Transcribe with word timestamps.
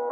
Hej 0.00 0.06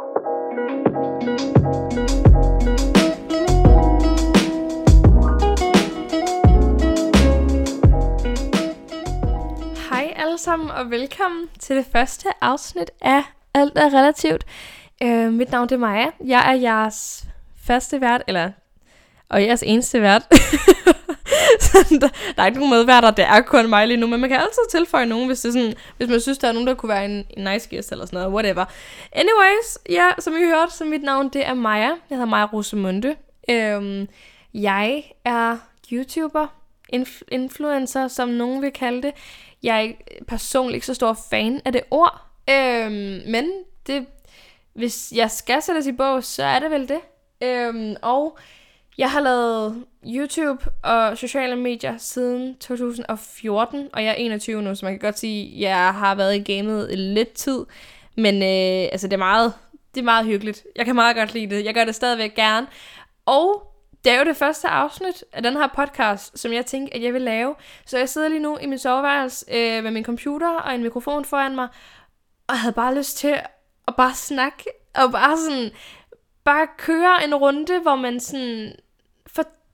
alle 10.15 10.37
sammen 10.37 10.69
og 10.71 10.91
velkommen 10.91 11.49
til 11.59 11.75
det 11.75 11.85
første 11.91 12.29
afsnit 12.41 12.91
af 13.01 13.23
Alt 13.53 13.77
er 13.77 13.85
relativt. 13.85 14.45
Øh, 15.03 15.33
mit 15.33 15.51
navn 15.51 15.69
det 15.69 15.75
er 15.75 15.79
Maja. 15.79 16.07
Jeg 16.25 16.51
er 16.51 16.53
jeres 16.53 17.25
første 17.63 18.01
vært, 18.01 18.21
eller 18.27 18.51
og 19.29 19.43
jeres 19.43 19.63
eneste 19.63 20.01
vært. 20.01 20.23
der, 22.01 22.09
er 22.37 22.45
ikke 22.45 22.59
nogen 22.59 22.73
medværter, 22.73 23.11
det 23.11 23.25
er 23.25 23.41
kun 23.41 23.69
mig 23.69 23.87
lige 23.87 23.97
nu, 23.97 24.07
men 24.07 24.19
man 24.19 24.29
kan 24.29 24.39
altid 24.39 24.61
tilføje 24.71 25.05
nogen, 25.05 25.27
hvis, 25.27 25.41
det 25.41 25.49
er 25.49 25.53
sådan, 25.53 25.73
hvis 25.97 26.09
man 26.09 26.21
synes, 26.21 26.37
der 26.37 26.47
er 26.47 26.51
nogen, 26.51 26.67
der 26.67 26.73
kunne 26.73 26.89
være 26.89 27.05
en, 27.05 27.25
en 27.37 27.43
nice 27.43 27.69
guest 27.69 27.91
eller 27.91 28.05
sådan 28.05 28.19
noget, 28.19 28.33
whatever. 28.33 28.65
Anyways, 29.11 29.77
ja, 29.89 30.09
som 30.19 30.33
I 30.33 30.45
hørte, 30.45 30.73
så 30.73 30.85
mit 30.85 31.03
navn 31.03 31.29
det 31.29 31.47
er 31.47 31.53
Maja. 31.53 31.87
Jeg 31.87 31.95
hedder 32.09 32.25
Maja 32.25 32.45
Rosemunde. 32.45 33.15
Øhm, 33.49 34.07
jeg 34.53 35.03
er 35.25 35.57
YouTuber, 35.91 36.47
inf- 36.95 37.21
influencer, 37.31 38.07
som 38.07 38.29
nogen 38.29 38.61
vil 38.61 38.71
kalde 38.71 39.01
det. 39.01 39.11
Jeg 39.63 39.95
er 40.07 40.23
personligt 40.27 40.75
ikke 40.75 40.85
så 40.85 40.93
stor 40.93 41.17
fan 41.29 41.61
af 41.65 41.71
det 41.71 41.81
ord, 41.91 42.21
øhm, 42.49 43.21
men 43.27 43.51
det, 43.87 44.05
hvis 44.73 45.11
jeg 45.15 45.31
skal 45.31 45.61
sættes 45.61 45.87
i 45.87 45.91
bog, 45.91 46.23
så 46.23 46.43
er 46.43 46.59
det 46.59 46.71
vel 46.71 46.89
det. 46.89 46.99
Øhm, 47.41 47.95
og 48.01 48.37
jeg 48.99 49.11
har 49.11 49.19
lavet 49.19 49.85
YouTube 50.05 50.65
og 50.83 51.17
sociale 51.17 51.55
medier 51.55 51.97
siden 51.97 52.55
2014, 52.55 53.89
og 53.93 54.03
jeg 54.03 54.09
er 54.09 54.15
21 54.15 54.61
nu, 54.61 54.75
så 54.75 54.85
man 54.85 54.93
kan 54.93 54.99
godt 54.99 55.19
sige, 55.19 55.55
at 55.55 55.61
jeg 55.61 55.93
har 55.93 56.15
været 56.15 56.35
i 56.35 56.53
gamet 56.53 56.99
lidt 56.99 57.33
tid. 57.33 57.65
Men 58.17 58.35
øh, 58.35 58.89
altså, 58.91 59.07
det 59.07 59.13
er, 59.13 59.17
meget, 59.17 59.53
det 59.95 60.01
er 60.01 60.05
meget 60.05 60.25
hyggeligt. 60.25 60.63
Jeg 60.75 60.85
kan 60.85 60.95
meget 60.95 61.15
godt 61.15 61.33
lide 61.33 61.55
det. 61.55 61.65
Jeg 61.65 61.73
gør 61.73 61.85
det 61.85 61.95
stadigvæk 61.95 62.35
gerne. 62.35 62.67
Og 63.25 63.73
det 64.03 64.11
er 64.11 64.19
jo 64.19 64.25
det 64.25 64.37
første 64.37 64.67
afsnit 64.67 65.23
af 65.33 65.43
den 65.43 65.53
her 65.53 65.67
podcast, 65.75 66.39
som 66.39 66.53
jeg 66.53 66.65
tænkte, 66.65 66.95
at 66.95 67.03
jeg 67.03 67.13
vil 67.13 67.21
lave. 67.21 67.55
Så 67.85 67.97
jeg 67.97 68.09
sidder 68.09 68.27
lige 68.27 68.39
nu 68.39 68.57
i 68.57 68.65
min 68.65 68.79
soveværelse 68.79 69.45
øh, 69.51 69.83
med 69.83 69.91
min 69.91 70.03
computer 70.03 70.49
og 70.49 70.75
en 70.75 70.83
mikrofon 70.83 71.25
foran 71.25 71.55
mig, 71.55 71.67
og 72.47 72.53
jeg 72.53 72.59
havde 72.59 72.73
bare 72.73 72.95
lyst 72.95 73.17
til 73.17 73.35
at 73.87 73.95
bare 73.95 74.13
snakke, 74.15 74.63
og 74.95 75.11
bare 75.11 75.37
sådan, 75.37 75.71
bare 76.43 76.67
køre 76.77 77.23
en 77.23 77.35
runde, 77.35 77.79
hvor 77.79 77.95
man 77.95 78.19
sådan 78.19 78.73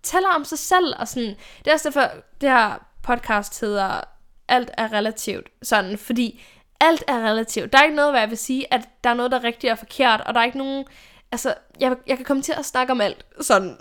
fortæller 0.06 0.30
om 0.30 0.46
sig 0.46 0.60
selv, 0.60 0.94
og 1.00 1.08
sådan, 1.08 1.36
det 1.60 1.68
er 1.68 1.74
også 1.74 1.90
derfor, 1.90 2.12
det 2.42 2.50
her 2.50 2.88
podcast 3.04 3.62
hedder 3.62 4.02
Alt 4.48 4.72
er 4.78 4.94
relativt, 4.94 5.50
sådan, 5.64 5.98
fordi 5.98 6.44
alt 6.80 7.04
er 7.08 7.20
relativt. 7.20 7.74
Der 7.74 7.80
er 7.80 7.84
ikke 7.84 7.96
noget, 7.96 8.12
hvad 8.12 8.22
jeg 8.22 8.30
vil 8.30 8.38
sige, 8.38 8.74
at 8.74 8.82
der 9.04 9.10
er 9.10 9.14
noget, 9.14 9.32
der 9.32 9.38
er 9.38 9.44
rigtigt 9.44 9.72
og 9.72 9.78
forkert, 9.78 10.22
og 10.22 10.34
der 10.34 10.40
er 10.40 10.46
ikke 10.46 10.58
nogen, 10.58 10.86
altså, 11.32 11.54
jeg, 11.80 11.96
jeg 12.08 12.18
kan 12.18 12.26
komme 12.26 12.44
til 12.44 12.54
at 12.58 12.66
snakke 12.66 12.92
om 12.92 13.02
alt, 13.02 13.26
sådan, 13.42 13.78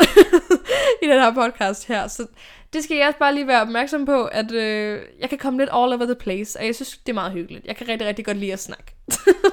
i 1.03 1.07
den 1.07 1.21
her 1.21 1.35
podcast 1.35 1.87
her, 1.87 2.09
så 2.09 2.27
det 2.73 2.85
skal 2.85 2.97
jeg 2.97 3.07
også 3.07 3.19
bare 3.19 3.35
lige 3.35 3.47
være 3.47 3.61
opmærksom 3.61 4.07
på, 4.07 4.25
at 4.25 4.53
øh, 4.53 5.03
jeg 5.21 5.29
kan 5.29 5.39
komme 5.39 5.59
lidt 5.59 5.71
all 5.73 5.93
over 5.93 6.05
the 6.05 6.15
place, 6.15 6.59
og 6.59 6.67
jeg 6.67 6.75
synes, 6.75 6.99
det 6.99 7.09
er 7.09 7.15
meget 7.15 7.33
hyggeligt. 7.33 7.67
Jeg 7.67 7.77
kan 7.77 7.89
rigtig, 7.89 8.07
rigtig 8.07 8.25
godt 8.25 8.37
lide 8.37 8.53
at 8.53 8.61
snakke. 8.61 8.95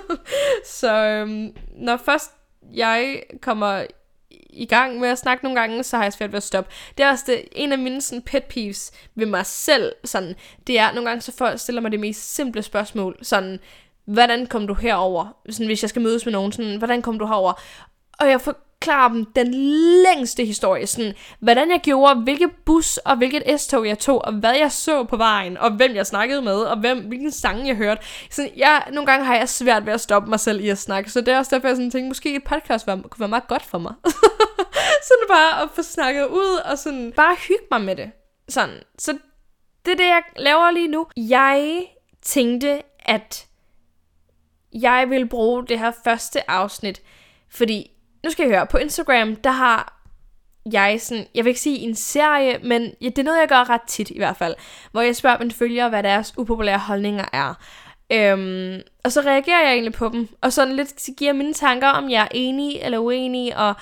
så 0.79 0.93
øhm, 0.93 1.55
når 1.71 1.97
først 1.97 2.31
jeg 2.73 3.23
kommer 3.41 3.85
i 4.51 4.65
gang 4.65 4.99
med 4.99 5.09
at 5.09 5.17
snakke 5.17 5.43
nogle 5.43 5.59
gange, 5.59 5.83
så 5.83 5.97
har 5.97 6.03
jeg 6.03 6.13
svært 6.13 6.31
ved 6.31 6.37
at 6.37 6.43
stoppe. 6.43 6.71
Det 6.97 7.03
er 7.03 7.09
også 7.09 7.23
det, 7.27 7.43
en 7.51 7.71
af 7.71 7.79
mine 7.79 8.01
sådan, 8.01 8.21
pet 8.21 8.43
peeves 8.43 8.91
ved 9.15 9.25
mig 9.25 9.45
selv, 9.45 9.93
sådan, 10.03 10.35
det 10.67 10.79
er, 10.79 10.93
nogle 10.93 11.09
gange 11.09 11.21
så 11.21 11.31
folk 11.37 11.59
stiller 11.59 11.81
mig 11.81 11.91
det 11.91 11.99
mest 11.99 12.35
simple 12.35 12.61
spørgsmål, 12.61 13.17
sådan, 13.21 13.59
hvordan 14.05 14.47
kom 14.47 14.67
du 14.67 14.73
herover? 14.73 15.37
Sådan, 15.49 15.65
hvis 15.65 15.83
jeg 15.83 15.89
skal 15.89 16.01
mødes 16.01 16.25
med 16.25 16.33
nogen, 16.33 16.51
sådan, 16.51 16.77
hvordan 16.77 17.01
kom 17.01 17.19
du 17.19 17.25
herover? 17.25 17.53
Og 18.19 18.29
jeg 18.29 18.41
får 18.41 18.70
forklare 18.81 19.13
dem 19.13 19.25
den 19.25 19.53
længste 20.03 20.45
historie, 20.45 20.87
sådan, 20.87 21.13
hvordan 21.39 21.71
jeg 21.71 21.79
gjorde, 21.83 22.21
hvilke 22.21 22.49
bus 22.65 22.97
og 22.97 23.17
hvilket 23.17 23.61
S-tog 23.61 23.87
jeg 23.87 23.99
tog, 23.99 24.25
og 24.25 24.33
hvad 24.33 24.55
jeg 24.55 24.71
så 24.71 25.03
på 25.03 25.17
vejen, 25.17 25.57
og 25.57 25.71
hvem 25.71 25.95
jeg 25.95 26.07
snakkede 26.07 26.41
med, 26.41 26.53
og 26.53 26.79
hvem, 26.79 26.99
hvilken 26.99 27.31
sang 27.31 27.67
jeg 27.67 27.75
hørte. 27.75 28.01
Sådan, 28.29 28.51
jeg, 28.57 28.83
nogle 28.91 29.05
gange 29.05 29.25
har 29.25 29.35
jeg 29.35 29.49
svært 29.49 29.85
ved 29.85 29.93
at 29.93 30.01
stoppe 30.01 30.29
mig 30.29 30.39
selv 30.39 30.61
i 30.61 30.69
at 30.69 30.77
snakke, 30.77 31.11
så 31.11 31.21
det 31.21 31.27
er 31.27 31.37
også 31.37 31.55
derfor, 31.55 31.67
jeg 31.67 31.77
sådan 31.77 31.91
tænkte, 31.91 32.07
måske 32.07 32.35
et 32.35 32.43
podcast 32.43 32.87
var, 32.87 32.95
kunne 32.95 33.19
være 33.19 33.29
meget 33.29 33.47
godt 33.47 33.65
for 33.65 33.77
mig. 33.77 33.93
sådan 35.09 35.27
bare 35.29 35.63
at 35.63 35.69
få 35.75 35.81
snakket 35.81 36.25
ud, 36.25 36.61
og 36.71 36.77
sådan 36.77 37.13
bare 37.15 37.35
hygge 37.47 37.65
mig 37.71 37.81
med 37.81 37.95
det. 37.95 38.11
Sådan, 38.49 38.75
så 38.99 39.17
det 39.85 39.91
er 39.91 39.95
det, 39.95 40.07
jeg 40.07 40.23
laver 40.35 40.71
lige 40.71 40.87
nu. 40.87 41.07
Jeg 41.17 41.85
tænkte, 42.21 42.81
at 42.99 43.47
jeg 44.73 45.09
vil 45.09 45.29
bruge 45.29 45.67
det 45.67 45.79
her 45.79 45.91
første 46.03 46.51
afsnit, 46.51 47.01
fordi 47.49 47.90
nu 48.23 48.29
skal 48.29 48.43
jeg 48.43 48.57
høre, 48.57 48.67
på 48.67 48.77
Instagram, 48.77 49.35
der 49.35 49.51
har 49.51 50.01
jeg 50.71 51.01
sådan, 51.01 51.25
jeg 51.35 51.45
vil 51.45 51.49
ikke 51.49 51.61
sige 51.61 51.77
en 51.77 51.95
serie, 51.95 52.59
men 52.63 52.93
ja, 53.01 53.05
det 53.05 53.19
er 53.19 53.23
noget, 53.23 53.39
jeg 53.39 53.47
gør 53.47 53.69
ret 53.69 53.81
tit 53.87 54.09
i 54.09 54.17
hvert 54.17 54.37
fald, 54.37 54.55
hvor 54.91 55.01
jeg 55.01 55.15
spørger 55.15 55.39
mine 55.39 55.51
følgere, 55.51 55.89
hvad 55.89 56.03
deres 56.03 56.33
upopulære 56.37 56.79
holdninger 56.79 57.25
er. 57.33 57.53
Øhm, 58.11 58.81
og 59.03 59.11
så 59.11 59.21
reagerer 59.21 59.63
jeg 59.63 59.71
egentlig 59.71 59.93
på 59.93 60.09
dem, 60.09 60.29
og 60.41 60.53
sådan 60.53 60.75
lidt 60.75 61.09
giver 61.17 61.33
mine 61.33 61.53
tanker, 61.53 61.87
om 61.87 62.09
jeg 62.09 62.21
er 62.21 62.27
enig 62.31 62.79
eller 62.81 62.99
uenig, 62.99 63.57
og 63.57 63.75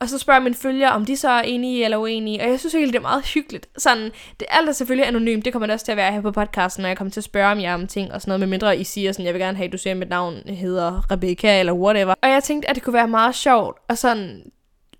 og 0.00 0.08
så 0.08 0.18
spørger 0.18 0.40
mine 0.40 0.54
følgere, 0.54 0.92
om 0.92 1.04
de 1.04 1.16
så 1.16 1.28
er 1.30 1.42
enige 1.42 1.84
eller 1.84 1.96
uenige. 1.96 2.42
Og 2.42 2.50
jeg 2.50 2.60
synes 2.60 2.74
egentlig, 2.74 2.92
det 2.92 2.98
er 2.98 3.02
meget 3.02 3.26
hyggeligt. 3.26 3.68
Sådan, 3.78 4.10
det 4.40 4.48
alt 4.50 4.68
er 4.68 4.72
selvfølgelig 4.72 5.08
anonymt. 5.08 5.44
Det 5.44 5.52
kommer 5.52 5.66
det 5.66 5.74
også 5.74 5.84
til 5.84 5.92
at 5.92 5.96
være 5.96 6.12
her 6.12 6.20
på 6.20 6.32
podcasten, 6.32 6.82
når 6.82 6.88
jeg 6.88 6.96
kommer 6.96 7.10
til 7.10 7.20
at 7.20 7.24
spørge 7.24 7.52
om 7.52 7.60
jer 7.60 7.74
om 7.74 7.86
ting 7.86 8.12
og 8.12 8.20
sådan 8.20 8.30
noget. 8.30 8.40
Med 8.40 8.48
mindre 8.48 8.78
I 8.78 8.84
siger 8.84 9.12
sådan, 9.12 9.26
jeg 9.26 9.34
vil 9.34 9.42
gerne 9.42 9.56
have, 9.56 9.66
at 9.66 9.72
du 9.72 9.78
ser 9.78 9.94
mit 9.94 10.08
navn 10.08 10.34
hedder 10.48 11.10
Rebecca 11.10 11.60
eller 11.60 11.72
whatever. 11.72 12.14
Og 12.22 12.28
jeg 12.28 12.42
tænkte, 12.42 12.70
at 12.70 12.74
det 12.74 12.82
kunne 12.82 12.94
være 12.94 13.08
meget 13.08 13.34
sjovt. 13.34 13.78
Og 13.88 13.98
sådan 13.98 14.42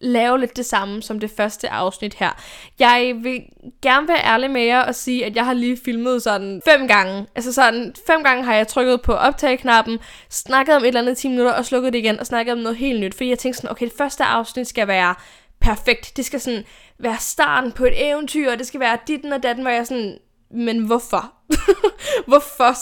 lave 0.01 0.41
lidt 0.41 0.57
det 0.57 0.67
samme 0.67 1.03
som 1.03 1.21
det 1.21 1.31
første 1.37 1.69
afsnit 1.69 2.15
her. 2.15 2.31
Jeg 2.79 3.15
vil 3.23 3.43
gerne 3.83 4.09
være 4.09 4.25
ærlig 4.25 4.51
med 4.51 4.63
jer 4.63 4.81
og 4.81 4.95
sige, 4.95 5.27
at 5.27 5.37
jeg 5.37 5.45
har 5.45 5.53
lige 5.53 5.79
filmet 5.85 6.23
sådan 6.23 6.63
fem 6.65 6.89
gange. 6.89 7.27
Altså 7.35 7.53
sådan 7.53 7.95
fem 8.07 8.23
gange 8.23 8.45
har 8.45 8.55
jeg 8.55 8.69
trykket 8.69 9.03
på 9.03 9.13
optageknappen, 9.13 9.99
snakket 10.31 10.77
om 10.77 10.83
et 10.83 10.89
eller 10.89 11.01
andet 11.01 11.17
10 11.17 11.29
minutter 11.29 11.53
og 11.53 11.65
slukket 11.65 11.93
det 11.93 11.99
igen 11.99 12.21
og 12.21 12.27
snakket 12.27 12.53
om 12.53 12.59
noget 12.59 12.77
helt 12.77 13.01
nyt. 13.01 13.15
Fordi 13.15 13.29
jeg 13.29 13.39
tænkte 13.39 13.57
sådan, 13.57 13.71
okay, 13.71 13.87
det 13.87 13.95
første 13.99 14.25
afsnit 14.25 14.69
skal 14.69 14.89
være 14.89 15.15
perfekt. 15.61 16.17
Det 16.17 16.25
skal 16.25 16.41
sådan 16.41 16.65
være 16.99 17.17
starten 17.19 17.73
på 17.73 17.85
et 17.85 18.09
eventyr, 18.09 18.53
og 18.53 18.59
det 18.59 18.67
skal 18.67 18.81
være 18.81 18.99
dit 19.09 19.25
og 19.25 19.43
datten, 19.43 19.65
hvor 19.65 19.73
jeg 19.73 19.87
sådan, 19.87 20.19
men 20.51 20.79
hvorfor? 20.79 21.33
hvorfor 22.29 22.73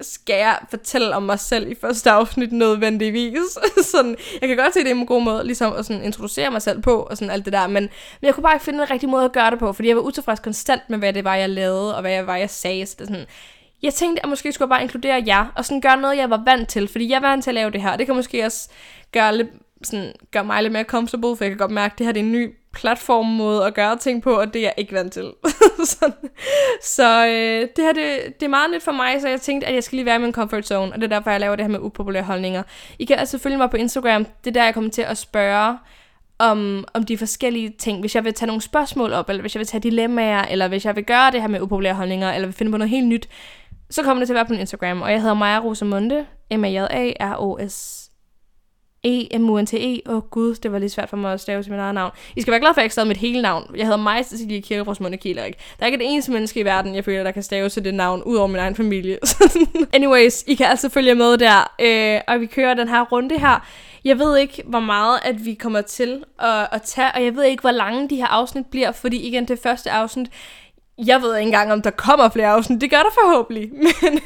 skal 0.00 0.36
jeg 0.36 0.58
fortælle 0.70 1.16
om 1.16 1.22
mig 1.22 1.40
selv 1.40 1.70
i 1.70 1.74
første 1.80 2.10
afsnit 2.10 2.52
nødvendigvis. 2.52 3.38
sådan, 3.92 4.16
jeg 4.40 4.48
kan 4.48 4.56
godt 4.56 4.74
se, 4.74 4.80
det 4.80 4.90
er 4.90 4.94
en 4.94 5.06
god 5.06 5.22
måde 5.22 5.44
ligesom 5.44 5.72
at 5.72 5.86
sådan 5.86 6.02
introducere 6.02 6.50
mig 6.50 6.62
selv 6.62 6.82
på, 6.82 7.02
og 7.02 7.16
sådan 7.16 7.30
alt 7.30 7.44
det 7.44 7.52
der, 7.52 7.66
men, 7.66 7.82
men 7.82 7.90
jeg 8.22 8.34
kunne 8.34 8.42
bare 8.42 8.54
ikke 8.54 8.64
finde 8.64 8.82
en 8.82 8.90
rigtig 8.90 9.08
måde 9.08 9.24
at 9.24 9.32
gøre 9.32 9.50
det 9.50 9.58
på, 9.58 9.72
fordi 9.72 9.88
jeg 9.88 9.96
var 9.96 10.02
utilfreds 10.02 10.40
konstant 10.40 10.82
med, 10.88 10.98
hvad 10.98 11.12
det 11.12 11.24
var, 11.24 11.34
jeg 11.34 11.50
lavede, 11.50 11.96
og 11.96 12.00
hvad 12.00 12.12
jeg 12.12 12.26
var, 12.26 12.36
jeg 12.36 12.50
sagde. 12.50 12.86
Så 12.86 12.96
det 12.98 13.06
sådan, 13.06 13.26
jeg 13.82 13.94
tænkte, 13.94 14.22
at 14.22 14.28
måske 14.28 14.52
skulle 14.52 14.66
jeg 14.66 14.70
bare 14.70 14.82
inkludere 14.82 15.22
jer, 15.26 15.52
og 15.56 15.64
sådan 15.64 15.80
gøre 15.80 15.96
noget, 15.96 16.16
jeg 16.16 16.30
var 16.30 16.42
vant 16.44 16.68
til, 16.68 16.88
fordi 16.88 17.08
jeg 17.08 17.16
er 17.16 17.20
vant 17.20 17.44
til 17.44 17.50
at 17.50 17.54
lave 17.54 17.70
det 17.70 17.82
her, 17.82 17.90
og 17.90 17.98
det 17.98 18.06
kan 18.06 18.16
måske 18.16 18.44
også 18.44 18.68
gøre, 19.12 19.36
lidt, 19.36 19.48
sådan, 19.82 20.12
gør 20.30 20.42
mig 20.42 20.62
lidt 20.62 20.72
mere 20.72 20.84
comfortable, 20.84 21.36
for 21.36 21.44
jeg 21.44 21.50
kan 21.50 21.58
godt 21.58 21.70
mærke, 21.70 21.92
at 21.92 21.98
det 21.98 22.06
her 22.06 22.12
det 22.12 22.20
er 22.20 22.24
en 22.24 22.32
ny 22.32 22.54
platformmåde 22.72 23.66
at 23.66 23.74
gøre 23.74 23.96
ting 23.96 24.22
på, 24.22 24.32
og 24.32 24.54
det 24.54 24.60
er 24.60 24.64
jeg 24.64 24.74
ikke 24.76 24.94
vant 24.94 25.12
til. 25.12 25.32
så 26.96 27.26
øh, 27.26 27.68
det 27.76 27.84
her, 27.84 27.92
det, 27.92 28.40
det 28.40 28.46
er 28.46 28.48
meget 28.48 28.70
nyt 28.70 28.82
for 28.82 28.92
mig, 28.92 29.20
så 29.20 29.28
jeg 29.28 29.40
tænkte, 29.40 29.66
at 29.66 29.74
jeg 29.74 29.84
skal 29.84 29.96
lige 29.96 30.06
være 30.06 30.16
i 30.16 30.18
min 30.18 30.32
comfort 30.32 30.66
zone, 30.66 30.92
og 30.92 31.00
det 31.00 31.04
er 31.04 31.16
derfor, 31.16 31.30
jeg 31.30 31.40
laver 31.40 31.56
det 31.56 31.64
her 31.64 31.72
med 31.72 31.80
upopulære 31.80 32.22
holdninger. 32.22 32.62
I 32.98 33.04
kan 33.04 33.18
altså 33.18 33.38
følge 33.38 33.56
mig 33.56 33.70
på 33.70 33.76
Instagram, 33.76 34.24
det 34.24 34.50
er 34.50 34.52
der, 34.52 34.64
jeg 34.64 34.74
kommer 34.74 34.90
til 34.90 35.02
at 35.02 35.18
spørge 35.18 35.78
om, 36.38 36.84
om 36.94 37.02
de 37.02 37.18
forskellige 37.18 37.74
ting. 37.78 38.00
Hvis 38.00 38.14
jeg 38.14 38.24
vil 38.24 38.34
tage 38.34 38.46
nogle 38.46 38.62
spørgsmål 38.62 39.12
op, 39.12 39.28
eller 39.28 39.40
hvis 39.40 39.54
jeg 39.54 39.58
vil 39.58 39.66
tage 39.66 39.80
dilemmaer, 39.80 40.42
eller 40.42 40.68
hvis 40.68 40.84
jeg 40.84 40.96
vil 40.96 41.04
gøre 41.04 41.30
det 41.30 41.40
her 41.40 41.48
med 41.48 41.60
upopulære 41.60 41.94
holdninger, 41.94 42.32
eller 42.32 42.46
vil 42.46 42.54
finde 42.54 42.72
på 42.72 42.78
noget 42.78 42.90
helt 42.90 43.06
nyt, 43.06 43.28
så 43.90 44.02
kommer 44.02 44.20
det 44.20 44.28
til 44.28 44.32
at 44.32 44.36
være 44.36 44.44
på 44.44 44.52
min 44.52 44.60
Instagram, 44.60 45.02
og 45.02 45.12
jeg 45.12 45.20
hedder 45.20 45.34
Maja 45.34 45.58
Rosamunde, 45.58 46.26
m 46.50 46.64
a 46.64 46.68
j 46.68 46.76
a 46.76 47.12
r 47.20 47.36
o 47.38 47.68
s 47.68 48.05
E-M-U-N-T-E. 49.06 50.00
Åh 50.06 50.16
oh, 50.16 50.22
gud, 50.30 50.54
det 50.54 50.72
var 50.72 50.78
lidt 50.78 50.92
svært 50.92 51.10
for 51.10 51.16
mig 51.16 51.32
at 51.32 51.40
stave 51.40 51.62
til 51.62 51.72
mit 51.72 51.80
eget 51.80 51.94
navn. 51.94 52.12
I 52.36 52.40
skal 52.40 52.50
være 52.50 52.60
glad 52.60 52.68
for, 52.68 52.72
at 52.72 52.76
jeg 52.76 52.84
ikke 52.84 52.92
stadig 52.92 53.08
mit 53.08 53.16
hele 53.16 53.42
navn. 53.42 53.64
Jeg 53.76 53.84
hedder 53.84 53.98
Maja 53.98 54.22
Cecilie 54.22 54.62
Kirkebrors 54.62 54.98
Der 54.98 55.54
er 55.78 55.86
ikke 55.86 56.04
et 56.04 56.10
eneste 56.12 56.32
menneske 56.32 56.60
i 56.60 56.64
verden, 56.64 56.94
jeg 56.94 57.04
føler, 57.04 57.22
der 57.22 57.30
kan 57.30 57.42
stave 57.42 57.68
til 57.68 57.84
det 57.84 57.94
navn, 57.94 58.22
udover 58.22 58.46
min 58.46 58.56
egen 58.56 58.74
familie. 58.74 59.18
Anyways, 59.94 60.44
I 60.46 60.54
kan 60.54 60.66
altså 60.66 60.88
følge 60.88 61.14
med 61.14 61.38
der, 61.38 61.72
øh, 61.80 62.20
og 62.28 62.40
vi 62.40 62.46
kører 62.46 62.74
den 62.74 62.88
her 62.88 63.02
runde 63.02 63.38
her. 63.38 63.66
Jeg 64.04 64.18
ved 64.18 64.36
ikke, 64.36 64.62
hvor 64.66 64.80
meget 64.80 65.18
at 65.22 65.44
vi 65.44 65.54
kommer 65.54 65.80
til 65.80 66.24
at, 66.38 66.68
at 66.72 66.82
tage, 66.82 67.12
og 67.14 67.24
jeg 67.24 67.36
ved 67.36 67.44
ikke, 67.44 67.60
hvor 67.60 67.70
lange 67.70 68.08
de 68.08 68.16
her 68.16 68.26
afsnit 68.26 68.66
bliver, 68.66 68.92
fordi 68.92 69.28
igen, 69.28 69.48
det 69.48 69.58
første 69.58 69.90
afsnit, 69.90 70.30
jeg 71.06 71.22
ved 71.22 71.36
ikke 71.36 71.46
engang, 71.46 71.72
om 71.72 71.82
der 71.82 71.90
kommer 71.90 72.28
flere 72.28 72.48
afsnit. 72.48 72.80
Det 72.80 72.90
gør 72.90 72.96
der 72.96 73.10
forhåbentlig, 73.22 73.70
men 74.02 74.20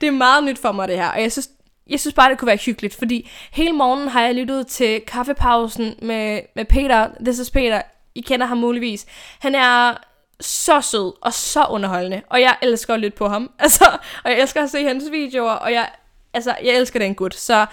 det 0.00 0.06
er 0.06 0.10
meget 0.10 0.44
nyt 0.44 0.58
for 0.58 0.72
mig, 0.72 0.88
det 0.88 0.96
her. 0.96 1.08
Og 1.08 1.22
jeg 1.22 1.32
synes, 1.32 1.48
jeg 1.90 2.00
synes 2.00 2.14
bare, 2.14 2.30
det 2.30 2.38
kunne 2.38 2.46
være 2.46 2.56
hyggeligt, 2.56 2.94
fordi 2.94 3.30
hele 3.52 3.72
morgenen 3.72 4.08
har 4.08 4.22
jeg 4.22 4.34
lyttet 4.34 4.66
til 4.66 5.00
kaffepausen 5.00 5.94
med, 6.02 6.40
med 6.56 6.64
Peter. 6.64 7.08
This 7.20 7.38
is 7.38 7.50
Peter. 7.50 7.82
I 8.14 8.20
kender 8.20 8.46
ham 8.46 8.58
muligvis. 8.58 9.06
Han 9.38 9.54
er 9.54 9.94
så 10.40 10.80
sød 10.80 11.12
og 11.20 11.32
så 11.32 11.64
underholdende, 11.64 12.22
og 12.30 12.40
jeg 12.40 12.56
elsker 12.62 12.94
at 12.94 13.00
lytte 13.00 13.16
på 13.16 13.28
ham. 13.28 13.50
Altså, 13.58 13.98
og 14.24 14.30
jeg 14.30 14.40
elsker 14.40 14.62
at 14.62 14.70
se 14.70 14.84
hans 14.84 15.04
videoer, 15.10 15.52
og 15.52 15.72
jeg, 15.72 15.90
altså, 16.34 16.56
jeg 16.64 16.76
elsker 16.76 16.98
den 16.98 17.14
gut. 17.14 17.34
Så 17.34 17.66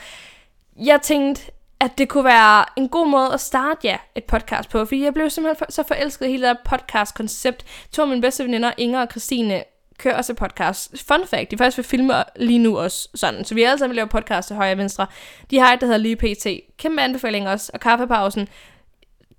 jeg 0.76 1.02
tænkte, 1.02 1.52
at 1.80 1.98
det 1.98 2.10
kunne 2.10 2.24
være 2.24 2.66
en 2.78 2.90
god 2.90 3.08
måde 3.08 3.34
at 3.34 3.40
starte 3.40 3.80
ja, 3.84 3.98
et 4.16 4.24
podcast 4.24 4.70
på, 4.70 4.86
fordi 4.86 5.04
jeg 5.04 5.14
blev 5.14 5.30
simpelthen 5.30 5.72
så 5.72 5.84
forelsket 5.84 6.26
i 6.26 6.30
hele 6.32 6.48
det 6.48 6.58
podcast-koncept. 6.66 7.66
To 7.92 8.02
af 8.02 8.08
mine 8.08 8.22
bedste 8.22 8.44
veninder, 8.44 8.72
Inger 8.78 9.02
og 9.02 9.08
Christine, 9.12 9.64
kører 10.02 10.18
også 10.18 10.32
et 10.32 10.38
podcast. 10.38 11.04
Fun 11.08 11.28
fact, 11.28 11.52
de 11.52 11.58
faktisk 11.58 11.78
vil 11.78 11.84
filme 11.84 12.24
lige 12.36 12.60
nu 12.60 12.80
også 12.80 13.10
sådan, 13.16 13.46
så 13.46 13.56
vi 13.56 13.64
alle 13.64 13.78
sammen 13.78 13.96
laver 13.96 14.08
podcast 14.08 14.48
til 14.48 14.56
højre 14.56 14.72
og 14.72 14.78
venstre. 14.78 15.08
De 15.52 15.60
har 15.60 15.74
et, 15.74 15.82
der 15.82 15.88
hedder 15.88 16.00
Lige 16.00 16.16
PT. 16.16 16.48
Kæmpe 16.78 17.02
anbefaling 17.02 17.50
også, 17.50 17.72
og 17.74 17.80
kaffepausen. 17.80 18.48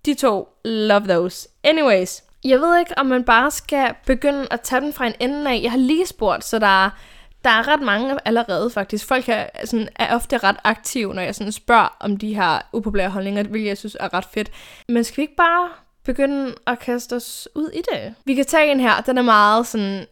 De 0.07 0.15
to, 0.15 0.49
love 0.65 1.07
those. 1.09 1.49
Anyways, 1.65 2.23
jeg 2.45 2.61
ved 2.61 2.79
ikke, 2.79 2.99
om 2.99 3.07
man 3.07 3.25
bare 3.25 3.51
skal 3.51 3.95
begynde 4.07 4.47
at 4.51 4.61
tage 4.61 4.81
den 4.81 4.93
fra 4.93 5.07
en 5.07 5.15
ende 5.21 5.51
af. 5.51 5.61
Jeg 5.63 5.71
har 5.71 5.79
lige 5.79 6.07
spurgt, 6.07 6.45
så 6.45 6.59
der 6.59 6.85
er, 6.85 6.91
der 7.45 7.51
er 7.51 7.69
ret 7.69 7.83
mange 7.83 8.19
allerede 8.25 8.71
faktisk. 8.71 9.07
Folk 9.07 9.29
er, 9.29 9.47
sådan, 9.65 9.89
er 9.97 10.15
ofte 10.15 10.39
ret 10.39 10.57
aktive, 10.65 11.15
når 11.15 11.23
jeg 11.23 11.35
sådan 11.35 11.53
spørger 11.53 11.97
om 12.01 12.17
de 12.17 12.35
her 12.35 12.59
upopulære 12.73 13.11
holdninger, 13.11 13.43
hvilket 13.43 13.69
jeg 13.69 13.79
synes 13.79 13.97
er 14.01 14.15
ret 14.15 14.27
fedt. 14.35 14.51
Men 14.89 15.05
skal 15.05 15.17
vi 15.17 15.23
ikke 15.23 15.37
bare 15.37 15.69
begynde 16.05 16.55
at 16.67 16.79
kaste 16.79 17.17
os 17.17 17.49
ud 17.55 17.71
i 17.71 17.81
det? 17.93 18.15
Vi 18.25 18.35
kan 18.35 18.45
tage 18.45 18.71
en 18.73 18.81
her, 18.81 19.01
den 19.01 19.19
er 19.19 19.23
meget 19.23 19.67
sådan... 19.67 20.07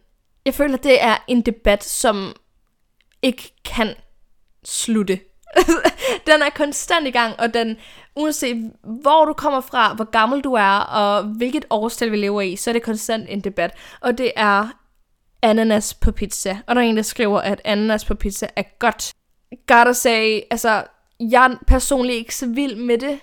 Jeg 0.45 0.53
føler, 0.53 0.77
det 0.77 1.03
er 1.03 1.17
en 1.27 1.41
debat, 1.41 1.83
som 1.83 2.35
ikke 3.21 3.53
kan 3.65 3.95
slutte. 4.65 5.19
den 6.27 6.41
er 6.41 6.49
konstant 6.55 7.07
i 7.07 7.11
gang, 7.11 7.39
og 7.39 7.53
den, 7.53 7.77
uanset 8.15 8.71
hvor 8.83 9.25
du 9.25 9.33
kommer 9.33 9.61
fra, 9.61 9.93
hvor 9.93 10.11
gammel 10.11 10.41
du 10.41 10.53
er, 10.53 10.77
og 10.79 11.23
hvilket 11.23 11.65
årstal 11.69 12.11
vi 12.11 12.17
lever 12.17 12.41
i, 12.41 12.55
så 12.55 12.71
er 12.71 12.73
det 12.73 12.83
konstant 12.83 13.25
en 13.29 13.41
debat. 13.41 13.71
Og 14.01 14.17
det 14.17 14.31
er 14.35 14.67
ananas 15.41 15.93
på 15.93 16.11
pizza. 16.11 16.57
Og 16.67 16.75
der 16.75 16.81
er 16.81 16.85
en, 16.85 16.97
der 16.97 17.03
skriver, 17.03 17.39
at 17.39 17.61
ananas 17.65 18.05
på 18.05 18.15
pizza 18.15 18.47
er 18.55 18.63
godt. 18.79 19.13
Gotta 19.67 19.93
say, 19.93 20.39
altså, 20.51 20.83
jeg 21.19 21.45
er 21.45 21.55
personligt 21.67 22.17
ikke 22.17 22.35
så 22.35 22.47
vild 22.47 22.75
med 22.75 22.97
det, 22.97 23.19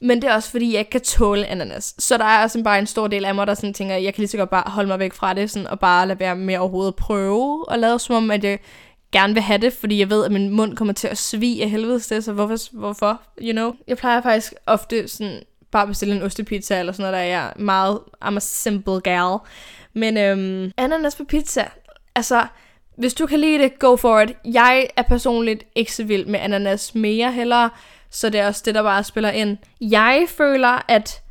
men 0.00 0.22
det 0.22 0.30
er 0.30 0.34
også 0.34 0.50
fordi, 0.50 0.72
jeg 0.72 0.78
ikke 0.78 0.90
kan 0.90 1.00
tåle 1.00 1.46
ananas. 1.46 1.94
Så 1.98 2.18
der 2.18 2.24
er 2.24 2.42
også 2.42 2.62
bare 2.64 2.78
en 2.78 2.86
stor 2.86 3.06
del 3.06 3.24
af 3.24 3.34
mig, 3.34 3.46
der 3.46 3.54
sådan 3.54 3.74
tænker, 3.74 3.94
jeg 3.94 4.14
kan 4.14 4.22
lige 4.22 4.28
så 4.28 4.36
godt 4.36 4.50
bare 4.50 4.70
holde 4.70 4.88
mig 4.88 4.98
væk 4.98 5.12
fra 5.12 5.34
det, 5.34 5.50
sådan, 5.50 5.66
og 5.66 5.80
bare 5.80 6.08
lade 6.08 6.20
være 6.20 6.36
med 6.36 6.58
overhovedet 6.58 6.94
prøve, 6.96 7.68
og 7.68 7.78
lade 7.78 7.98
som 7.98 8.14
om, 8.14 8.30
at 8.30 8.44
jeg 8.44 8.58
gerne 9.12 9.34
vil 9.34 9.42
have 9.42 9.58
det, 9.58 9.72
fordi 9.72 9.98
jeg 9.98 10.10
ved, 10.10 10.24
at 10.24 10.32
min 10.32 10.50
mund 10.50 10.76
kommer 10.76 10.94
til 10.94 11.08
at 11.08 11.18
svige 11.18 11.62
af 11.62 11.70
helvede 11.70 12.00
sted, 12.00 12.22
så 12.22 12.32
hvorfor, 12.32 12.56
hvorfor, 12.72 13.20
you 13.42 13.52
know? 13.52 13.72
Jeg 13.88 13.96
plejer 13.96 14.22
faktisk 14.22 14.54
ofte 14.66 15.08
sådan 15.08 15.42
bare 15.70 15.86
bestille 15.86 16.16
en 16.16 16.22
ostepizza 16.22 16.78
eller 16.78 16.92
sådan 16.92 17.12
noget, 17.12 17.26
der 17.26 17.36
er 17.36 17.52
meget, 17.56 17.98
I'm 18.24 18.36
a 18.36 18.40
simple 18.40 19.00
gal. 19.00 19.38
Men 19.92 20.16
øhm, 20.16 20.72
ananas 20.76 21.16
på 21.16 21.24
pizza, 21.24 21.64
altså, 22.14 22.46
hvis 22.96 23.14
du 23.14 23.26
kan 23.26 23.40
lide 23.40 23.58
det, 23.58 23.78
go 23.78 23.96
for 23.96 24.20
it. 24.20 24.36
Jeg 24.44 24.86
er 24.96 25.02
personligt 25.02 25.64
ikke 25.74 25.92
så 25.92 26.04
vild 26.04 26.26
med 26.26 26.40
ananas 26.40 26.94
mere 26.94 27.32
heller, 27.32 27.68
så 28.10 28.30
det 28.30 28.40
er 28.40 28.46
også 28.46 28.62
det, 28.64 28.74
der 28.74 28.82
bare 28.82 29.04
spiller 29.04 29.30
ind. 29.30 29.58
Jeg 29.80 30.26
føler, 30.28 30.84
at 30.88 31.22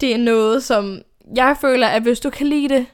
det 0.00 0.14
er 0.14 0.18
noget, 0.18 0.64
som... 0.64 1.02
Jeg 1.36 1.56
føler, 1.60 1.86
at 1.86 2.02
hvis 2.02 2.20
du 2.20 2.30
kan 2.30 2.46
lide 2.46 2.68
det, 2.68 2.86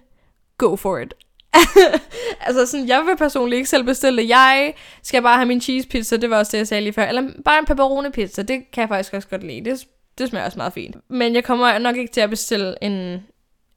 go 0.58 0.76
for 0.76 0.98
it. 0.98 1.14
altså 2.46 2.66
sådan, 2.66 2.88
jeg 2.88 3.04
vil 3.06 3.16
personligt 3.16 3.56
ikke 3.58 3.68
selv 3.68 3.84
bestille 3.84 4.22
det. 4.22 4.28
Jeg 4.28 4.74
skal 5.02 5.22
bare 5.22 5.36
have 5.36 5.46
min 5.46 5.60
cheese 5.60 5.88
pizza, 5.88 6.16
det 6.16 6.30
var 6.30 6.38
også 6.38 6.52
det, 6.52 6.58
jeg 6.58 6.68
sagde 6.68 6.82
lige 6.82 6.92
før. 6.92 7.04
Eller 7.04 7.30
bare 7.44 7.58
en 7.58 7.64
pepperoni 7.64 8.10
pizza, 8.10 8.42
det 8.42 8.70
kan 8.72 8.80
jeg 8.80 8.88
faktisk 8.88 9.14
også 9.14 9.28
godt 9.28 9.44
lide. 9.44 9.70
Det, 9.70 9.86
det 10.18 10.28
smager 10.28 10.44
også 10.46 10.58
meget 10.58 10.72
fint. 10.72 10.96
Men 11.08 11.34
jeg 11.34 11.44
kommer 11.44 11.78
nok 11.78 11.96
ikke 11.96 12.12
til 12.12 12.20
at 12.20 12.30
bestille 12.30 12.74
en, 12.82 13.22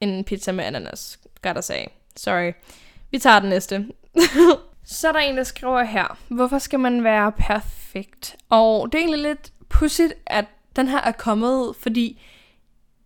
en 0.01 0.24
pizza 0.24 0.51
med 0.51 0.65
ananas, 0.65 1.19
gotta 1.41 1.62
say. 1.62 1.83
Sorry. 2.15 2.51
Vi 3.12 3.19
tager 3.19 3.39
den 3.39 3.50
næste. 3.50 3.86
Så 4.86 5.08
er 5.08 5.12
der 5.12 5.20
en, 5.20 5.38
der 5.38 5.44
skriver 5.44 5.84
her, 5.84 6.18
hvorfor 6.28 6.58
skal 6.58 6.80
man 6.80 7.04
være 7.04 7.32
perfekt? 7.32 8.36
Og 8.50 8.92
det 8.92 8.98
er 8.98 9.02
egentlig 9.02 9.22
lidt 9.22 9.54
pudsigt, 9.70 10.14
at 10.26 10.46
den 10.76 10.88
her 10.88 11.02
er 11.02 11.12
kommet, 11.12 11.76
fordi 11.80 12.22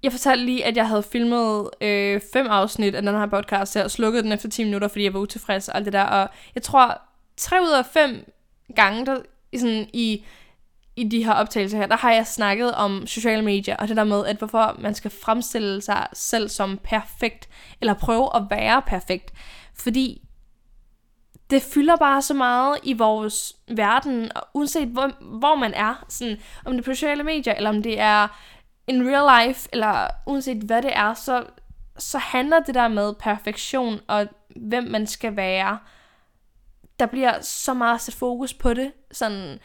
jeg 0.03 0.11
fortalte 0.11 0.45
lige, 0.45 0.65
at 0.65 0.77
jeg 0.77 0.87
havde 0.87 1.03
filmet 1.03 1.69
øh, 1.81 2.21
fem 2.33 2.47
afsnit 2.47 2.95
af 2.95 3.01
den 3.01 3.15
her 3.15 3.25
podcast 3.25 3.73
her, 3.73 3.83
og 3.83 3.91
slukket 3.91 4.23
den 4.23 4.31
efter 4.31 4.49
10 4.49 4.63
minutter, 4.63 4.87
fordi 4.87 5.03
jeg 5.03 5.13
var 5.13 5.19
utilfreds 5.19 5.69
og 5.69 5.75
alt 5.75 5.85
det 5.85 5.93
der. 5.93 6.03
Og 6.03 6.29
jeg 6.55 6.63
tror, 6.63 7.01
tre 7.37 7.61
ud 7.61 7.77
af 7.77 7.85
fem 7.85 8.31
gange 8.75 9.05
der, 9.05 9.17
sådan, 9.57 9.87
i, 9.93 10.25
i 10.95 11.03
de 11.03 11.25
her 11.25 11.33
optagelser 11.33 11.77
her, 11.77 11.87
der 11.87 11.97
har 11.97 12.11
jeg 12.11 12.27
snakket 12.27 12.75
om 12.75 13.07
sociale 13.07 13.41
medier, 13.41 13.75
og 13.75 13.87
det 13.87 13.97
der 13.97 14.03
med, 14.03 14.25
at 14.25 14.37
hvorfor 14.37 14.75
man 14.79 14.95
skal 14.95 15.11
fremstille 15.11 15.81
sig 15.81 16.07
selv 16.13 16.49
som 16.49 16.79
perfekt, 16.83 17.49
eller 17.81 17.93
prøve 17.93 18.35
at 18.35 18.43
være 18.49 18.81
perfekt. 18.81 19.33
Fordi 19.75 20.21
det 21.49 21.63
fylder 21.63 21.95
bare 21.95 22.21
så 22.21 22.33
meget 22.33 22.79
i 22.83 22.93
vores 22.93 23.55
verden, 23.67 24.31
og 24.35 24.47
uanset 24.53 24.87
hvor, 24.87 25.11
hvor 25.21 25.55
man 25.55 25.73
er, 25.73 26.05
sådan, 26.09 26.37
om 26.65 26.71
det 26.71 26.79
er 26.79 26.83
på 26.83 26.93
sociale 26.93 27.23
medier, 27.23 27.53
eller 27.53 27.69
om 27.69 27.83
det 27.83 27.99
er 27.99 28.27
in 28.87 29.09
real 29.09 29.47
life, 29.47 29.69
eller 29.73 30.07
uanset 30.25 30.57
hvad 30.57 30.81
det 30.81 30.95
er, 30.95 31.13
så, 31.13 31.45
så 31.97 32.17
handler 32.17 32.59
det 32.59 32.75
der 32.75 32.87
med 32.87 33.13
perfektion 33.13 33.99
og 34.07 34.27
hvem 34.55 34.83
man 34.83 35.07
skal 35.07 35.35
være. 35.35 35.79
Der 36.99 37.05
bliver 37.05 37.41
så 37.41 37.73
meget 37.73 38.01
sat 38.01 38.13
fokus 38.13 38.53
på 38.53 38.73
det. 38.73 38.91
Sådan, 39.11 39.59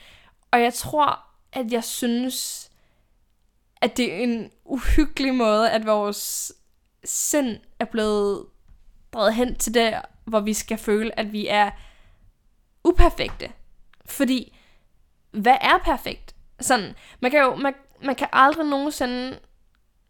og 0.51 0.63
jeg 0.63 0.75
tror, 0.75 1.21
at 1.53 1.73
jeg 1.73 1.85
synes, 1.85 2.71
at 3.81 3.97
det 3.97 4.13
er 4.13 4.19
en 4.19 4.51
uhyggelig 4.65 5.35
måde, 5.35 5.71
at 5.71 5.87
vores 5.87 6.53
sind 7.05 7.59
er 7.79 7.85
blevet 7.85 8.47
drevet 9.13 9.35
hen 9.35 9.55
til 9.55 9.75
det, 9.75 9.95
hvor 10.25 10.41
vi 10.41 10.53
skal 10.53 10.79
føle, 10.79 11.19
at 11.19 11.33
vi 11.33 11.47
er 11.47 11.71
uperfekte. 12.85 13.53
Fordi, 14.07 14.57
hvad 15.33 15.57
er 15.61 15.79
perfekt? 15.85 16.35
Sådan, 16.61 16.95
man 17.21 17.31
kan 17.31 17.41
jo, 17.41 17.55
man, 17.55 17.75
man 18.03 18.15
kan 18.15 18.29
aldrig 18.33 18.67
nogensinde 18.67 19.39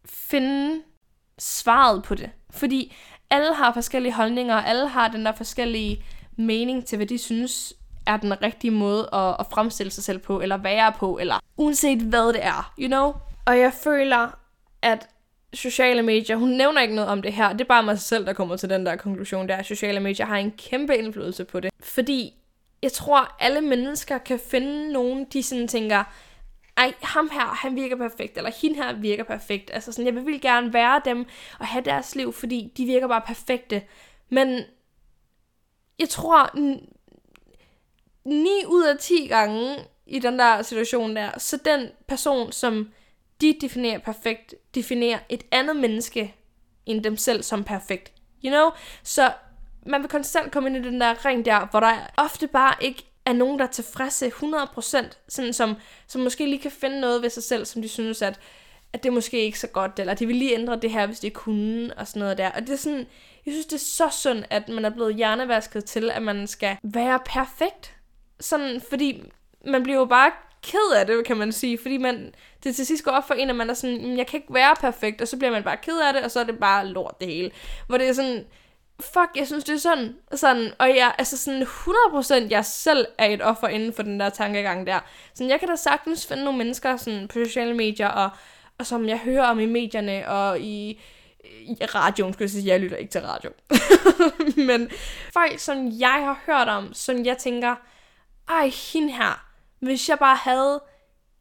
finde 0.04 0.82
svaret 1.38 2.02
på 2.02 2.14
det. 2.14 2.30
Fordi 2.50 2.94
alle 3.30 3.54
har 3.54 3.72
forskellige 3.72 4.12
holdninger, 4.12 4.54
og 4.54 4.68
alle 4.68 4.88
har 4.88 5.08
den 5.08 5.26
der 5.26 5.32
forskellige 5.32 6.04
mening 6.36 6.86
til, 6.86 6.96
hvad 6.96 7.06
de 7.06 7.18
synes 7.18 7.74
er 8.06 8.16
den 8.16 8.42
rigtige 8.42 8.70
måde 8.70 9.08
at, 9.12 9.36
at 9.38 9.46
fremstille 9.50 9.90
sig 9.90 10.04
selv 10.04 10.18
på, 10.18 10.40
eller 10.40 10.56
være 10.56 10.92
på, 10.92 11.18
eller 11.18 11.38
uanset 11.56 11.98
hvad 11.98 12.32
det 12.32 12.44
er, 12.44 12.74
you 12.78 12.86
know? 12.86 13.12
Og 13.46 13.58
jeg 13.58 13.72
føler, 13.72 14.38
at 14.82 15.08
sociale 15.54 16.02
medier, 16.02 16.36
hun 16.36 16.48
nævner 16.48 16.80
ikke 16.80 16.94
noget 16.94 17.10
om 17.10 17.22
det 17.22 17.32
her, 17.32 17.52
det 17.52 17.60
er 17.60 17.64
bare 17.64 17.82
mig 17.82 17.98
selv, 17.98 18.26
der 18.26 18.32
kommer 18.32 18.56
til 18.56 18.70
den 18.70 18.86
der 18.86 18.96
konklusion, 18.96 19.48
der 19.48 19.56
at 19.56 19.66
sociale 19.66 20.00
medier 20.00 20.26
har 20.26 20.36
en 20.36 20.50
kæmpe 20.50 20.96
indflydelse 20.96 21.44
på 21.44 21.60
det. 21.60 21.70
Fordi 21.80 22.34
jeg 22.82 22.92
tror, 22.92 23.36
alle 23.40 23.60
mennesker 23.60 24.18
kan 24.18 24.38
finde 24.50 24.92
nogen, 24.92 25.24
de 25.32 25.42
sådan 25.42 25.68
tænker, 25.68 26.04
ej, 26.76 26.92
ham 27.02 27.30
her, 27.32 27.40
han 27.40 27.76
virker 27.76 27.96
perfekt, 27.96 28.36
eller 28.36 28.50
hende 28.62 28.76
her 28.76 28.92
virker 28.92 29.24
perfekt. 29.24 29.70
Altså 29.72 29.92
sådan, 29.92 30.14
jeg 30.14 30.26
vil 30.26 30.40
gerne 30.40 30.72
være 30.72 31.02
dem 31.04 31.26
og 31.58 31.66
have 31.66 31.84
deres 31.84 32.16
liv, 32.16 32.32
fordi 32.32 32.72
de 32.76 32.84
virker 32.84 33.08
bare 33.08 33.22
perfekte. 33.26 33.82
Men 34.28 34.62
jeg 35.98 36.08
tror, 36.08 36.50
9 38.24 38.48
ud 38.66 38.84
af 38.84 38.98
10 38.98 39.26
gange 39.26 39.76
i 40.06 40.18
den 40.18 40.38
der 40.38 40.62
situation 40.62 41.16
der, 41.16 41.38
så 41.38 41.58
den 41.64 41.88
person, 42.06 42.52
som 42.52 42.88
de 43.40 43.56
definerer 43.60 43.98
perfekt, 43.98 44.54
definerer 44.74 45.18
et 45.28 45.42
andet 45.50 45.76
menneske 45.76 46.34
end 46.86 47.04
dem 47.04 47.16
selv 47.16 47.42
som 47.42 47.64
perfekt. 47.64 48.12
You 48.44 48.50
know? 48.50 48.70
Så 49.02 49.32
man 49.86 50.02
vil 50.02 50.10
konstant 50.10 50.52
komme 50.52 50.68
ind 50.68 50.76
i 50.76 50.88
den 50.88 51.00
der 51.00 51.24
ring 51.24 51.44
der, 51.44 51.66
hvor 51.70 51.80
der 51.80 51.92
ofte 52.16 52.46
bare 52.46 52.74
ikke 52.80 53.04
er 53.24 53.32
nogen, 53.32 53.58
der 53.58 53.64
er 53.64 53.70
tilfredse 53.70 54.26
100%, 54.26 55.06
sådan 55.28 55.52
som, 55.52 55.76
som 56.06 56.20
måske 56.20 56.46
lige 56.46 56.58
kan 56.58 56.70
finde 56.70 57.00
noget 57.00 57.22
ved 57.22 57.30
sig 57.30 57.42
selv, 57.42 57.64
som 57.64 57.82
de 57.82 57.88
synes, 57.88 58.22
at, 58.22 58.40
at 58.92 59.02
det 59.02 59.12
måske 59.12 59.44
ikke 59.44 59.58
så 59.58 59.66
godt, 59.66 59.98
eller 59.98 60.14
de 60.14 60.26
vil 60.26 60.36
lige 60.36 60.54
ændre 60.54 60.76
det 60.76 60.90
her, 60.90 61.06
hvis 61.06 61.20
de 61.20 61.30
kunne, 61.30 61.94
og 61.96 62.08
sådan 62.08 62.20
noget 62.20 62.38
der. 62.38 62.50
Og 62.50 62.60
det 62.60 62.70
er 62.70 62.76
sådan, 62.76 63.06
jeg 63.46 63.52
synes, 63.52 63.66
det 63.66 63.74
er 63.74 63.78
så 63.78 64.08
synd, 64.10 64.44
at 64.50 64.68
man 64.68 64.84
er 64.84 64.90
blevet 64.90 65.14
hjernevasket 65.14 65.84
til, 65.84 66.10
at 66.10 66.22
man 66.22 66.46
skal 66.46 66.76
være 66.82 67.20
perfekt. 67.26 67.96
Sådan, 68.40 68.80
fordi 68.88 69.22
man 69.66 69.82
bliver 69.82 69.98
jo 69.98 70.04
bare 70.04 70.30
ked 70.64 70.96
af 70.96 71.06
det, 71.06 71.24
kan 71.24 71.36
man 71.36 71.52
sige, 71.52 71.78
fordi 71.82 71.96
man, 71.96 72.34
det 72.64 72.76
til 72.76 72.86
sidst 72.86 73.04
går 73.04 73.10
op 73.10 73.26
for 73.26 73.34
en, 73.34 73.50
at 73.50 73.56
man 73.56 73.70
er 73.70 73.74
sådan, 73.74 74.06
mm, 74.06 74.16
jeg 74.16 74.26
kan 74.26 74.40
ikke 74.40 74.54
være 74.54 74.74
perfekt, 74.80 75.20
og 75.20 75.28
så 75.28 75.36
bliver 75.36 75.50
man 75.50 75.62
bare 75.62 75.76
ked 75.76 76.00
af 76.00 76.12
det, 76.12 76.22
og 76.22 76.30
så 76.30 76.40
er 76.40 76.44
det 76.44 76.58
bare 76.58 76.86
lort 76.86 77.20
det 77.20 77.28
hele. 77.28 77.50
Hvor 77.86 77.98
det 77.98 78.08
er 78.08 78.12
sådan, 78.12 78.44
fuck, 79.00 79.30
jeg 79.36 79.46
synes, 79.46 79.64
det 79.64 79.74
er 79.74 79.78
sådan, 79.78 80.14
sådan 80.34 80.72
og 80.78 80.88
jeg, 80.88 81.14
altså 81.18 81.38
sådan 81.38 81.62
100% 81.62 82.34
jeg 82.50 82.64
selv 82.64 83.06
er 83.18 83.26
et 83.26 83.42
offer 83.42 83.68
inden 83.68 83.92
for 83.92 84.02
den 84.02 84.20
der 84.20 84.28
tankegang 84.28 84.86
der. 84.86 85.00
Så 85.34 85.44
jeg 85.44 85.60
kan 85.60 85.68
da 85.68 85.76
sagtens 85.76 86.26
finde 86.26 86.44
nogle 86.44 86.58
mennesker 86.58 86.96
sådan, 86.96 87.28
på 87.28 87.38
sociale 87.44 87.74
medier, 87.74 88.08
og, 88.08 88.30
og 88.78 88.86
som 88.86 89.08
jeg 89.08 89.18
hører 89.18 89.46
om 89.46 89.60
i 89.60 89.66
medierne, 89.66 90.28
og 90.28 90.60
i, 90.60 91.00
i 91.60 91.76
radioen, 91.94 92.32
skulle 92.32 92.44
jeg 92.44 92.50
sige, 92.50 92.66
jeg 92.66 92.80
lytter 92.80 92.96
ikke 92.96 93.12
til 93.12 93.20
radio. 93.20 93.50
Men 94.68 94.90
folk, 95.32 95.58
som 95.58 95.92
jeg 95.98 96.08
har 96.12 96.40
hørt 96.46 96.68
om, 96.68 96.94
som 96.94 97.24
jeg 97.24 97.38
tænker, 97.38 97.74
ej, 98.48 98.70
hende 98.92 99.12
her, 99.12 99.53
hvis 99.84 100.08
jeg 100.08 100.18
bare 100.18 100.36
havde 100.36 100.82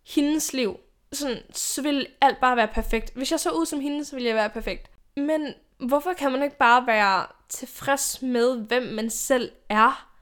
hendes 0.08 0.54
liv, 0.54 0.80
sådan, 1.12 1.38
så 1.52 1.82
ville 1.82 2.06
alt 2.22 2.40
bare 2.40 2.58
være 2.58 2.68
perfekt. 2.68 3.14
Hvis 3.16 3.32
jeg 3.32 3.40
så 3.40 3.50
ud 3.50 3.66
som 3.66 3.80
hende, 3.80 4.06
så 4.06 4.16
ville 4.16 4.28
jeg 4.28 4.36
være 4.36 4.50
perfekt. 4.50 4.92
Men 5.18 5.54
hvorfor 5.78 6.14
kan 6.14 6.32
man 6.32 6.44
ikke 6.44 6.58
bare 6.58 6.88
være 6.88 7.26
tilfreds 7.50 8.22
med, 8.22 8.58
hvem 8.58 8.84
man 8.84 9.10
selv 9.10 9.52
er? 9.70 10.14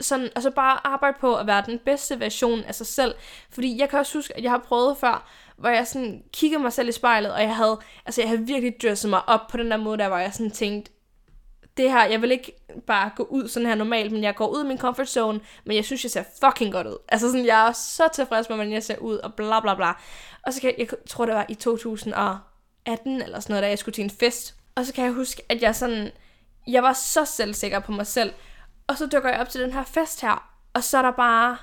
sådan, 0.00 0.30
altså 0.34 0.50
bare 0.50 0.86
arbejde 0.86 1.16
på 1.20 1.36
at 1.36 1.46
være 1.46 1.62
den 1.66 1.78
bedste 1.78 2.20
version 2.20 2.64
af 2.64 2.74
sig 2.74 2.86
selv. 2.86 3.14
Fordi 3.50 3.78
jeg 3.78 3.88
kan 3.88 3.98
også 3.98 4.18
huske, 4.18 4.36
at 4.36 4.42
jeg 4.42 4.50
har 4.50 4.58
prøvet 4.58 4.96
før, 4.96 5.30
hvor 5.56 5.68
jeg 5.68 5.86
sådan 5.86 6.22
kiggede 6.32 6.62
mig 6.62 6.72
selv 6.72 6.88
i 6.88 6.92
spejlet, 6.92 7.32
og 7.32 7.42
jeg 7.42 7.56
havde, 7.56 7.78
altså 8.06 8.20
jeg 8.20 8.28
havde 8.28 8.46
virkelig 8.46 8.74
dresset 8.82 9.10
mig 9.10 9.28
op 9.28 9.48
på 9.48 9.56
den 9.56 9.70
der 9.70 9.76
måde, 9.76 9.98
der 9.98 10.08
hvor 10.08 10.18
jeg 10.18 10.34
sådan 10.34 10.50
tænkte, 10.50 10.92
det 11.80 11.90
her, 11.90 12.04
jeg 12.04 12.22
vil 12.22 12.30
ikke 12.30 12.52
bare 12.86 13.10
gå 13.16 13.22
ud 13.22 13.48
sådan 13.48 13.68
her 13.68 13.74
normalt, 13.74 14.12
men 14.12 14.22
jeg 14.22 14.34
går 14.34 14.46
ud 14.46 14.60
af 14.60 14.66
min 14.66 14.78
comfort 14.78 15.08
zone, 15.08 15.40
men 15.64 15.76
jeg 15.76 15.84
synes, 15.84 16.04
jeg 16.04 16.10
ser 16.10 16.24
fucking 16.40 16.72
godt 16.72 16.86
ud. 16.86 16.96
Altså 17.08 17.30
sådan, 17.30 17.46
jeg 17.46 17.68
er 17.68 17.72
så 17.72 18.08
tilfreds 18.14 18.48
med, 18.48 18.56
hvordan 18.56 18.72
jeg 18.72 18.82
ser 18.82 18.98
ud, 18.98 19.16
og 19.16 19.34
bla 19.34 19.60
bla 19.60 19.74
bla. 19.74 19.92
Og 20.42 20.52
så 20.52 20.60
kan 20.60 20.70
jeg, 20.70 20.78
jeg 20.78 20.88
tror, 21.08 21.26
det 21.26 21.34
var 21.34 21.46
i 21.48 21.54
2018 21.54 23.22
eller 23.22 23.40
sådan 23.40 23.52
noget, 23.52 23.62
da 23.62 23.68
jeg 23.68 23.78
skulle 23.78 23.94
til 23.94 24.04
en 24.04 24.10
fest. 24.10 24.54
Og 24.74 24.86
så 24.86 24.92
kan 24.92 25.04
jeg 25.04 25.12
huske, 25.12 25.42
at 25.48 25.62
jeg 25.62 25.76
sådan, 25.76 26.10
jeg 26.66 26.82
var 26.82 26.92
så 26.92 27.24
selvsikker 27.24 27.78
på 27.78 27.92
mig 27.92 28.06
selv. 28.06 28.32
Og 28.86 28.98
så 28.98 29.06
dukker 29.06 29.30
jeg 29.30 29.40
op 29.40 29.48
til 29.48 29.60
den 29.60 29.72
her 29.72 29.84
fest 29.84 30.20
her, 30.20 30.50
og 30.74 30.84
så 30.84 30.98
er 30.98 31.02
der 31.02 31.10
bare 31.10 31.56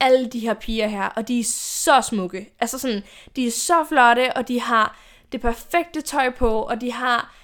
alle 0.00 0.28
de 0.28 0.38
her 0.38 0.54
piger 0.54 0.88
her, 0.88 1.06
og 1.06 1.28
de 1.28 1.40
er 1.40 1.44
så 1.44 2.00
smukke. 2.00 2.54
Altså 2.60 2.78
sådan, 2.78 3.02
de 3.36 3.46
er 3.46 3.50
så 3.50 3.84
flotte, 3.88 4.36
og 4.36 4.48
de 4.48 4.60
har 4.60 4.96
det 5.32 5.40
perfekte 5.40 6.00
tøj 6.00 6.30
på, 6.30 6.62
og 6.62 6.80
de 6.80 6.92
har, 6.92 7.34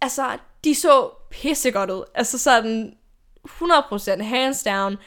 altså, 0.00 0.38
de 0.64 0.74
så 0.74 1.10
pissegodt 1.30 1.90
ud. 1.90 2.04
Altså 2.14 2.38
sådan 2.38 2.96
100% 3.48 4.22
hands 4.22 4.62
down. 4.62 4.98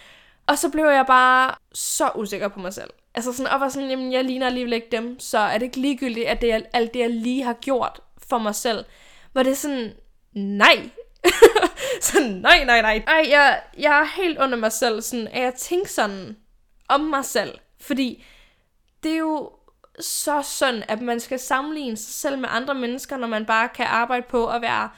Og 0.47 0.57
så 0.57 0.69
blev 0.69 0.85
jeg 0.85 1.05
bare 1.07 1.55
så 1.73 2.11
usikker 2.15 2.47
på 2.47 2.59
mig 2.59 2.73
selv. 2.73 2.89
Altså 3.15 3.33
sådan, 3.33 3.51
og 3.51 3.59
var 3.59 3.69
sådan, 3.69 3.89
jamen 3.89 4.11
jeg 4.11 4.23
ligner 4.23 4.45
alligevel 4.45 4.73
ikke 4.73 4.87
dem, 4.91 5.19
så 5.19 5.37
er 5.37 5.57
det 5.57 5.65
ikke 5.65 5.79
ligegyldigt, 5.79 6.27
at 6.27 6.41
det 6.41 6.53
er 6.53 6.59
alt 6.73 6.93
det, 6.93 6.99
jeg 6.99 7.09
lige 7.09 7.43
har 7.43 7.53
gjort 7.53 8.01
for 8.29 8.37
mig 8.37 8.55
selv. 8.55 8.85
Var 9.33 9.43
det 9.43 9.57
sådan, 9.57 9.93
nej. 10.33 10.89
så 12.01 12.19
nej, 12.19 12.63
nej, 12.65 12.81
nej. 12.81 13.03
Ej, 13.07 13.25
jeg, 13.29 13.61
jeg 13.77 13.99
er 13.99 14.21
helt 14.21 14.39
under 14.39 14.57
mig 14.57 14.71
selv, 14.71 15.01
sådan, 15.01 15.27
at 15.27 15.43
jeg 15.43 15.53
tænker 15.53 15.87
sådan 15.87 16.37
om 16.89 17.01
mig 17.01 17.25
selv. 17.25 17.57
Fordi 17.81 18.23
det 19.03 19.11
er 19.11 19.17
jo 19.17 19.51
så 19.99 20.41
sådan, 20.41 20.83
at 20.87 21.01
man 21.01 21.19
skal 21.19 21.39
sammenligne 21.39 21.97
sig 21.97 22.13
selv 22.13 22.39
med 22.39 22.49
andre 22.51 22.75
mennesker, 22.75 23.17
når 23.17 23.27
man 23.27 23.45
bare 23.45 23.69
kan 23.69 23.85
arbejde 23.85 24.25
på 24.29 24.47
at 24.47 24.61
være 24.61 24.89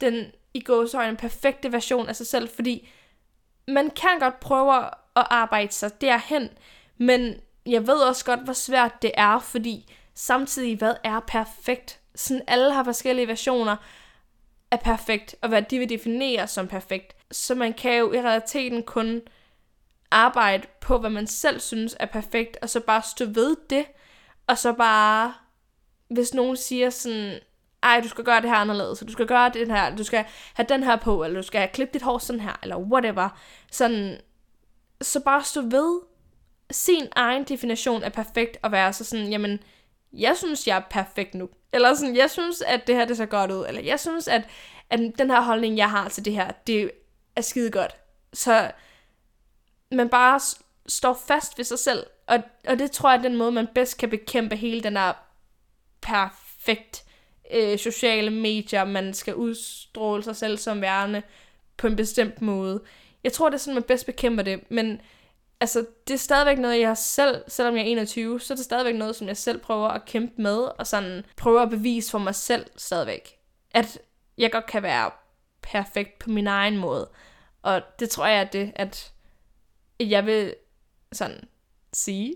den 0.00 0.32
i 0.54 0.60
gåsøjne 0.60 1.16
perfekte 1.16 1.72
version 1.72 2.08
af 2.08 2.16
sig 2.16 2.26
selv, 2.26 2.48
fordi 2.48 2.88
man 3.68 3.90
kan 3.90 4.18
godt 4.20 4.40
prøve 4.40 4.76
at 4.86 4.92
arbejde 5.14 5.72
sig 5.72 6.00
derhen, 6.00 6.48
men 6.98 7.34
jeg 7.66 7.86
ved 7.86 7.98
også 7.98 8.24
godt, 8.24 8.40
hvor 8.40 8.52
svært 8.52 9.02
det 9.02 9.10
er, 9.14 9.38
fordi 9.38 9.92
samtidig, 10.14 10.76
hvad 10.76 10.94
er 11.04 11.20
perfekt? 11.20 12.00
Sådan 12.14 12.42
alle 12.46 12.72
har 12.72 12.84
forskellige 12.84 13.28
versioner 13.28 13.76
af 14.70 14.80
perfekt, 14.80 15.36
og 15.42 15.48
hvad 15.48 15.62
de 15.62 15.78
vil 15.78 15.88
definere 15.88 16.46
som 16.46 16.68
perfekt. 16.68 17.16
Så 17.30 17.54
man 17.54 17.72
kan 17.72 17.98
jo 17.98 18.12
i 18.12 18.20
realiteten 18.20 18.82
kun 18.82 19.22
arbejde 20.10 20.66
på, 20.80 20.98
hvad 20.98 21.10
man 21.10 21.26
selv 21.26 21.60
synes 21.60 21.96
er 22.00 22.06
perfekt, 22.06 22.56
og 22.62 22.70
så 22.70 22.80
bare 22.80 23.02
stå 23.02 23.24
ved 23.24 23.56
det, 23.70 23.86
og 24.46 24.58
så 24.58 24.72
bare, 24.72 25.34
hvis 26.08 26.34
nogen 26.34 26.56
siger 26.56 26.90
sådan, 26.90 27.40
ej, 27.86 28.00
du 28.00 28.08
skal 28.08 28.24
gøre 28.24 28.40
det 28.40 28.50
her 28.50 28.56
anderledes, 28.56 28.98
så 28.98 29.04
du 29.04 29.12
skal 29.12 29.26
gøre 29.26 29.48
det 29.48 29.68
her, 29.68 29.96
du 29.96 30.04
skal 30.04 30.24
have 30.54 30.66
den 30.68 30.82
her 30.82 30.96
på, 30.96 31.24
eller 31.24 31.40
du 31.40 31.46
skal 31.46 31.68
klippe 31.72 31.94
dit 31.94 32.02
hår 32.02 32.18
sådan 32.18 32.40
her, 32.40 32.58
eller 32.62 32.76
whatever. 32.76 33.28
Sådan, 33.70 34.20
så 35.02 35.20
bare 35.20 35.44
stå 35.44 35.60
ved 35.60 36.00
sin 36.70 37.08
egen 37.16 37.44
definition 37.44 38.02
af 38.02 38.12
perfekt, 38.12 38.56
og 38.62 38.72
være 38.72 38.92
så 38.92 39.04
sådan, 39.04 39.26
jamen, 39.26 39.60
jeg 40.12 40.36
synes, 40.36 40.66
jeg 40.66 40.76
er 40.76 40.82
perfekt 40.90 41.34
nu. 41.34 41.48
Eller 41.72 41.94
sådan, 41.94 42.16
jeg 42.16 42.30
synes, 42.30 42.62
at 42.62 42.86
det 42.86 42.94
her, 42.94 43.04
det 43.04 43.16
ser 43.16 43.26
godt 43.26 43.50
ud. 43.50 43.64
Eller 43.68 43.80
jeg 43.80 44.00
synes, 44.00 44.28
at, 44.28 44.42
at 44.90 45.00
den 45.18 45.30
her 45.30 45.40
holdning, 45.40 45.76
jeg 45.76 45.90
har 45.90 46.08
til 46.08 46.24
det 46.24 46.32
her, 46.32 46.50
det 46.66 46.90
er 47.36 47.40
skide 47.40 47.70
godt. 47.70 47.96
Så 48.32 48.70
man 49.92 50.08
bare 50.08 50.40
står 50.86 51.22
fast 51.28 51.58
ved 51.58 51.64
sig 51.64 51.78
selv. 51.78 52.06
Og, 52.26 52.38
og 52.68 52.78
det 52.78 52.90
tror 52.90 53.10
jeg 53.10 53.18
er 53.18 53.22
den 53.22 53.36
måde, 53.36 53.52
man 53.52 53.68
bedst 53.74 53.98
kan 53.98 54.10
bekæmpe 54.10 54.56
hele 54.56 54.82
den 54.82 54.96
her 54.96 55.12
perfekt 56.00 57.05
øh, 57.50 57.78
sociale 57.78 58.30
medier, 58.30 58.84
man 58.84 59.14
skal 59.14 59.34
udstråle 59.34 60.22
sig 60.22 60.36
selv 60.36 60.58
som 60.58 60.80
værende 60.80 61.22
på 61.76 61.86
en 61.86 61.96
bestemt 61.96 62.42
måde. 62.42 62.82
Jeg 63.24 63.32
tror, 63.32 63.48
det 63.48 63.54
er 63.54 63.58
sådan, 63.58 63.74
man 63.74 63.82
bedst 63.82 64.06
bekæmper 64.06 64.42
det, 64.42 64.70
men 64.70 65.00
altså, 65.60 65.86
det 66.08 66.14
er 66.14 66.18
stadigvæk 66.18 66.58
noget, 66.58 66.80
jeg 66.80 66.96
selv, 66.96 67.44
selvom 67.48 67.76
jeg 67.76 67.82
er 67.82 67.86
21, 67.86 68.40
så 68.40 68.54
er 68.54 68.56
det 68.56 68.64
stadigvæk 68.64 68.94
noget, 68.94 69.16
som 69.16 69.28
jeg 69.28 69.36
selv 69.36 69.58
prøver 69.58 69.88
at 69.88 70.04
kæmpe 70.04 70.42
med, 70.42 70.58
og 70.78 70.86
sådan 70.86 71.24
prøver 71.36 71.62
at 71.62 71.70
bevise 71.70 72.10
for 72.10 72.18
mig 72.18 72.34
selv 72.34 72.66
stadigvæk, 72.76 73.38
at 73.70 73.98
jeg 74.38 74.52
godt 74.52 74.66
kan 74.66 74.82
være 74.82 75.10
perfekt 75.62 76.18
på 76.18 76.30
min 76.30 76.46
egen 76.46 76.76
måde. 76.76 77.10
Og 77.62 77.82
det 77.98 78.10
tror 78.10 78.26
jeg, 78.26 78.40
at 78.40 78.52
det, 78.52 78.72
at 78.74 79.12
jeg 80.00 80.26
vil 80.26 80.54
sådan 81.12 81.48
sige 81.96 82.34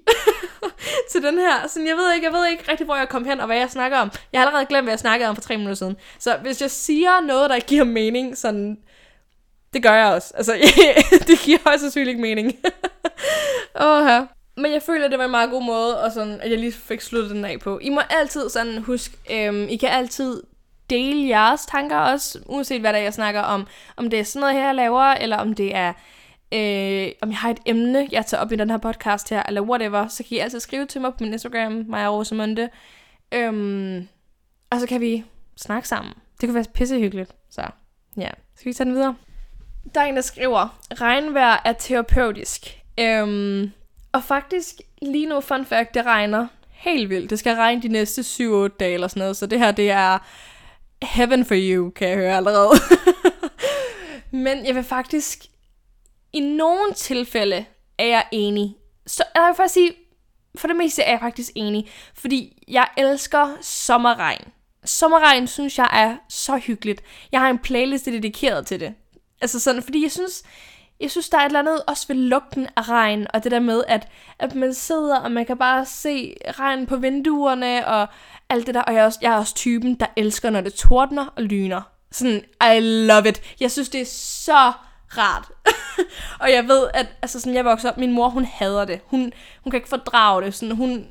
til 1.13 1.23
den 1.23 1.39
her. 1.39 1.69
Sådan, 1.69 1.89
jeg 1.89 1.97
ved 1.97 2.15
ikke, 2.15 2.27
jeg 2.27 2.33
ved 2.33 2.47
ikke 2.47 2.65
rigtig, 2.71 2.85
hvor 2.85 2.97
jeg 2.97 3.09
kom 3.09 3.25
hen 3.25 3.41
og 3.41 3.47
hvad 3.47 3.57
jeg 3.57 3.71
snakker 3.71 3.99
om. 3.99 4.11
Jeg 4.33 4.41
har 4.41 4.47
allerede 4.47 4.67
glemt, 4.67 4.85
hvad 4.85 4.93
jeg 4.93 4.99
snakkede 4.99 5.29
om 5.29 5.37
for 5.37 5.43
tre 5.43 5.57
minutter 5.57 5.75
siden. 5.75 5.97
Så 6.19 6.37
hvis 6.43 6.63
jeg 6.63 6.71
siger 6.71 7.21
noget, 7.21 7.51
der 7.51 7.59
giver 7.59 7.85
mening, 7.85 8.39
sådan, 8.39 8.79
det 9.73 9.83
gør 9.83 9.95
jeg 9.95 10.07
også. 10.07 10.33
Altså, 10.37 10.53
det 11.29 11.39
giver 11.39 11.59
også 11.65 11.79
sandsynligt 11.79 12.09
ikke 12.09 12.21
mening. 12.21 12.53
Åh, 13.85 14.07
her. 14.07 14.27
Men 14.57 14.73
jeg 14.73 14.83
føler, 14.83 15.09
det 15.09 15.19
var 15.19 15.25
en 15.25 15.31
meget 15.31 15.51
god 15.51 15.63
måde, 15.63 16.03
og 16.03 16.13
sådan, 16.13 16.41
at 16.41 16.51
jeg 16.51 16.59
lige 16.59 16.73
fik 16.73 17.01
sluttet 17.01 17.31
den 17.31 17.45
af 17.45 17.61
på. 17.61 17.79
I 17.79 17.89
må 17.91 18.01
altid 18.11 18.49
sådan 18.51 18.79
huske, 18.79 19.17
øhm, 19.31 19.69
I 19.69 19.77
kan 19.77 19.89
altid 19.89 20.43
dele 20.91 21.29
jeres 21.29 21.67
tanker 21.67 21.97
også, 21.97 22.39
uanset 22.47 22.81
hvad 22.81 22.93
der 22.93 22.99
jeg 22.99 23.15
snakker 23.15 23.41
om. 23.41 23.67
Om 23.97 24.11
det 24.11 24.19
er 24.19 24.25
sådan 24.25 24.41
noget 24.41 24.55
her, 24.55 24.67
jeg 24.67 24.75
laver, 24.75 25.03
eller 25.03 25.37
om 25.37 25.55
det 25.55 25.75
er 25.75 25.93
øh, 26.53 27.13
om 27.23 27.29
jeg 27.29 27.39
har 27.39 27.51
et 27.51 27.61
emne, 27.67 28.09
jeg 28.13 28.27
tager 28.27 28.41
op 28.41 28.53
i 28.53 28.57
den 28.57 28.71
her 28.71 28.79
podcast 28.79 29.31
her, 29.31 29.43
eller 29.49 29.61
whatever, 29.61 30.09
så 30.09 30.25
kan 30.25 30.37
I 30.37 30.41
altid 30.41 30.61
skrive 30.61 30.87
til 30.87 31.01
mig 31.01 31.13
på 31.13 31.17
min 31.21 31.33
Instagram, 31.33 31.85
Maja 31.89 32.09
Rosamunde. 32.09 32.69
Øhm, 33.33 34.09
og 34.71 34.81
så 34.81 34.87
kan 34.87 35.01
vi 35.01 35.25
snakke 35.57 35.89
sammen. 35.89 36.15
Det 36.41 36.49
kunne 36.49 36.55
være 36.55 36.65
pissehyggeligt. 36.75 37.33
Så 37.51 37.63
ja, 38.17 38.29
skal 38.57 38.69
vi 38.69 38.75
tage 38.75 38.85
den 38.85 38.95
videre? 38.95 39.17
Der 39.95 40.01
er 40.01 40.05
en, 40.05 40.17
der 40.17 40.23
skriver, 40.23 40.79
regnvejr 41.01 41.63
er 41.65 41.73
terapeutisk. 41.73 42.79
Øhm, 43.01 43.73
og 44.13 44.25
faktisk, 44.25 44.75
lige 45.03 45.27
nu, 45.27 45.41
fun 45.41 45.65
fact, 45.65 45.95
det 45.95 46.07
regner 46.07 46.47
helt 46.71 47.11
vildt. 47.11 47.31
Det 47.31 47.39
skal 47.39 47.57
regne 47.57 47.83
de 47.83 47.89
næste 47.89 48.21
7-8 48.21 48.77
dage 48.81 48.95
eller 48.95 49.09
sådan 49.09 49.21
noget, 49.21 49.37
så 49.37 49.47
det 49.47 49.59
her, 49.59 49.73
det 49.73 49.91
er 49.91 50.19
heaven 51.03 51.45
for 51.45 51.55
you, 51.59 51.91
kan 51.91 52.09
jeg 52.09 52.17
høre 52.17 52.37
allerede. 52.37 52.71
Men 54.31 54.67
jeg 54.67 54.75
vil 54.75 54.83
faktisk 54.85 55.50
i 56.33 56.41
nogle 56.41 56.93
tilfælde 56.97 57.65
er 57.99 58.07
jeg 58.07 58.25
enig. 58.33 58.77
Så 59.07 59.25
jeg 59.35 59.43
vil 59.43 59.57
faktisk 59.57 59.75
sige, 59.75 59.93
for 60.55 60.69
det 60.69 60.77
meste 60.77 61.03
er 61.03 61.11
jeg 61.11 61.21
faktisk 61.21 61.51
enig, 61.55 61.91
fordi 62.15 62.65
jeg 62.69 62.89
elsker 62.97 63.57
sommerregn. 63.61 64.45
Sommerregn 64.85 65.47
synes 65.47 65.79
jeg 65.79 65.89
er 65.93 66.17
så 66.29 66.57
hyggeligt. 66.57 67.03
Jeg 67.33 67.41
har 67.41 67.51
en 67.51 67.59
playlist 67.59 68.07
dedikeret 68.07 68.67
til 68.67 68.81
det. 68.81 68.95
Altså 69.41 69.61
sådan, 69.61 69.83
fordi 69.83 70.03
jeg 70.03 70.13
synes, 70.13 70.43
jeg 71.01 71.11
synes, 71.11 71.29
der 71.29 71.39
er 71.39 71.43
et 71.43 71.47
eller 71.47 71.59
andet 71.59 71.83
også 71.87 72.09
ved 72.09 72.17
lugten 72.17 72.69
af 72.77 72.89
regn, 72.89 73.27
og 73.35 73.45
det 73.45 73.53
der 73.53 73.61
med, 73.61 73.83
at, 73.89 74.09
at 74.39 74.55
man 74.55 74.75
sidder, 74.75 75.19
og 75.19 75.33
man 75.33 75.47
kan 75.47 75.59
bare 75.59 75.87
se 75.87 76.35
regn 76.47 76.87
på 76.87 76.97
vinduerne, 76.97 77.87
og 77.87 78.09
alt 78.49 78.67
det 78.67 78.75
der. 78.75 78.83
Og 78.83 78.95
jeg 78.95 79.01
er, 79.01 79.05
også, 79.05 79.19
jeg 79.23 79.33
er 79.33 79.37
også 79.37 79.55
typen, 79.55 79.95
der 79.95 80.07
elsker, 80.17 80.51
når 80.51 80.61
det 80.61 80.75
tordner 80.75 81.27
og 81.37 81.43
lyner. 81.43 81.83
Sådan, 82.13 82.43
I 82.77 82.81
love 82.81 83.29
it. 83.29 83.43
Jeg 83.61 83.71
synes, 83.71 83.89
det 83.89 84.01
er 84.01 84.07
så 84.45 84.73
rart. 85.19 85.51
og 86.43 86.53
jeg 86.53 86.69
ved, 86.69 86.89
at 86.95 87.07
altså 87.23 87.41
sådan, 87.41 87.55
jeg 87.55 87.65
voksede 87.65 87.93
op, 87.93 87.99
min 87.99 88.13
mor, 88.13 88.29
hun 88.29 88.45
hader 88.45 88.85
det. 88.85 89.01
Hun, 89.05 89.33
hun 89.63 89.71
kan 89.71 89.79
ikke 89.79 89.89
fordrage 89.89 90.43
det. 90.43 90.55
Sådan, 90.55 90.77
hun 90.77 91.07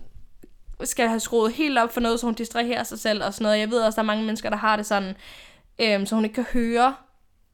skal 0.84 1.08
have 1.08 1.20
skruet 1.20 1.53
helt 1.53 1.77
op 1.77 1.94
for 1.94 2.01
noget, 2.01 2.20
så 2.20 2.25
hun 2.25 2.34
distraherer 2.34 2.84
sig 2.84 3.00
selv 3.00 3.24
og 3.24 3.34
sådan 3.34 3.44
noget. 3.44 3.60
Jeg 3.60 3.72
ved 3.72 3.82
også, 3.82 3.96
der 3.96 4.01
er 4.01 4.08
mange 4.08 4.24
mennesker, 4.24 4.50
der 4.50 4.58
har 4.58 4.75
det 4.75 4.86
sådan, 4.86 5.15
øhm, 5.79 6.06
så 6.06 6.15
hun 6.15 6.24
ikke 6.24 6.36
kan 6.36 6.46
høre 6.53 6.96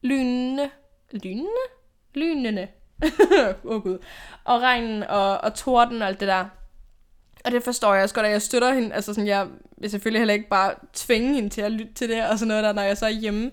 lynene. 0.01 0.69
Lynene? 1.11 1.47
Lynene. 2.15 2.67
Åh 3.63 3.75
oh, 3.75 3.83
gud. 3.83 3.97
Og 4.43 4.61
regnen 4.61 5.03
og, 5.03 5.37
og 5.37 5.53
torden 5.53 6.01
og 6.01 6.07
alt 6.07 6.19
det 6.19 6.27
der. 6.27 6.45
Og 7.45 7.51
det 7.51 7.63
forstår 7.63 7.93
jeg 7.93 8.03
også 8.03 8.15
godt, 8.15 8.25
at 8.25 8.31
jeg 8.31 8.41
støtter 8.41 8.73
hende. 8.73 8.93
Altså 8.93 9.13
sådan, 9.13 9.27
jeg 9.27 9.47
vil 9.77 9.89
selvfølgelig 9.89 10.19
heller 10.19 10.33
ikke 10.33 10.49
bare 10.49 10.73
tvinge 10.93 11.35
hende 11.35 11.49
til 11.49 11.61
at 11.61 11.71
lytte 11.71 11.93
til 11.93 12.09
det 12.09 12.25
og 12.25 12.39
sådan 12.39 12.47
noget 12.47 12.63
der, 12.63 12.73
når 12.73 12.81
jeg 12.81 12.97
så 12.97 13.05
er 13.05 13.09
hjemme. 13.09 13.51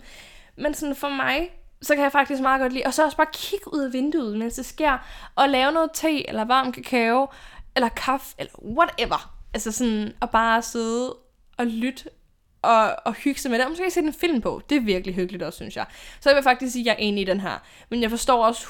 Men 0.57 0.75
sådan 0.75 0.97
for 0.97 1.09
mig, 1.09 1.51
så 1.83 1.95
kan 1.95 2.05
jeg 2.05 2.13
faktisk 2.13 2.43
meget 2.43 2.61
godt 2.61 2.73
lide. 2.73 2.87
Og 2.87 2.95
så 2.95 3.05
også 3.05 3.17
bare 3.17 3.27
kigge 3.33 3.75
ud 3.75 3.81
af 3.81 3.93
vinduet, 3.93 4.39
mens 4.39 4.55
det 4.55 4.67
sker, 4.67 4.99
og 5.35 5.49
lave 5.49 5.73
noget 5.73 5.91
te, 5.95 6.29
eller 6.29 6.45
varm 6.45 6.73
kakao, 6.73 7.29
eller 7.77 7.89
kaffe, 7.89 8.35
eller 8.39 8.53
whatever. 8.65 9.35
Altså 9.55 9.73
sådan, 9.73 10.13
at 10.23 10.31
bare 10.31 10.63
sidde 10.63 11.17
og 11.59 11.67
lytte 11.67 12.05
og, 12.63 12.97
og 13.05 13.13
hygge 13.13 13.41
sig 13.41 13.51
med 13.51 13.59
det. 13.59 13.65
Og 13.65 13.71
måske 13.71 13.91
sætte 13.91 14.07
en 14.07 14.15
film 14.15 14.41
på. 14.41 14.63
Det 14.71 14.77
er 14.77 14.81
virkelig 14.81 15.15
hyggeligt 15.15 15.43
også, 15.43 15.57
synes 15.57 15.77
jeg. 15.77 15.87
Så 16.21 16.31
jeg 16.31 16.37
vil 16.37 16.43
faktisk 16.43 16.73
sige, 16.73 16.83
at 16.83 16.87
jeg 16.87 16.93
er 16.93 17.07
enig 17.09 17.23
i 17.23 17.25
den 17.25 17.41
her. 17.41 17.59
Men 17.91 18.03
jeg 18.03 18.11
forstår 18.11 18.45
også 18.45 18.67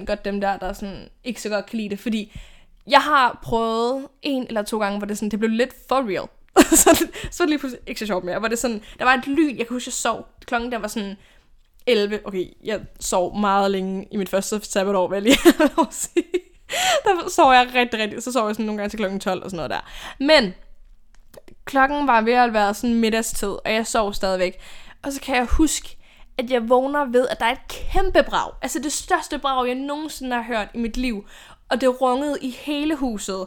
100% 0.00 0.04
godt 0.04 0.24
dem 0.24 0.40
der, 0.40 0.56
der 0.56 0.72
sådan 0.72 1.08
ikke 1.24 1.42
så 1.42 1.48
godt 1.48 1.66
kan 1.66 1.76
lide 1.76 1.90
det. 1.90 2.00
Fordi 2.00 2.40
jeg 2.86 3.00
har 3.00 3.38
prøvet 3.42 4.08
en 4.22 4.46
eller 4.46 4.62
to 4.62 4.78
gange, 4.78 4.98
hvor 4.98 5.06
det, 5.06 5.18
sådan, 5.18 5.30
det 5.30 5.38
blev 5.38 5.50
lidt 5.50 5.74
for 5.88 5.96
real. 5.96 6.28
så, 6.82 7.06
så 7.30 7.42
var 7.42 7.46
det 7.46 7.48
lige 7.48 7.58
pludselig 7.58 7.82
ikke 7.86 7.98
så 7.98 8.06
sjovt 8.06 8.24
mere. 8.24 8.38
Hvor 8.38 8.48
det 8.48 8.58
sådan, 8.58 8.82
der 8.98 9.04
var 9.04 9.14
et 9.14 9.26
lyn, 9.26 9.58
jeg 9.58 9.66
kunne 9.66 9.76
huske, 9.76 9.88
jeg 9.88 9.92
sov. 9.92 10.28
Klokken 10.46 10.72
der 10.72 10.78
var 10.78 10.88
sådan 10.88 11.16
11. 11.86 12.20
Okay, 12.24 12.46
jeg 12.64 12.80
sov 13.00 13.38
meget 13.38 13.70
længe 13.70 14.06
i 14.10 14.16
mit 14.16 14.28
første 14.28 14.60
sabbatår, 14.64 15.08
vil 15.08 15.16
jeg 15.16 15.22
lige 15.22 15.38
at 15.80 15.86
sige. 15.90 16.24
Der 17.04 17.30
sov 17.30 17.52
jeg 17.52 17.70
rigtig, 17.74 18.00
rigtig. 18.00 18.22
Så 18.22 18.32
sov 18.32 18.46
jeg 18.46 18.54
sådan 18.54 18.66
nogle 18.66 18.78
gange 18.78 18.90
til 18.90 18.98
klokken 18.98 19.20
12 19.20 19.44
og 19.44 19.50
sådan 19.50 19.56
noget 19.56 19.70
der. 19.70 19.90
Men 20.18 20.54
klokken 21.64 22.06
var 22.06 22.20
ved 22.20 22.32
at 22.32 22.52
være 22.52 22.74
sådan 22.74 22.94
middagstid, 22.94 23.48
og 23.48 23.72
jeg 23.72 23.86
sov 23.86 24.14
stadigvæk. 24.14 24.60
Og 25.02 25.12
så 25.12 25.20
kan 25.20 25.36
jeg 25.36 25.44
huske, 25.44 25.96
at 26.38 26.50
jeg 26.50 26.68
vågner 26.68 27.04
ved, 27.04 27.28
at 27.28 27.40
der 27.40 27.46
er 27.46 27.52
et 27.52 27.68
kæmpe 27.68 28.22
brag. 28.22 28.52
Altså 28.62 28.78
det 28.78 28.92
største 28.92 29.38
brag, 29.38 29.66
jeg 29.66 29.74
nogensinde 29.74 30.36
har 30.36 30.42
hørt 30.42 30.68
i 30.74 30.78
mit 30.78 30.96
liv. 30.96 31.26
Og 31.68 31.80
det 31.80 32.00
rungede 32.00 32.38
i 32.40 32.50
hele 32.50 32.96
huset. 32.96 33.46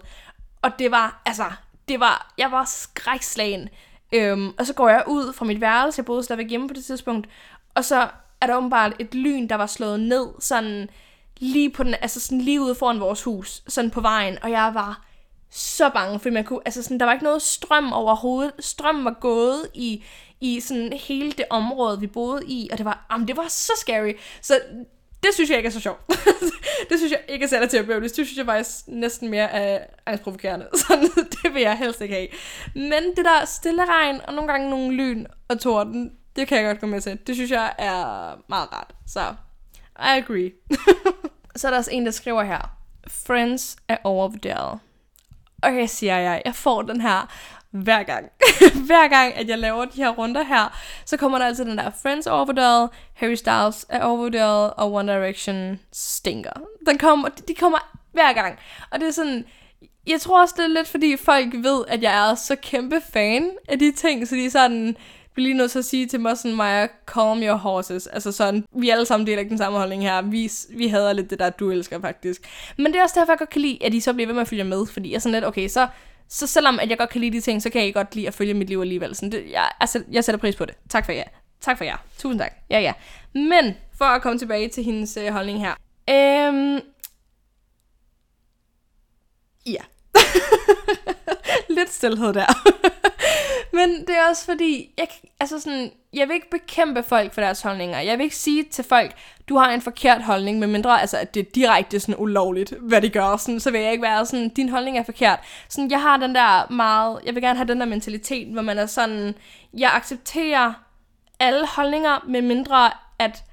Og 0.62 0.72
det 0.80 0.92
var, 0.92 1.22
altså, 1.26 1.46
det 1.88 2.00
var, 2.00 2.34
jeg 2.38 2.52
var 2.52 2.66
skrækslagen. 2.66 3.70
Øhm, 4.14 4.54
og 4.60 4.66
så 4.66 4.74
går 4.74 4.90
jeg 4.90 5.04
ud 5.08 5.34
fra 5.34 5.46
mit 5.46 5.62
værelse, 5.62 6.00
jeg 6.00 6.06
boede 6.06 6.24
stadigvæk 6.24 6.50
hjemme 6.50 6.68
på 6.68 6.74
det 6.74 6.86
tidspunkt, 6.86 7.28
og 7.76 7.86
så 7.86 8.08
er 8.42 8.48
der 8.48 8.58
åbenbart 8.58 8.94
et 9.00 9.16
lyn, 9.16 9.48
der 9.48 9.56
var 9.56 9.66
slået 9.66 10.00
ned, 10.00 10.28
sådan 10.40 10.90
lige 11.38 11.70
på 11.70 11.84
den, 11.84 11.96
altså 12.02 12.20
sådan 12.20 12.42
lige 12.42 12.62
ude 12.62 12.76
foran 12.76 13.00
vores 13.00 13.24
hus, 13.24 13.64
sådan 13.68 13.92
på 13.92 14.02
vejen, 14.02 14.38
og 14.44 14.52
jeg 14.52 14.72
var 14.74 15.06
så 15.50 15.90
bange, 15.90 16.20
fordi 16.20 16.34
man 16.34 16.44
kunne, 16.44 16.60
altså 16.66 16.84
sådan, 16.84 17.00
der 17.00 17.06
var 17.06 17.14
ikke 17.14 17.24
noget 17.24 17.42
strøm 17.42 17.94
overhovedet. 17.94 18.52
Strøm 18.60 19.06
var 19.06 19.18
gået 19.22 19.68
i, 19.74 20.04
i 20.42 20.60
sådan 20.60 20.94
hele 20.94 21.32
det 21.32 21.46
område, 21.50 22.00
vi 22.00 22.08
boede 22.08 22.42
i, 22.48 22.70
og 22.72 22.78
det 22.78 22.86
var, 22.86 23.06
jamen, 23.12 23.28
det 23.28 23.38
var 23.38 23.48
så 23.48 23.72
scary. 23.78 24.14
Så 24.42 24.60
det 25.24 25.34
synes 25.34 25.50
jeg 25.50 25.58
ikke 25.58 25.68
er 25.68 25.72
så 25.72 25.80
sjovt. 25.80 26.00
det 26.90 26.98
synes 26.98 27.12
jeg 27.12 27.22
ikke 27.28 27.44
er 27.44 27.48
særligt 27.48 27.72
til 27.72 27.78
at 27.78 27.88
Det 27.88 28.12
synes 28.14 28.38
jeg 28.38 28.46
faktisk 28.46 28.88
næsten 28.88 29.30
mere 29.30 29.52
er 29.52 29.86
angstprovokerende. 30.06 30.68
Så 30.82 31.10
det 31.16 31.54
vil 31.54 31.62
jeg 31.62 31.78
helst 31.78 32.02
ikke 32.02 32.16
have. 32.16 32.28
Men 32.76 33.04
det 33.16 33.26
der 33.26 33.46
stille 33.46 33.86
regn, 33.86 34.22
og 34.28 34.34
nogle 34.34 34.52
gange 34.52 34.70
nogle 34.70 34.96
lyn 34.96 35.26
og 35.48 35.60
torden, 35.60 36.12
det 36.36 36.48
kan 36.48 36.58
jeg 36.58 36.66
godt 36.66 36.80
gå 36.80 36.88
med 36.88 37.02
til. 37.02 37.20
Det 37.28 37.36
synes 37.36 37.52
jeg 37.52 37.74
er 37.78 38.36
meget 38.48 38.74
rart. 38.74 38.96
Så, 39.08 39.36
I 40.00 40.20
agree. 40.20 40.52
så 41.56 41.68
er 41.68 41.72
der 41.72 41.78
også 41.78 41.92
en, 41.92 42.06
der 42.06 42.12
skriver 42.12 42.44
her. 42.44 42.78
Friends 43.08 43.78
er 43.88 43.98
overvurderet. 44.04 44.80
Okay, 45.64 45.88
siger 45.88 46.18
jeg, 46.18 46.42
jeg 46.46 46.56
får 46.56 46.82
den 46.82 47.02
her 47.02 47.34
hver 47.84 48.04
gang. 48.04 48.32
hver 48.88 49.08
gang, 49.08 49.34
at 49.34 49.50
jeg 49.50 49.58
laver 49.60 49.86
de 49.86 49.98
her 49.98 50.10
runder 50.10 50.44
her, 50.44 50.78
så 51.06 51.18
kommer 51.18 51.38
der 51.38 51.46
altid 51.46 51.66
den 51.66 51.78
der 51.78 51.92
Friends 52.02 52.28
overvurderet, 52.28 52.90
Harry 53.14 53.36
Styles 53.36 53.86
er 53.90 54.04
overvurderet, 54.04 54.74
og 54.74 54.94
One 54.94 55.14
Direction 55.14 55.80
stinker. 55.94 56.52
Den 56.86 56.98
kommer, 56.98 57.30
de 57.30 57.56
kommer 57.56 57.96
hver 58.12 58.34
gang. 58.34 58.60
Og 58.92 59.00
det 59.00 59.08
er 59.08 59.12
sådan, 59.12 59.46
jeg 60.08 60.22
tror 60.22 60.42
også, 60.42 60.56
det 60.58 60.64
er 60.64 60.68
lidt 60.68 60.88
fordi 60.88 61.18
folk 61.18 61.54
ved, 61.54 61.84
at 61.88 62.04
jeg 62.04 62.30
er 62.30 62.36
så 62.36 62.56
kæmpe 62.56 63.02
fan 63.14 63.52
af 63.70 63.80
de 63.80 63.92
ting, 63.92 64.28
så 64.28 64.36
de 64.36 64.46
er 64.46 64.50
sådan, 64.50 64.98
bliver 65.36 65.48
lige 65.48 65.58
nødt 65.58 65.72
til 65.72 65.80
at 65.80 65.86
sige 65.86 66.08
til 66.08 66.20
mig 66.20 66.38
sådan, 66.38 66.58
Maja, 66.58 66.88
calm 67.08 67.44
your 67.44 67.56
horses. 67.56 68.08
Altså 68.08 68.32
sådan, 68.32 68.66
vi 68.76 68.90
alle 68.90 69.06
sammen 69.06 69.28
deler 69.28 69.40
ikke 69.40 69.50
den 69.50 69.58
samme 69.58 69.78
holdning 69.78 70.04
her. 70.04 70.22
Vi, 70.22 70.52
vi 70.70 70.88
hader 70.88 71.14
lidt 71.14 71.30
det 71.30 71.40
der, 71.40 71.50
du 71.50 71.72
elsker 71.72 72.02
faktisk. 72.02 72.42
Men 72.78 72.86
det 72.86 72.96
er 72.96 73.04
også 73.04 73.20
derfor, 73.20 73.32
jeg 73.34 73.40
godt 73.40 73.50
kan 73.50 73.62
lide, 73.62 73.86
at 73.86 73.94
I 73.94 74.00
så 74.00 74.14
bliver 74.14 74.28
ved 74.28 74.34
med 74.34 74.42
at 74.42 74.48
følge 74.48 74.64
med. 74.64 74.86
Fordi 74.86 75.10
jeg 75.10 75.16
er 75.16 75.20
sådan 75.20 75.34
lidt, 75.34 75.46
okay, 75.46 75.68
så, 75.68 75.88
så 76.30 76.48
selvom 76.48 76.80
at 76.80 76.90
jeg 76.90 76.98
godt 76.98 77.10
kan 77.10 77.22
lide 77.22 77.38
de 77.38 77.42
ting, 77.42 77.62
så 77.62 77.70
kan 77.70 77.82
jeg 77.82 77.94
godt 77.94 78.16
lide 78.16 78.28
at 78.28 78.34
følge 78.34 78.54
mit 78.54 78.68
liv 78.68 78.82
alligevel. 78.82 79.16
Sådan, 79.16 79.32
det, 79.32 79.44
jeg, 79.52 79.70
altså, 79.80 80.04
jeg 80.12 80.24
sætter 80.24 80.40
pris 80.40 80.56
på 80.56 80.66
det. 80.66 80.76
Tak 80.90 81.06
for 81.06 81.12
jer. 81.12 81.24
Tak 81.62 81.78
for 81.78 81.84
jer. 81.84 81.98
Tusind 82.18 82.40
tak. 82.40 82.52
Ja, 82.70 82.80
ja. 82.80 82.94
Men 83.34 83.76
for 83.98 84.06
at 84.06 84.22
komme 84.22 84.40
tilbage 84.40 84.70
til 84.70 84.84
hendes 84.84 85.18
øh, 85.18 85.34
holdning 85.34 85.60
her. 85.60 85.74
Øhm, 86.10 86.80
ja. 89.66 89.82
Lidt 91.76 91.94
stillhed 91.94 92.34
der. 92.34 92.46
Men 93.78 94.00
det 94.08 94.18
er 94.18 94.30
også 94.30 94.46
fordi, 94.46 94.94
jeg, 94.98 95.08
altså 95.40 95.60
sådan, 95.60 95.92
jeg 96.14 96.28
vil 96.28 96.34
ikke 96.34 96.50
bekæmpe 96.50 97.04
folk 97.04 97.34
for 97.34 97.42
deres 97.42 97.62
holdninger. 97.62 98.00
Jeg 98.00 98.18
vil 98.18 98.24
ikke 98.24 98.36
sige 98.36 98.64
til 98.64 98.84
folk, 98.84 99.16
du 99.50 99.58
har 99.58 99.72
en 99.72 99.82
forkert 99.82 100.24
holdning, 100.24 100.60
medmindre 100.60 101.02
altså, 101.02 101.18
at 101.18 101.34
det 101.34 101.40
er 101.40 101.52
direkte 101.56 102.00
sådan 102.00 102.16
ulovligt, 102.18 102.74
hvad 102.82 103.02
de 103.02 103.10
gør. 103.10 103.38
Sådan, 103.38 103.60
så 103.60 103.72
vil 103.72 103.82
jeg 103.82 103.92
ikke 103.92 104.02
være 104.02 104.26
sådan, 104.26 104.50
din 104.50 104.70
holdning 104.70 104.98
er 104.98 105.04
forkert. 105.04 105.40
Sådan, 105.70 105.92
jeg 105.92 106.02
har 106.02 106.18
den 106.18 106.36
der 106.36 106.72
meget, 106.72 107.20
jeg 107.26 107.36
vil 107.36 107.44
gerne 107.44 107.58
have 107.58 107.68
den 107.68 107.80
der 107.80 107.86
mentalitet, 107.86 108.48
hvor 108.54 108.62
man 108.62 108.78
er 108.78 108.86
sådan, 108.86 109.36
jeg 109.74 109.92
accepterer 109.94 110.74
alle 111.40 111.68
holdninger, 111.68 112.26
medmindre 112.28 112.92
at 113.20 113.44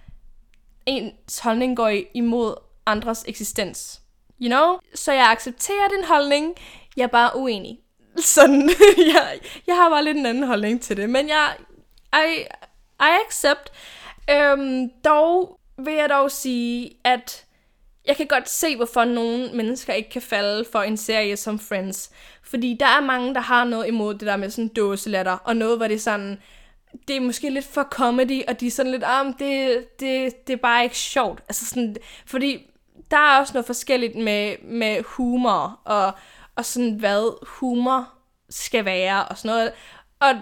ens 0.87 1.39
holdning 1.39 1.77
går 1.77 1.93
imod 2.15 2.55
andres 2.87 3.25
eksistens. 3.29 4.01
You 4.41 4.49
know? 4.49 4.79
Så 4.95 5.13
jeg 5.13 5.31
accepterer 5.31 5.89
din 5.97 6.05
holdning, 6.05 6.55
jeg 6.97 7.03
er 7.03 7.07
bare 7.07 7.37
uenig. 7.37 7.79
Sådan, 8.17 8.71
jeg, 9.15 9.39
jeg 9.67 9.77
har 9.77 9.91
bare 9.91 10.05
lidt 10.05 10.17
en 10.17 10.27
anden 10.27 10.43
holdning 10.43 10.83
til 10.83 10.97
det, 10.97 11.11
men 11.11 11.29
jeg, 11.29 11.55
I, 12.15 12.41
I 13.01 13.19
accept. 13.27 13.73
Øhm, 14.31 14.91
dog 15.05 15.61
vil 15.79 15.95
jeg 15.95 16.09
dog 16.09 16.31
sige, 16.31 16.91
at 17.05 17.45
jeg 18.07 18.17
kan 18.17 18.27
godt 18.27 18.49
se, 18.49 18.77
hvorfor 18.77 19.05
nogle 19.05 19.51
mennesker 19.55 19.93
ikke 19.93 20.11
kan 20.11 20.23
falde 20.23 20.65
for 20.73 20.83
en 20.83 20.97
serie 20.97 21.37
som 21.37 21.59
Friends. 21.59 22.11
Fordi 22.43 22.77
der 22.81 22.87
er 22.87 23.01
mange, 23.01 23.35
der 23.35 23.41
har 23.41 23.65
noget 23.65 23.89
imod 23.89 24.15
det 24.15 24.27
der 24.27 24.37
med 24.37 24.51
sådan 24.51 24.69
dåselatter, 24.69 25.33
og 25.45 25.57
noget, 25.57 25.77
hvor 25.77 25.87
det 25.87 25.95
er 25.95 25.99
sådan, 25.99 26.39
det 27.09 27.17
er 27.17 27.21
måske 27.21 27.51
lidt 27.51 27.65
for 27.65 27.83
comedy, 27.83 28.43
og 28.49 28.61
de 28.61 28.67
er 28.67 28.71
sådan 28.71 28.93
lidt, 28.93 29.05
ah, 29.07 29.27
det, 29.39 29.85
det, 30.01 30.47
det 30.47 30.53
er 30.53 30.57
bare 30.57 30.85
ikke 30.85 30.99
sjovt. 30.99 31.43
Altså 31.49 31.67
sådan, 31.67 31.97
fordi 32.27 32.71
der 33.11 33.17
er 33.17 33.41
også 33.41 33.53
noget 33.53 33.67
forskelligt 33.67 34.17
med, 34.17 34.57
med 34.63 35.03
humor, 35.03 35.81
og, 35.85 36.13
og 36.57 36.65
sådan, 36.65 36.93
hvad 36.95 37.47
humor 37.47 38.09
skal 38.51 38.85
være, 38.85 39.25
og 39.25 39.39
sådan 39.39 39.49
noget. 39.49 39.73
Og 40.21 40.35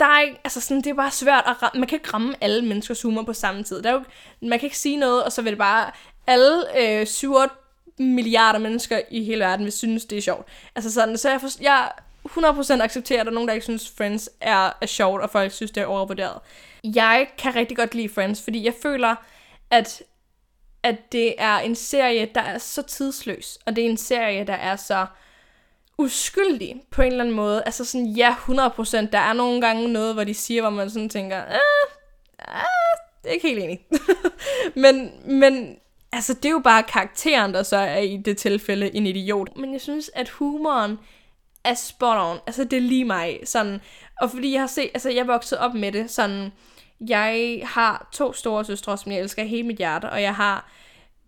der 0.00 0.06
er 0.06 0.20
ikke, 0.20 0.40
altså 0.44 0.60
sådan, 0.60 0.82
det 0.82 0.90
er 0.90 0.94
bare 0.94 1.10
svært 1.10 1.44
at 1.46 1.62
ramme, 1.62 1.80
man 1.80 1.88
kan 1.88 1.96
ikke 1.96 2.10
ramme 2.14 2.34
alle 2.40 2.64
menneskers 2.64 3.02
humor 3.02 3.22
på 3.22 3.32
samme 3.32 3.62
tid. 3.62 3.82
Der 3.82 3.90
er 3.90 3.94
jo, 3.94 4.02
man 4.42 4.58
kan 4.58 4.66
ikke 4.66 4.78
sige 4.78 4.96
noget, 4.96 5.24
og 5.24 5.32
så 5.32 5.42
vil 5.42 5.52
det 5.52 5.58
bare, 5.58 5.90
alle 6.26 6.80
øh, 6.80 7.06
7 7.06 7.34
milliarder 7.98 8.58
mennesker 8.58 9.00
i 9.10 9.24
hele 9.24 9.44
verden 9.44 9.64
vil 9.64 9.72
synes, 9.72 10.04
det 10.04 10.18
er 10.18 10.22
sjovt. 10.22 10.48
Altså 10.74 10.92
sådan, 10.92 11.18
så 11.18 11.30
jeg, 11.30 11.40
for, 11.40 11.62
jeg 11.62 11.90
100% 12.26 12.82
accepterer, 12.82 13.20
at 13.20 13.26
der 13.26 13.32
er 13.32 13.34
nogen, 13.34 13.48
der 13.48 13.54
ikke 13.54 13.64
synes, 13.64 13.92
Friends 13.96 14.30
er, 14.40 14.70
er 14.80 14.86
sjovt, 14.86 15.22
og 15.22 15.30
folk 15.30 15.52
synes, 15.52 15.70
det 15.70 15.80
er 15.80 15.86
overvurderet. 15.86 16.38
Jeg 16.84 17.28
kan 17.38 17.54
rigtig 17.54 17.76
godt 17.76 17.94
lide 17.94 18.08
Friends, 18.08 18.42
fordi 18.42 18.64
jeg 18.64 18.74
føler, 18.82 19.14
at 19.70 20.02
at 20.82 21.12
det 21.12 21.34
er 21.38 21.58
en 21.58 21.74
serie, 21.74 22.28
der 22.34 22.40
er 22.40 22.58
så 22.58 22.82
tidsløs, 22.82 23.58
og 23.66 23.76
det 23.76 23.86
er 23.86 23.90
en 23.90 23.96
serie, 23.96 24.44
der 24.44 24.54
er 24.54 24.76
så 24.76 25.06
uskyldig 25.98 26.82
på 26.90 27.02
en 27.02 27.08
eller 27.08 27.24
anden 27.24 27.36
måde. 27.36 27.62
Altså 27.66 27.84
sådan, 27.84 28.06
ja, 28.06 28.34
100%. 28.34 29.10
Der 29.12 29.18
er 29.18 29.32
nogle 29.32 29.60
gange 29.60 29.88
noget, 29.88 30.14
hvor 30.14 30.24
de 30.24 30.34
siger, 30.34 30.60
hvor 30.60 30.70
man 30.70 30.90
sådan 30.90 31.08
tænker, 31.08 31.36
ah, 31.44 31.58
ah, 32.38 32.64
det 33.22 33.28
er 33.28 33.32
ikke 33.32 33.48
helt 33.48 33.64
enig. 33.64 33.86
men, 34.82 35.10
men 35.24 35.76
altså, 36.12 36.34
det 36.34 36.44
er 36.44 36.50
jo 36.50 36.60
bare 36.64 36.82
karakteren, 36.82 37.54
der 37.54 37.62
så 37.62 37.76
er 37.76 37.98
i 37.98 38.16
det 38.16 38.36
tilfælde 38.36 38.94
en 38.94 39.06
idiot. 39.06 39.56
Men 39.56 39.72
jeg 39.72 39.80
synes, 39.80 40.10
at 40.14 40.28
humoren 40.28 40.98
er 41.64 41.74
spot 41.74 42.18
on. 42.18 42.38
Altså, 42.46 42.64
det 42.64 42.76
er 42.76 42.80
lige 42.80 43.04
mig. 43.04 43.40
Sådan, 43.44 43.80
og 44.20 44.30
fordi 44.30 44.52
jeg 44.52 44.60
har 44.60 44.66
set, 44.66 44.90
altså, 44.94 45.10
jeg 45.10 45.18
er 45.18 45.24
vokset 45.24 45.58
op 45.58 45.74
med 45.74 45.92
det, 45.92 46.10
sådan, 46.10 46.52
jeg 47.08 47.60
har 47.64 48.08
to 48.12 48.32
store 48.32 48.64
søstre, 48.64 48.98
som 48.98 49.12
jeg 49.12 49.20
elsker 49.20 49.44
hele 49.44 49.66
mit 49.66 49.78
hjerte, 49.78 50.10
og 50.10 50.22
jeg 50.22 50.34
har 50.34 50.70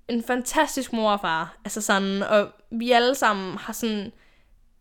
en 0.08 0.22
fantastisk 0.22 0.92
mor 0.92 1.10
og 1.10 1.20
far. 1.20 1.56
Altså 1.64 1.80
sådan, 1.80 2.22
og 2.22 2.48
vi 2.70 2.90
alle 2.90 3.14
sammen 3.14 3.58
har 3.58 3.72
sådan, 3.72 4.12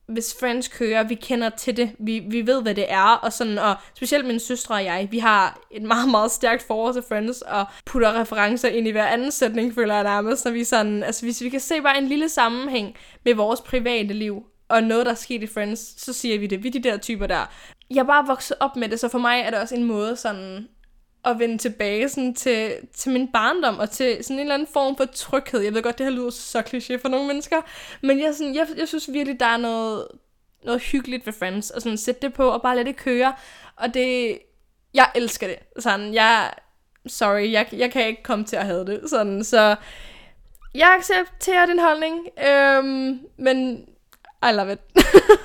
hvis 0.10 0.36
Friends 0.40 0.68
kører, 0.68 1.04
vi 1.04 1.16
kender 1.16 1.50
til 1.50 1.78
det, 1.78 1.92
vi, 2.00 2.20
vi 2.30 2.48
ved, 2.48 2.62
hvad 2.62 2.76
det 2.76 2.92
er, 2.92 3.20
og 3.24 3.34
sådan, 3.34 3.58
og 3.58 3.76
specielt 3.96 4.28
min 4.28 4.40
søstre 4.40 4.76
og 4.76 4.84
jeg, 4.84 5.08
vi 5.12 5.20
har 5.20 5.60
et 5.72 5.82
meget, 5.82 6.10
meget 6.10 6.32
stærkt 6.32 6.64
forhold 6.68 6.94
til 6.94 7.04
Friends, 7.10 7.42
og 7.42 7.66
putter 7.86 8.20
referencer 8.22 8.70
ind 8.70 8.88
i 8.88 8.92
hver 8.92 9.08
anden 9.08 9.32
sætning, 9.32 9.76
føler 9.76 9.94
jeg 9.96 10.04
nærmest, 10.04 10.46
når 10.46 10.52
vi 10.52 10.64
sådan, 10.64 11.04
altså 11.04 11.26
hvis 11.26 11.42
vi 11.42 11.50
kan 11.50 11.60
se 11.60 11.82
bare 11.82 11.98
en 11.98 12.08
lille 12.08 12.30
sammenhæng 12.30 12.96
med 13.26 13.34
vores 13.34 13.62
private 13.62 14.14
liv, 14.14 14.44
og 14.70 14.84
noget, 14.84 15.06
der 15.06 15.12
er 15.12 15.16
sket 15.16 15.44
i 15.44 15.48
Friends, 15.48 16.02
så 16.02 16.14
siger 16.14 16.40
vi 16.40 16.48
det. 16.48 16.64
Vi 16.64 16.68
er 16.68 16.72
de 16.72 16.84
der 16.84 16.98
typer 16.98 17.28
der. 17.28 17.46
Jeg 17.90 18.00
er 18.00 18.06
bare 18.06 18.28
vokset 18.28 18.58
op 18.60 18.76
med 18.76 18.90
det, 18.90 19.00
så 19.00 19.08
for 19.08 19.20
mig 19.20 19.42
er 19.42 19.50
det 19.50 19.60
også 19.60 19.76
en 19.76 19.84
måde 19.84 20.16
sådan 20.16 20.68
at 21.26 21.40
vende 21.40 21.58
tilbage 21.58 22.10
sådan, 22.10 22.36
til, 22.36 22.74
til 22.94 23.12
min 23.12 23.32
barndom, 23.32 23.80
og 23.80 23.90
til 23.90 24.24
sådan 24.24 24.36
en 24.36 24.40
eller 24.40 24.54
anden 24.54 24.68
form 24.74 24.98
for 24.98 25.06
tryghed. 25.06 25.60
Jeg 25.60 25.74
ved 25.74 25.84
godt, 25.84 25.98
det 25.98 26.06
her 26.06 26.14
lyder 26.14 26.30
så 26.30 26.60
kliché 26.60 27.02
for 27.02 27.10
nogle 27.10 27.28
mennesker, 27.28 27.62
men 28.02 28.20
jeg, 28.20 28.36
sådan, 28.36 28.56
jeg, 28.56 28.68
jeg 28.78 28.88
synes 28.88 29.14
virkelig, 29.14 29.40
der 29.40 29.46
er 29.46 29.58
noget, 29.58 30.08
noget 30.64 30.82
hyggeligt 30.82 31.26
ved 31.26 31.34
Friends, 31.34 31.70
og 31.70 31.82
sådan 31.82 31.98
sætte 31.98 32.22
det 32.22 32.34
på, 32.34 32.50
og 32.50 32.62
bare 32.62 32.76
lade 32.76 32.88
det 32.88 32.96
køre, 32.96 33.34
og 33.76 33.94
det, 33.94 34.40
jeg 34.94 35.12
elsker 35.16 35.48
det. 35.48 35.58
Sådan, 35.80 36.14
jeg, 36.14 36.54
sorry, 37.08 37.52
jeg, 37.52 37.68
jeg 37.72 37.92
kan 37.92 38.08
ikke 38.08 38.24
komme 38.24 38.46
til 38.46 38.56
at 38.56 38.66
have 38.66 38.86
det. 38.86 39.10
Sådan, 39.10 39.44
så 39.44 39.76
jeg 40.76 40.96
accepterer 40.98 41.66
din 41.66 41.80
holdning, 41.80 42.28
øhm, 42.48 43.20
men 43.38 43.86
I 44.44 44.52
love 44.52 44.74
it. 44.74 44.80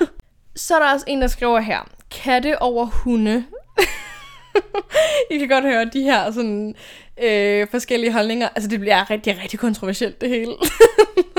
så 0.64 0.74
er 0.74 0.78
der 0.78 0.92
også 0.92 1.04
en, 1.08 1.20
der 1.20 1.26
skriver 1.26 1.60
her, 1.60 1.88
katte 2.10 2.62
over 2.62 2.86
hunde 2.86 3.44
I 5.30 5.38
kan 5.38 5.48
godt 5.48 5.64
høre 5.64 5.84
de 5.84 6.02
her 6.02 6.30
sådan, 6.30 6.74
øh, 7.22 7.66
forskellige 7.70 8.12
holdninger. 8.12 8.48
Altså, 8.48 8.70
det 8.70 8.80
bliver 8.80 9.10
rigtig, 9.10 9.40
rigtig 9.42 9.58
kontroversielt, 9.58 10.20
det 10.20 10.28
hele. 10.28 10.52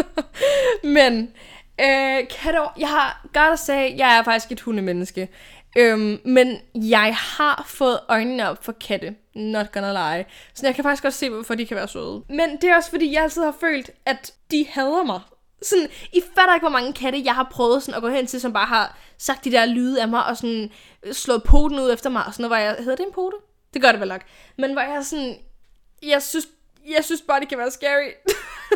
Men, 0.97 1.31
øh, 1.81 2.27
kan 2.41 2.53
du, 2.53 2.67
jeg 2.79 2.89
har 2.89 3.25
godt 3.33 3.53
at 3.53 3.59
sige, 3.59 3.95
jeg 3.97 4.17
er 4.17 4.23
faktisk 4.23 4.51
et 4.51 4.61
hundemenneske. 4.61 5.29
Øhm, 5.77 6.19
men 6.25 6.57
jeg 6.75 7.15
har 7.15 7.65
fået 7.67 7.99
øjnene 8.09 8.49
op 8.49 8.65
for 8.65 8.71
katte. 8.71 9.15
Not 9.35 9.71
gonna 9.71 9.91
lie. 9.91 10.25
Så 10.53 10.67
jeg 10.67 10.75
kan 10.75 10.83
faktisk 10.83 11.03
godt 11.03 11.13
se, 11.13 11.29
hvorfor 11.29 11.55
de 11.55 11.65
kan 11.65 11.77
være 11.77 11.87
søde. 11.87 12.23
Men 12.29 12.57
det 12.61 12.63
er 12.63 12.75
også 12.75 12.89
fordi, 12.89 13.13
jeg 13.13 13.23
altid 13.23 13.43
har 13.43 13.55
følt, 13.59 13.91
at 14.05 14.33
de 14.51 14.65
hader 14.69 15.03
mig. 15.03 15.19
Sådan, 15.65 15.89
I 16.13 16.21
fatter 16.35 16.53
ikke, 16.53 16.63
hvor 16.63 16.77
mange 16.77 16.93
katte, 16.93 17.21
jeg 17.25 17.35
har 17.35 17.47
prøvet 17.51 17.83
sådan, 17.83 17.95
at 17.95 18.01
gå 18.01 18.09
hen 18.09 18.27
til, 18.27 18.41
som 18.41 18.53
bare 18.53 18.65
har 18.65 18.97
sagt 19.17 19.45
de 19.45 19.51
der 19.51 19.65
lyde 19.65 20.01
af 20.01 20.07
mig, 20.07 20.25
og 20.25 20.37
sådan 20.37 20.71
øh, 21.03 21.13
slået 21.13 21.43
poten 21.43 21.79
ud 21.79 21.93
efter 21.93 22.09
mig, 22.09 22.25
og 22.25 22.33
sådan 22.33 22.43
noget, 22.43 22.59
hvor 22.59 22.65
jeg, 22.65 22.75
hedder 22.79 22.95
det 22.95 23.05
en 23.05 23.13
pote? 23.13 23.37
Det 23.73 23.81
gør 23.81 23.91
det 23.91 23.99
vel 23.99 24.09
nok. 24.09 24.21
Men 24.57 24.73
hvor 24.73 24.81
jeg 24.81 25.05
sådan, 25.05 25.37
jeg 26.03 26.21
synes, 26.21 26.47
jeg 26.95 27.05
synes 27.05 27.21
bare, 27.21 27.39
det 27.39 27.49
kan 27.49 27.57
være 27.57 27.71
scary. 27.71 28.09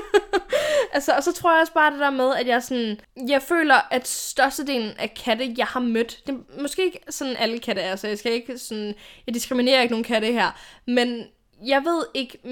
altså, 0.94 1.14
og 1.14 1.24
så 1.24 1.34
tror 1.34 1.52
jeg 1.52 1.62
også 1.62 1.74
bare 1.74 1.92
det 1.92 2.00
der 2.00 2.10
med, 2.10 2.36
at 2.36 2.48
jeg 2.48 2.64
sådan, 2.64 3.00
jeg 3.28 3.42
føler, 3.42 3.76
at 3.92 4.08
størstedelen 4.08 4.92
af 4.98 5.14
katte, 5.14 5.54
jeg 5.58 5.66
har 5.66 5.80
mødt, 5.80 6.20
det 6.28 6.36
er 6.36 6.62
måske 6.62 6.86
ikke 6.86 7.00
sådan 7.10 7.36
alle 7.36 7.60
katte 7.60 7.82
er, 7.82 7.96
så 7.96 8.08
jeg 8.08 8.20
skal 8.20 8.32
ikke 8.32 8.58
sådan, 8.58 8.96
jeg 9.28 9.34
diskriminerer 9.34 9.82
ikke 9.82 9.94
nogen 9.94 10.04
katte 10.04 10.28
her, 10.28 10.52
men 10.88 11.28
jeg 11.66 11.86
ved 11.86 12.06
ikke 12.14 12.48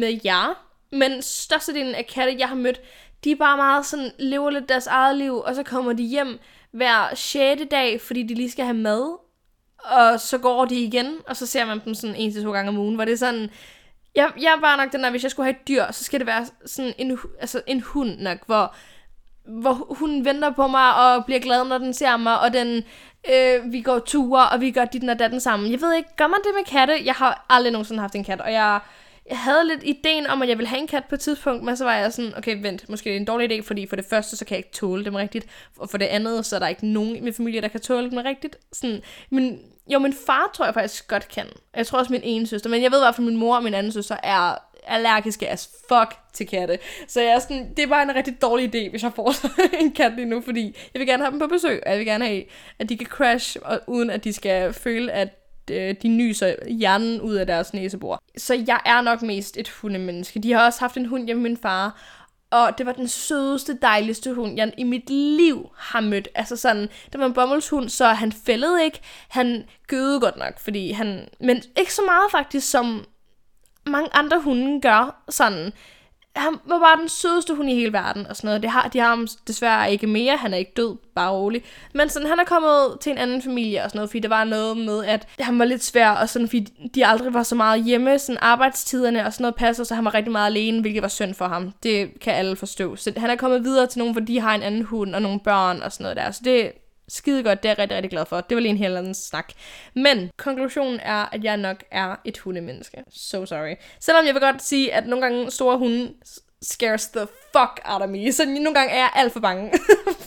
med 0.00 0.20
jer, 0.24 0.66
men 0.92 1.22
størstedelen 1.22 1.94
af 1.94 2.06
katte, 2.06 2.36
jeg 2.38 2.48
har 2.48 2.54
mødt, 2.54 2.80
de 3.24 3.30
er 3.30 3.36
bare 3.36 3.56
meget 3.56 3.86
sådan, 3.86 4.10
lever 4.18 4.50
lidt 4.50 4.68
deres 4.68 4.86
eget 4.86 5.16
liv, 5.16 5.36
og 5.36 5.54
så 5.54 5.62
kommer 5.62 5.92
de 5.92 6.02
hjem 6.02 6.38
hver 6.70 7.14
6. 7.14 7.62
dag, 7.70 8.00
fordi 8.00 8.22
de 8.22 8.34
lige 8.34 8.50
skal 8.50 8.64
have 8.64 8.76
mad, 8.76 9.18
og 9.78 10.20
så 10.20 10.38
går 10.38 10.64
de 10.64 10.74
igen, 10.74 11.06
og 11.26 11.36
så 11.36 11.46
ser 11.46 11.64
man 11.64 11.80
dem 11.84 11.94
sådan 11.94 12.16
en 12.16 12.32
til 12.32 12.42
to 12.42 12.52
gange 12.52 12.68
om 12.68 12.78
ugen, 12.78 12.94
hvor 12.94 13.04
det 13.04 13.12
er 13.12 13.16
sådan, 13.16 13.50
jeg, 14.14 14.30
jeg 14.40 14.52
er 14.56 14.60
bare 14.60 14.76
nok 14.76 14.92
den 14.92 15.02
der, 15.02 15.10
hvis 15.10 15.22
jeg 15.22 15.30
skulle 15.30 15.46
have 15.46 15.60
et 15.60 15.68
dyr, 15.68 15.84
så 15.90 16.04
skal 16.04 16.20
det 16.20 16.26
være 16.26 16.46
sådan 16.66 16.92
en, 16.98 17.18
altså 17.40 17.62
en 17.66 17.80
hund 17.80 18.18
nok, 18.18 18.38
hvor, 18.46 18.74
hvor 19.44 19.94
hun 19.94 20.24
venter 20.24 20.50
på 20.50 20.66
mig 20.66 20.94
og 20.94 21.24
bliver 21.24 21.40
glad, 21.40 21.64
når 21.64 21.78
den 21.78 21.94
ser 21.94 22.16
mig, 22.16 22.40
og 22.40 22.52
den, 22.52 22.84
øh, 23.32 23.72
vi 23.72 23.82
går 23.82 23.98
ture, 23.98 24.48
og 24.48 24.60
vi 24.60 24.70
gør 24.70 24.84
dit 24.84 25.10
og 25.10 25.18
datten 25.18 25.40
sammen. 25.40 25.72
Jeg 25.72 25.80
ved 25.80 25.94
ikke, 25.94 26.16
gør 26.16 26.26
man 26.26 26.40
det 26.44 26.50
med 26.56 26.64
katte? 26.64 26.94
Jeg 27.04 27.14
har 27.14 27.46
aldrig 27.48 27.72
nogensinde 27.72 28.00
haft 28.00 28.14
en 28.14 28.24
kat, 28.24 28.40
og 28.40 28.52
jeg, 28.52 28.80
jeg 29.30 29.38
havde 29.38 29.66
lidt 29.66 29.80
ideen 29.84 30.26
om, 30.26 30.42
at 30.42 30.48
jeg 30.48 30.58
ville 30.58 30.68
have 30.68 30.80
en 30.80 30.86
kat 30.86 31.04
på 31.04 31.14
et 31.14 31.20
tidspunkt, 31.20 31.64
men 31.64 31.76
så 31.76 31.84
var 31.84 31.94
jeg 31.94 32.12
sådan, 32.12 32.32
okay, 32.36 32.62
vent, 32.62 32.88
måske 32.88 33.10
det 33.10 33.16
er 33.16 33.20
en 33.20 33.24
dårlig 33.24 33.52
idé, 33.52 33.62
fordi 33.62 33.86
for 33.86 33.96
det 33.96 34.04
første, 34.04 34.36
så 34.36 34.44
kan 34.44 34.54
jeg 34.54 34.58
ikke 34.58 34.72
tåle 34.72 35.04
dem 35.04 35.14
rigtigt, 35.14 35.46
og 35.78 35.90
for 35.90 35.98
det 35.98 36.06
andet, 36.06 36.46
så 36.46 36.56
er 36.56 36.60
der 36.60 36.68
ikke 36.68 36.86
nogen 36.86 37.16
i 37.16 37.20
min 37.20 37.34
familie, 37.34 37.60
der 37.60 37.68
kan 37.68 37.80
tåle 37.80 38.10
dem 38.10 38.18
rigtigt. 38.18 38.56
Sådan, 38.72 39.02
men 39.30 39.60
jo, 39.92 39.98
min 39.98 40.14
far 40.26 40.50
tror 40.54 40.64
jeg 40.64 40.74
faktisk 40.74 41.08
godt 41.08 41.28
kan. 41.28 41.46
Jeg 41.76 41.86
tror 41.86 41.98
også 41.98 42.12
min 42.12 42.20
ene 42.24 42.46
søster, 42.46 42.70
men 42.70 42.82
jeg 42.82 42.90
ved 42.90 42.98
i 42.98 43.02
hvert 43.04 43.14
fald, 43.14 43.26
at 43.26 43.32
min 43.32 43.40
mor 43.40 43.56
og 43.56 43.62
min 43.62 43.74
anden 43.74 43.92
søster 43.92 44.16
er 44.22 44.54
allergiske 44.86 45.48
as 45.48 45.70
fuck 45.88 46.18
til 46.32 46.46
katte. 46.46 46.78
Så 47.08 47.20
jeg 47.20 47.30
er 47.30 47.38
sådan, 47.38 47.70
det 47.76 47.82
er 47.82 47.86
bare 47.86 48.02
en 48.02 48.14
rigtig 48.14 48.42
dårlig 48.42 48.74
idé, 48.74 48.90
hvis 48.90 49.02
jeg 49.02 49.12
får 49.16 49.34
en 49.82 49.92
kat 49.92 50.12
lige 50.16 50.26
nu, 50.26 50.40
fordi 50.40 50.76
jeg 50.94 51.00
vil 51.00 51.06
gerne 51.06 51.22
have 51.22 51.30
dem 51.30 51.38
på 51.38 51.46
besøg, 51.46 51.82
og 51.86 51.90
jeg 51.90 51.98
vil 51.98 52.06
gerne 52.06 52.26
have, 52.26 52.44
at 52.78 52.88
de 52.88 52.96
kan 52.96 53.06
crash, 53.06 53.56
og, 53.62 53.80
uden 53.86 54.10
at 54.10 54.24
de 54.24 54.32
skal 54.32 54.72
føle, 54.72 55.12
at 55.12 55.39
Øh, 55.70 55.94
de 56.02 56.08
nyser 56.08 56.54
hjernen 56.68 57.20
ud 57.20 57.34
af 57.34 57.46
deres 57.46 57.74
næsebor. 57.74 58.22
Så 58.38 58.54
jeg 58.66 58.80
er 58.86 59.00
nok 59.00 59.22
mest 59.22 59.56
et 59.56 59.68
hundemenneske. 59.68 60.40
De 60.40 60.52
har 60.52 60.64
også 60.64 60.80
haft 60.80 60.96
en 60.96 61.06
hund 61.06 61.26
hjemme 61.26 61.42
med 61.42 61.50
min 61.50 61.56
far, 61.56 62.00
og 62.50 62.78
det 62.78 62.86
var 62.86 62.92
den 62.92 63.08
sødeste, 63.08 63.78
dejligste 63.82 64.34
hund, 64.34 64.56
jeg 64.56 64.72
i 64.78 64.84
mit 64.84 65.10
liv 65.10 65.70
har 65.76 66.00
mødt. 66.00 66.28
Altså 66.34 66.56
sådan, 66.56 66.88
det 67.12 67.20
var 67.20 67.26
en 67.26 67.34
bommelshund, 67.34 67.88
så 67.88 68.06
han 68.06 68.32
fældede 68.32 68.84
ikke. 68.84 69.00
Han 69.28 69.64
gøde 69.86 70.20
godt 70.20 70.36
nok, 70.36 70.58
fordi 70.58 70.90
han... 70.90 71.28
Men 71.40 71.62
ikke 71.76 71.94
så 71.94 72.02
meget 72.02 72.30
faktisk, 72.30 72.70
som 72.70 73.04
mange 73.86 74.08
andre 74.12 74.40
hunde 74.40 74.80
gør. 74.80 75.22
Sådan, 75.28 75.72
han 76.36 76.56
var 76.64 76.78
bare 76.78 77.00
den 77.00 77.08
sødeste 77.08 77.54
hund 77.54 77.70
i 77.70 77.74
hele 77.74 77.92
verden 77.92 78.26
og 78.26 78.36
sådan 78.36 78.48
noget. 78.48 78.62
Det 78.62 78.70
har, 78.70 78.88
de 78.88 78.98
har 78.98 79.08
ham 79.08 79.28
desværre 79.46 79.92
ikke 79.92 80.06
mere. 80.06 80.36
Han 80.36 80.54
er 80.54 80.58
ikke 80.58 80.72
død, 80.76 80.96
bare 81.14 81.30
rolig. 81.30 81.64
Men 81.94 82.08
sådan, 82.08 82.28
han 82.28 82.40
er 82.40 82.44
kommet 82.44 82.96
til 83.00 83.12
en 83.12 83.18
anden 83.18 83.42
familie 83.42 83.84
og 83.84 83.90
sådan 83.90 83.98
noget, 83.98 84.10
fordi 84.10 84.20
der 84.20 84.28
var 84.28 84.44
noget 84.44 84.76
med, 84.76 85.04
at 85.04 85.26
han 85.40 85.58
var 85.58 85.64
lidt 85.64 85.84
svær, 85.84 86.10
og 86.10 86.28
sådan, 86.28 86.48
fordi 86.48 86.60
de 86.94 87.06
aldrig 87.06 87.34
var 87.34 87.42
så 87.42 87.54
meget 87.54 87.84
hjemme. 87.84 88.18
Sådan 88.18 88.38
arbejdstiderne 88.42 89.26
og 89.26 89.32
sådan 89.32 89.42
noget 89.42 89.54
passer, 89.54 89.84
så 89.84 89.94
han 89.94 90.04
var 90.04 90.14
rigtig 90.14 90.32
meget 90.32 90.46
alene, 90.46 90.80
hvilket 90.80 91.02
var 91.02 91.08
synd 91.08 91.34
for 91.34 91.48
ham. 91.48 91.72
Det 91.82 92.20
kan 92.20 92.34
alle 92.34 92.56
forstå. 92.56 92.96
Så 92.96 93.12
han 93.16 93.30
er 93.30 93.36
kommet 93.36 93.64
videre 93.64 93.86
til 93.86 93.98
nogen, 93.98 94.14
hvor 94.14 94.20
de 94.20 94.40
har 94.40 94.54
en 94.54 94.62
anden 94.62 94.82
hund 94.82 95.14
og 95.14 95.22
nogle 95.22 95.40
børn 95.40 95.82
og 95.82 95.92
sådan 95.92 96.04
noget 96.04 96.16
der. 96.16 96.30
Så 96.30 96.40
det, 96.44 96.72
skide 97.10 97.42
godt, 97.42 97.62
det 97.62 97.68
er 97.68 97.72
jeg 97.72 97.78
rigtig, 97.78 97.96
rigtig 97.96 98.10
glad 98.10 98.26
for. 98.26 98.40
Det 98.40 98.54
var 98.54 98.60
lige 98.60 98.70
en 98.70 98.76
helt 98.76 98.96
anden 98.96 99.14
snak. 99.14 99.52
Men 99.94 100.30
konklusionen 100.36 101.00
er, 101.00 101.26
at 101.32 101.44
jeg 101.44 101.56
nok 101.56 101.84
er 101.90 102.16
et 102.24 102.38
hundemenneske. 102.38 103.04
So 103.10 103.46
sorry. 103.46 103.74
Selvom 104.00 104.26
jeg 104.26 104.34
vil 104.34 104.42
godt 104.42 104.62
sige, 104.62 104.94
at 104.94 105.06
nogle 105.06 105.26
gange 105.26 105.50
store 105.50 105.78
hunde 105.78 106.14
scares 106.62 107.08
the 107.08 107.26
fuck 107.52 107.80
out 107.84 108.02
of 108.02 108.08
me. 108.08 108.32
Så 108.32 108.44
nogle 108.44 108.74
gange 108.74 108.92
er 108.92 108.98
jeg 108.98 109.10
alt 109.14 109.32
for 109.32 109.40
bange 109.40 109.72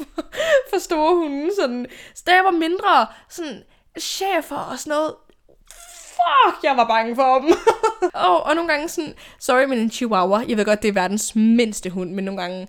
for 0.69 0.79
store 0.79 1.15
hunde. 1.15 1.49
Sådan. 1.59 1.85
Så 2.15 2.23
da 2.27 2.31
jeg 2.31 2.43
var 2.43 2.51
mindre, 2.51 3.07
sådan 3.29 3.63
chefer 3.99 4.57
og 4.57 4.79
sådan 4.79 4.91
noget, 4.91 5.15
fuck, 6.23 6.63
jeg 6.63 6.77
var 6.77 6.87
bange 6.87 7.15
for 7.15 7.39
dem. 7.39 7.49
oh, 8.27 8.47
og 8.47 8.55
nogle 8.55 8.71
gange 8.71 8.89
sådan, 8.89 9.13
sorry, 9.39 9.63
men 9.63 9.79
en 9.79 9.91
chihuahua, 9.91 10.43
jeg 10.47 10.57
ved 10.57 10.65
godt, 10.65 10.81
det 10.81 10.87
er 10.87 10.93
verdens 10.93 11.35
mindste 11.35 11.89
hund, 11.89 12.11
men 12.11 12.25
nogle 12.25 12.41
gange, 12.41 12.67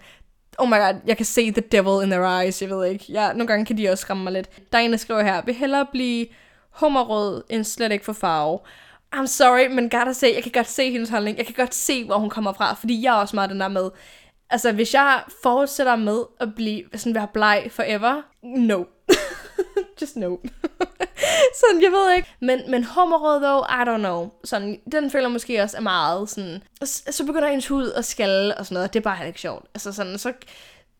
oh 0.58 0.68
my 0.68 0.74
god, 0.74 0.94
jeg 1.06 1.16
kan 1.16 1.26
se 1.26 1.50
the 1.50 1.62
devil 1.72 2.04
in 2.04 2.10
their 2.10 2.40
eyes, 2.40 2.62
jeg 2.62 2.70
ved 2.70 2.86
ikke. 2.86 3.04
Ja, 3.08 3.32
nogle 3.32 3.46
gange 3.46 3.66
kan 3.66 3.78
de 3.78 3.88
også 3.88 4.02
skræmme 4.02 4.24
mig 4.24 4.32
lidt. 4.32 4.72
Der 4.72 4.78
er 4.78 4.82
en, 4.82 4.90
der 4.90 4.96
skriver 4.96 5.22
her, 5.22 5.42
vil 5.42 5.54
hellere 5.54 5.86
blive 5.92 6.26
hummerrød, 6.70 7.42
end 7.48 7.64
slet 7.64 7.92
ikke 7.92 8.04
få 8.04 8.12
farve. 8.12 8.58
I'm 9.16 9.26
sorry, 9.26 9.66
men 9.74 9.90
gotta 9.90 10.12
say, 10.12 10.34
jeg 10.34 10.42
kan 10.42 10.52
godt 10.52 10.68
se 10.68 10.90
hendes 10.90 11.10
holdning. 11.10 11.38
Jeg 11.38 11.46
kan 11.46 11.54
godt 11.54 11.74
se, 11.74 12.04
hvor 12.04 12.18
hun 12.18 12.30
kommer 12.30 12.52
fra, 12.52 12.74
fordi 12.74 13.02
jeg 13.02 13.16
er 13.16 13.20
også 13.20 13.36
meget 13.36 13.50
den 13.50 13.60
der 13.60 13.68
med, 13.68 13.90
altså 14.50 14.72
hvis 14.72 14.94
jeg 14.94 15.22
fortsætter 15.42 15.96
med 15.96 16.22
at 16.40 16.54
blive, 16.56 16.84
sådan 16.94 17.14
være 17.14 17.28
bleg 17.32 17.68
forever, 17.70 18.22
no. 18.42 18.84
Just 20.00 20.16
no. 20.16 20.36
sådan, 21.60 21.82
jeg 21.82 21.92
ved 21.92 22.16
ikke. 22.16 22.28
Men, 22.40 22.60
men 22.70 22.84
hummerød, 22.84 23.40
though, 23.40 23.66
I 23.70 23.82
don't 23.88 23.98
know. 23.98 24.30
Sådan, 24.44 24.80
den 24.92 25.10
føler 25.10 25.28
måske 25.28 25.62
også 25.62 25.76
er 25.76 25.80
meget 25.80 26.30
sådan... 26.30 26.62
Så 27.10 27.24
begynder 27.26 27.48
ens 27.48 27.68
hud 27.68 27.92
at 27.92 28.04
skalle 28.04 28.58
og 28.58 28.66
sådan 28.66 28.74
noget. 28.74 28.92
Det 28.92 28.98
er 28.98 29.04
bare 29.04 29.26
ikke 29.26 29.40
sjovt. 29.40 29.64
Altså 29.74 29.92
sådan, 29.92 30.18
så... 30.18 30.32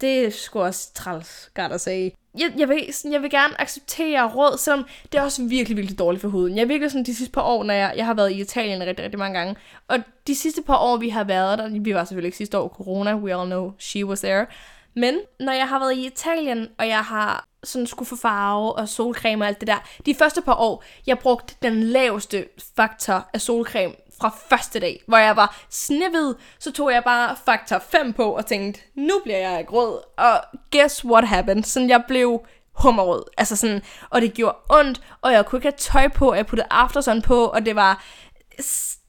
Det 0.00 0.26
er 0.26 0.30
sgu 0.30 0.60
også 0.60 0.94
træls, 0.94 1.50
godt 1.54 1.72
at 1.72 1.80
sige. 1.80 2.12
Jeg, 2.38 2.52
jeg, 2.58 2.68
vil, 2.68 2.94
sådan, 2.94 3.12
jeg 3.12 3.22
vil 3.22 3.30
gerne 3.30 3.60
acceptere 3.60 4.28
råd, 4.28 4.58
selvom 4.58 4.86
det 5.12 5.18
er 5.18 5.22
også 5.22 5.42
virkelig, 5.44 5.76
virkelig 5.76 5.98
dårligt 5.98 6.20
for 6.20 6.28
huden. 6.28 6.56
Jeg 6.56 6.62
er 6.62 6.66
virkelig 6.66 6.90
sådan 6.90 7.04
de 7.04 7.14
sidste 7.14 7.32
par 7.32 7.42
år, 7.42 7.64
når 7.64 7.74
jeg, 7.74 7.94
jeg 7.96 8.06
har 8.06 8.14
været 8.14 8.32
i 8.32 8.40
Italien 8.40 8.80
rigtig, 8.80 9.04
rigtig 9.04 9.18
mange 9.18 9.38
gange. 9.38 9.56
Og 9.88 9.98
de 10.26 10.34
sidste 10.34 10.62
par 10.62 10.78
år, 10.78 10.96
vi 10.96 11.08
har 11.08 11.24
været 11.24 11.58
der, 11.58 11.80
vi 11.80 11.94
var 11.94 12.04
selvfølgelig 12.04 12.28
ikke 12.28 12.36
sidste 12.36 12.58
år, 12.58 12.68
corona, 12.68 13.16
we 13.16 13.34
all 13.40 13.46
know 13.46 13.72
she 13.78 14.06
was 14.06 14.20
there. 14.20 14.46
Men 14.94 15.18
når 15.40 15.52
jeg 15.52 15.68
har 15.68 15.78
været 15.78 15.96
i 15.96 16.06
Italien, 16.06 16.68
og 16.78 16.88
jeg 16.88 17.00
har 17.00 17.48
sådan 17.64 17.86
skulle 17.86 18.08
få 18.08 18.16
farve 18.16 18.72
og 18.72 18.88
solcreme 18.88 19.44
og 19.44 19.48
alt 19.48 19.60
det 19.60 19.68
der. 19.68 19.78
De 20.06 20.14
første 20.14 20.42
par 20.42 20.54
år, 20.54 20.84
jeg 21.06 21.18
brugte 21.18 21.54
den 21.62 21.82
laveste 21.82 22.48
faktor 22.76 23.28
af 23.32 23.40
solcreme 23.40 23.94
fra 24.20 24.36
første 24.48 24.80
dag, 24.80 25.02
hvor 25.06 25.16
jeg 25.16 25.36
var 25.36 25.56
snivet, 25.70 26.36
så 26.58 26.72
tog 26.72 26.92
jeg 26.92 27.04
bare 27.04 27.36
faktor 27.44 27.78
5 27.78 28.12
på 28.12 28.30
og 28.30 28.46
tænkte, 28.46 28.80
nu 28.94 29.20
bliver 29.24 29.38
jeg 29.38 29.60
ikke 29.60 29.72
rød. 29.72 29.98
Og 30.16 30.40
guess 30.72 31.04
what 31.04 31.28
happened? 31.28 31.64
Sådan 31.64 31.88
jeg 31.88 32.04
blev 32.08 32.40
hummerrød. 32.72 33.22
Altså 33.38 33.56
sådan, 33.56 33.82
og 34.10 34.20
det 34.20 34.34
gjorde 34.34 34.56
ondt, 34.70 35.00
og 35.20 35.32
jeg 35.32 35.46
kunne 35.46 35.56
ikke 35.58 35.66
have 35.66 35.76
tøj 35.78 36.08
på, 36.08 36.30
og 36.30 36.36
jeg 36.36 36.46
puttede 36.46 36.68
aftersun 36.70 37.22
på, 37.22 37.44
og 37.44 37.66
det 37.66 37.76
var, 37.76 38.04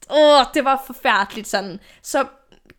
åh, 0.10 0.46
det 0.54 0.66
var 0.66 0.84
forfærdeligt 0.88 1.48
sådan. 1.48 1.80
Så 2.02 2.26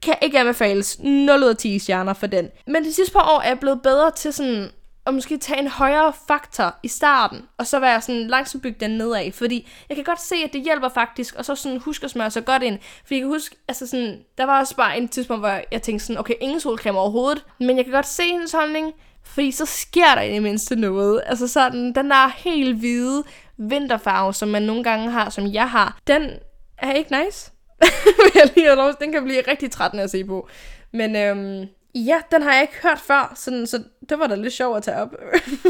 kan 0.02 0.14
ikke 0.22 0.38
anbefales 0.38 0.98
0 0.98 1.42
ud 1.42 1.48
af 1.48 1.56
10 1.56 1.78
stjerner 1.78 2.12
for 2.12 2.26
den. 2.26 2.50
Men 2.66 2.84
de 2.84 2.92
sidste 2.92 3.12
par 3.12 3.34
år 3.34 3.40
er 3.40 3.48
jeg 3.48 3.60
blevet 3.60 3.82
bedre 3.82 4.10
til 4.10 4.32
sådan 4.32 4.70
at 5.06 5.14
måske 5.14 5.38
tage 5.38 5.60
en 5.60 5.68
højere 5.68 6.12
faktor 6.28 6.74
i 6.82 6.88
starten, 6.88 7.42
og 7.58 7.66
så 7.66 7.80
være 7.80 8.00
sådan 8.00 8.26
langsomt 8.26 8.62
bygge 8.62 8.80
den 8.80 8.90
nedad, 8.90 9.32
fordi 9.32 9.68
jeg 9.88 9.96
kan 9.96 10.04
godt 10.04 10.20
se, 10.20 10.36
at 10.44 10.52
det 10.52 10.62
hjælper 10.62 10.88
faktisk, 10.88 11.34
og 11.34 11.44
så 11.44 11.54
sådan 11.54 11.78
huske 11.78 12.04
at 12.04 12.10
smøre 12.10 12.30
så 12.30 12.40
godt 12.40 12.62
ind, 12.62 12.78
fordi 13.04 13.14
jeg 13.14 13.22
kan 13.22 13.28
huske, 13.28 13.56
altså 13.68 13.86
sådan, 13.86 14.18
der 14.38 14.44
var 14.44 14.60
også 14.60 14.76
bare 14.76 14.98
en 14.98 15.08
tidspunkt, 15.08 15.42
hvor 15.42 15.60
jeg 15.72 15.82
tænkte 15.82 16.06
sådan, 16.06 16.20
okay, 16.20 16.34
ingen 16.40 16.60
solcreme 16.60 16.98
overhovedet, 16.98 17.44
men 17.60 17.76
jeg 17.76 17.84
kan 17.84 17.94
godt 17.94 18.06
se 18.06 18.22
hendes 18.22 18.52
holdning, 18.52 18.92
fordi 19.24 19.50
så 19.50 19.66
sker 19.66 20.14
der 20.14 20.22
i 20.22 20.32
det 20.32 20.42
mindste 20.42 20.76
noget. 20.76 21.22
Altså 21.26 21.48
sådan, 21.48 21.92
den 21.92 22.10
der 22.10 22.28
helt 22.28 22.76
hvide 22.76 23.24
vinterfarve, 23.58 24.34
som 24.34 24.48
man 24.48 24.62
nogle 24.62 24.84
gange 24.84 25.10
har, 25.10 25.30
som 25.30 25.46
jeg 25.46 25.70
har, 25.70 25.98
den 26.06 26.30
er 26.78 26.92
ikke 26.92 27.24
nice. 27.24 27.52
jeg 28.34 28.50
lige 28.54 28.92
den 29.00 29.12
kan 29.12 29.24
blive 29.24 29.42
rigtig 29.48 29.70
træt 29.70 29.94
at 29.94 30.10
se 30.10 30.24
på. 30.24 30.48
Men 30.92 31.16
øhm, 31.16 31.68
ja, 32.04 32.20
den 32.30 32.42
har 32.42 32.52
jeg 32.52 32.62
ikke 32.62 32.82
hørt 32.82 33.00
før, 33.00 33.32
sådan, 33.36 33.66
så 33.66 33.82
det 34.08 34.18
var 34.18 34.26
da 34.26 34.34
lidt 34.34 34.52
sjovt 34.52 34.76
at 34.76 34.82
tage 34.82 34.96
op. 34.96 35.14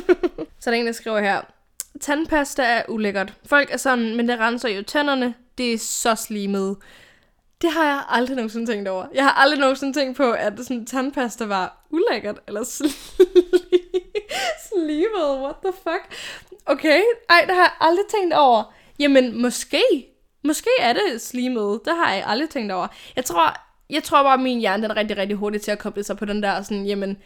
så 0.60 0.70
er 0.70 0.74
en, 0.74 0.86
der 0.86 0.92
skriver 0.92 1.20
her. 1.20 1.40
Tandpasta 2.00 2.62
er 2.62 2.82
ulækkert. 2.88 3.34
Folk 3.46 3.72
er 3.72 3.76
sådan, 3.76 4.16
men 4.16 4.28
det 4.28 4.38
renser 4.38 4.68
jo 4.68 4.82
tænderne. 4.82 5.34
Det 5.58 5.72
er 5.72 5.78
så 5.78 6.14
slimet. 6.14 6.76
Det 7.62 7.72
har 7.72 7.84
jeg 7.84 8.04
aldrig 8.08 8.36
nogensinde 8.36 8.66
tænkt 8.66 8.88
over. 8.88 9.06
Jeg 9.14 9.24
har 9.24 9.32
aldrig 9.32 9.60
nogensinde 9.60 9.92
tænkt 9.92 10.16
på, 10.16 10.32
at 10.32 10.52
sådan, 10.58 10.86
tandpasta 10.86 11.44
var 11.44 11.86
ulækkert, 11.90 12.40
eller 12.46 12.64
slimet. 14.68 15.40
What 15.42 15.56
the 15.64 15.72
fuck? 15.72 16.14
Okay, 16.66 17.02
ej, 17.28 17.44
det 17.46 17.54
har 17.54 17.62
jeg 17.62 17.72
aldrig 17.80 18.04
tænkt 18.18 18.34
over. 18.34 18.74
Jamen, 18.98 19.42
måske. 19.42 19.82
Måske 20.44 20.70
er 20.78 20.92
det 20.92 21.20
slimet. 21.20 21.80
Det 21.84 21.96
har 21.96 22.12
jeg 22.12 22.24
aldrig 22.26 22.50
tænkt 22.50 22.72
over. 22.72 22.86
Jeg 23.16 23.24
tror, 23.24 23.65
jeg 23.90 24.02
tror 24.02 24.22
bare, 24.22 24.34
at 24.34 24.40
min 24.40 24.58
hjerne 24.58 24.82
den 24.82 24.90
er 24.90 24.96
rigtig, 24.96 25.16
rigtig 25.16 25.36
hurtig 25.36 25.60
til 25.60 25.70
at 25.70 25.78
koble 25.78 26.02
sig 26.02 26.16
på 26.16 26.24
den 26.24 26.42
der 26.42 26.62
sådan, 26.62 26.86
jamen, 26.86 27.16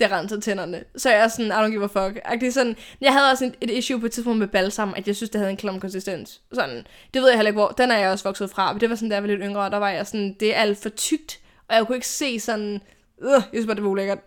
det 0.00 0.12
renser 0.12 0.40
tænderne. 0.40 0.84
Så 0.96 1.10
jeg 1.10 1.20
er 1.20 1.28
sådan, 1.28 1.46
I 1.46 1.50
don't 1.50 1.70
give 1.70 1.84
a 1.84 1.86
fuck. 1.86 2.40
Det 2.40 2.48
er 2.48 2.52
sådan, 2.52 2.76
jeg 3.00 3.12
havde 3.12 3.30
også 3.30 3.44
et, 3.44 3.54
et 3.60 3.70
issue 3.70 4.00
på 4.00 4.06
et 4.06 4.12
tidspunkt 4.12 4.38
med 4.38 4.48
balsam, 4.48 4.94
at 4.96 5.06
jeg 5.06 5.16
synes, 5.16 5.30
det 5.30 5.38
havde 5.38 5.50
en 5.50 5.56
klam 5.56 5.80
konsistens. 5.80 6.40
Sådan, 6.52 6.86
det 7.14 7.22
ved 7.22 7.28
jeg 7.28 7.38
heller 7.38 7.50
ikke 7.50 7.60
hvor. 7.60 7.68
Den 7.68 7.90
er 7.90 7.98
jeg 7.98 8.10
også 8.10 8.24
vokset 8.24 8.50
fra, 8.50 8.72
men 8.72 8.80
det 8.80 8.90
var 8.90 8.96
sådan, 8.96 9.08
da 9.08 9.14
jeg 9.14 9.22
var 9.22 9.28
lidt 9.28 9.40
yngre, 9.44 9.70
der 9.70 9.76
var 9.76 9.90
jeg 9.90 10.06
sådan, 10.06 10.36
det 10.40 10.56
er 10.56 10.60
alt 10.60 10.78
for 10.78 10.88
tykt, 10.88 11.40
og 11.68 11.76
jeg 11.76 11.86
kunne 11.86 11.96
ikke 11.96 12.08
se 12.08 12.40
sådan, 12.40 12.80
øh, 13.22 13.30
jeg 13.30 13.42
synes 13.52 13.66
bare, 13.66 13.76
det 13.76 13.84
var 13.84 13.90
ulækkert. 13.90 14.18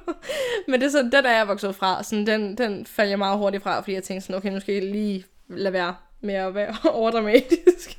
men 0.68 0.80
det 0.80 0.86
er 0.86 0.90
sådan, 0.90 1.12
den 1.12 1.26
er 1.26 1.36
jeg 1.36 1.48
vokset 1.48 1.74
fra, 1.74 2.02
sådan, 2.02 2.26
den, 2.26 2.58
den 2.58 2.86
faldt 2.86 3.10
jeg 3.10 3.18
meget 3.18 3.38
hurtigt 3.38 3.62
fra, 3.62 3.80
fordi 3.80 3.92
jeg 3.92 4.02
tænkte 4.02 4.26
sådan, 4.26 4.36
okay, 4.36 4.50
nu 4.50 4.60
skal 4.60 4.74
jeg 4.74 4.84
lige 4.84 5.24
lade 5.48 5.72
være 5.72 5.94
med 6.20 6.34
at 6.34 6.54
være 6.54 6.76
overdramatisk. 6.92 7.98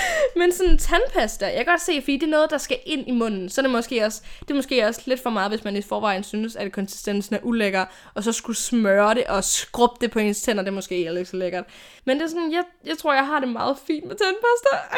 Men 0.36 0.52
sådan 0.52 0.78
tandpasta, 0.78 1.46
jeg 1.46 1.56
kan 1.56 1.66
godt 1.66 1.80
se, 1.80 2.00
fordi 2.00 2.16
det 2.16 2.22
er 2.22 2.30
noget, 2.30 2.50
der 2.50 2.58
skal 2.58 2.78
ind 2.86 3.08
i 3.08 3.10
munden. 3.10 3.48
Så 3.48 3.60
er 3.60 3.62
det 3.62 3.70
måske 3.70 4.04
også, 4.04 4.22
det 4.40 4.50
er 4.50 4.54
måske 4.54 4.86
også 4.86 5.02
lidt 5.04 5.22
for 5.22 5.30
meget, 5.30 5.50
hvis 5.50 5.64
man 5.64 5.76
i 5.76 5.82
forvejen 5.82 6.24
synes, 6.24 6.56
at 6.56 6.72
konsistensen 6.72 7.34
er 7.34 7.40
ulækker, 7.42 7.84
og 8.14 8.24
så 8.24 8.32
skulle 8.32 8.56
smøre 8.56 9.14
det 9.14 9.24
og 9.24 9.44
skrubbe 9.44 9.96
det 10.00 10.10
på 10.10 10.18
ens 10.18 10.42
tænder, 10.42 10.62
det 10.62 10.68
er 10.68 10.74
måske 10.74 10.96
ikke 10.96 11.24
så 11.24 11.36
lækkert. 11.36 11.64
Men 12.04 12.16
det 12.16 12.24
er 12.24 12.28
sådan, 12.28 12.52
jeg, 12.52 12.64
jeg 12.86 12.98
tror, 12.98 13.14
jeg 13.14 13.26
har 13.26 13.40
det 13.40 13.48
meget 13.48 13.76
fint 13.86 14.04
med 14.06 14.16
tandpasta. 14.16 14.96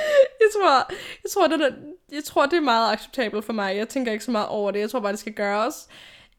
jeg 0.42 0.48
tror, 0.54 0.92
jeg 1.24 1.30
tror, 1.30 1.46
det 1.46 1.60
er, 1.60 1.70
jeg 2.12 2.24
tror, 2.24 2.46
det 2.46 2.56
er 2.56 2.60
meget 2.60 2.92
acceptabelt 2.92 3.44
for 3.44 3.52
mig. 3.52 3.76
Jeg 3.76 3.88
tænker 3.88 4.12
ikke 4.12 4.24
så 4.24 4.30
meget 4.30 4.48
over 4.48 4.70
det. 4.70 4.80
Jeg 4.80 4.90
tror 4.90 5.00
bare, 5.00 5.12
det 5.12 5.20
skal 5.20 5.32
gøres. 5.32 5.88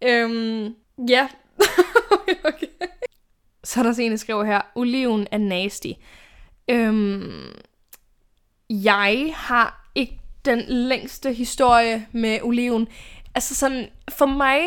Øhm, 0.02 0.76
ja. 1.10 1.28
okay. 2.50 2.68
Så 3.64 3.80
er 3.80 3.84
der 3.84 4.00
en, 4.00 4.12
der 4.12 4.18
skriver 4.18 4.44
her, 4.44 4.62
oliven 4.76 5.28
er 5.32 5.38
nasty. 5.38 5.92
Øhm, 6.70 7.52
jeg 8.70 9.34
har 9.36 9.92
ikke 9.96 10.20
den 10.46 10.62
længste 10.68 11.34
historie 11.34 12.08
med 12.12 12.40
oliven. 12.44 12.88
Altså 13.36 13.56
sådan, 13.56 13.88
for 14.10 14.26
mig 14.26 14.60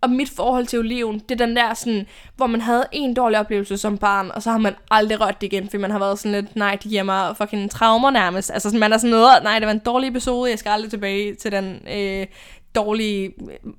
og 0.00 0.10
mit 0.10 0.30
forhold 0.30 0.66
til 0.66 0.78
oliven, 0.78 1.18
det 1.18 1.40
er 1.40 1.46
den 1.46 1.56
der 1.56 1.74
sådan, 1.74 2.06
hvor 2.36 2.46
man 2.46 2.60
havde 2.60 2.84
en 2.92 3.14
dårlig 3.14 3.38
oplevelse 3.38 3.76
som 3.76 3.98
barn, 3.98 4.30
og 4.30 4.42
så 4.42 4.50
har 4.50 4.58
man 4.58 4.74
aldrig 4.90 5.20
rørt 5.20 5.40
det 5.40 5.46
igen, 5.46 5.64
fordi 5.64 5.76
man 5.76 5.90
har 5.90 5.98
været 5.98 6.18
sådan 6.18 6.32
lidt, 6.32 6.56
nej, 6.56 6.78
de 6.82 6.88
giver 6.88 7.02
mig 7.02 7.36
fucking 7.36 7.70
traumer 7.70 8.10
nærmest. 8.10 8.50
Altså 8.50 8.68
sådan, 8.68 8.80
man 8.80 8.92
er 8.92 8.98
sådan 8.98 9.10
noget, 9.10 9.42
nej, 9.42 9.58
det 9.58 9.66
var 9.66 9.72
en 9.72 9.78
dårlig 9.78 10.08
episode, 10.08 10.50
jeg 10.50 10.58
skal 10.58 10.70
aldrig 10.70 10.90
tilbage 10.90 11.34
til 11.34 11.52
den 11.52 11.88
øh, 11.92 12.26
dårlige 12.74 13.24
øh, 13.26 13.72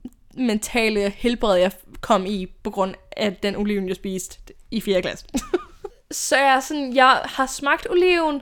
mentale 0.45 1.10
helbred, 1.10 1.58
jeg 1.58 1.71
kom 2.01 2.25
i, 2.25 2.45
på 2.63 2.69
grund 2.69 2.95
af 3.17 3.36
den 3.36 3.55
oliven, 3.55 3.88
jeg 3.88 3.95
spiste 3.95 4.39
i 4.71 4.82
4. 4.82 5.01
klasse. 5.01 5.25
så 6.12 6.38
jeg, 6.38 6.63
sådan, 6.63 6.95
jeg 6.95 7.22
har 7.26 7.45
smagt 7.45 7.88
oliven, 7.89 8.41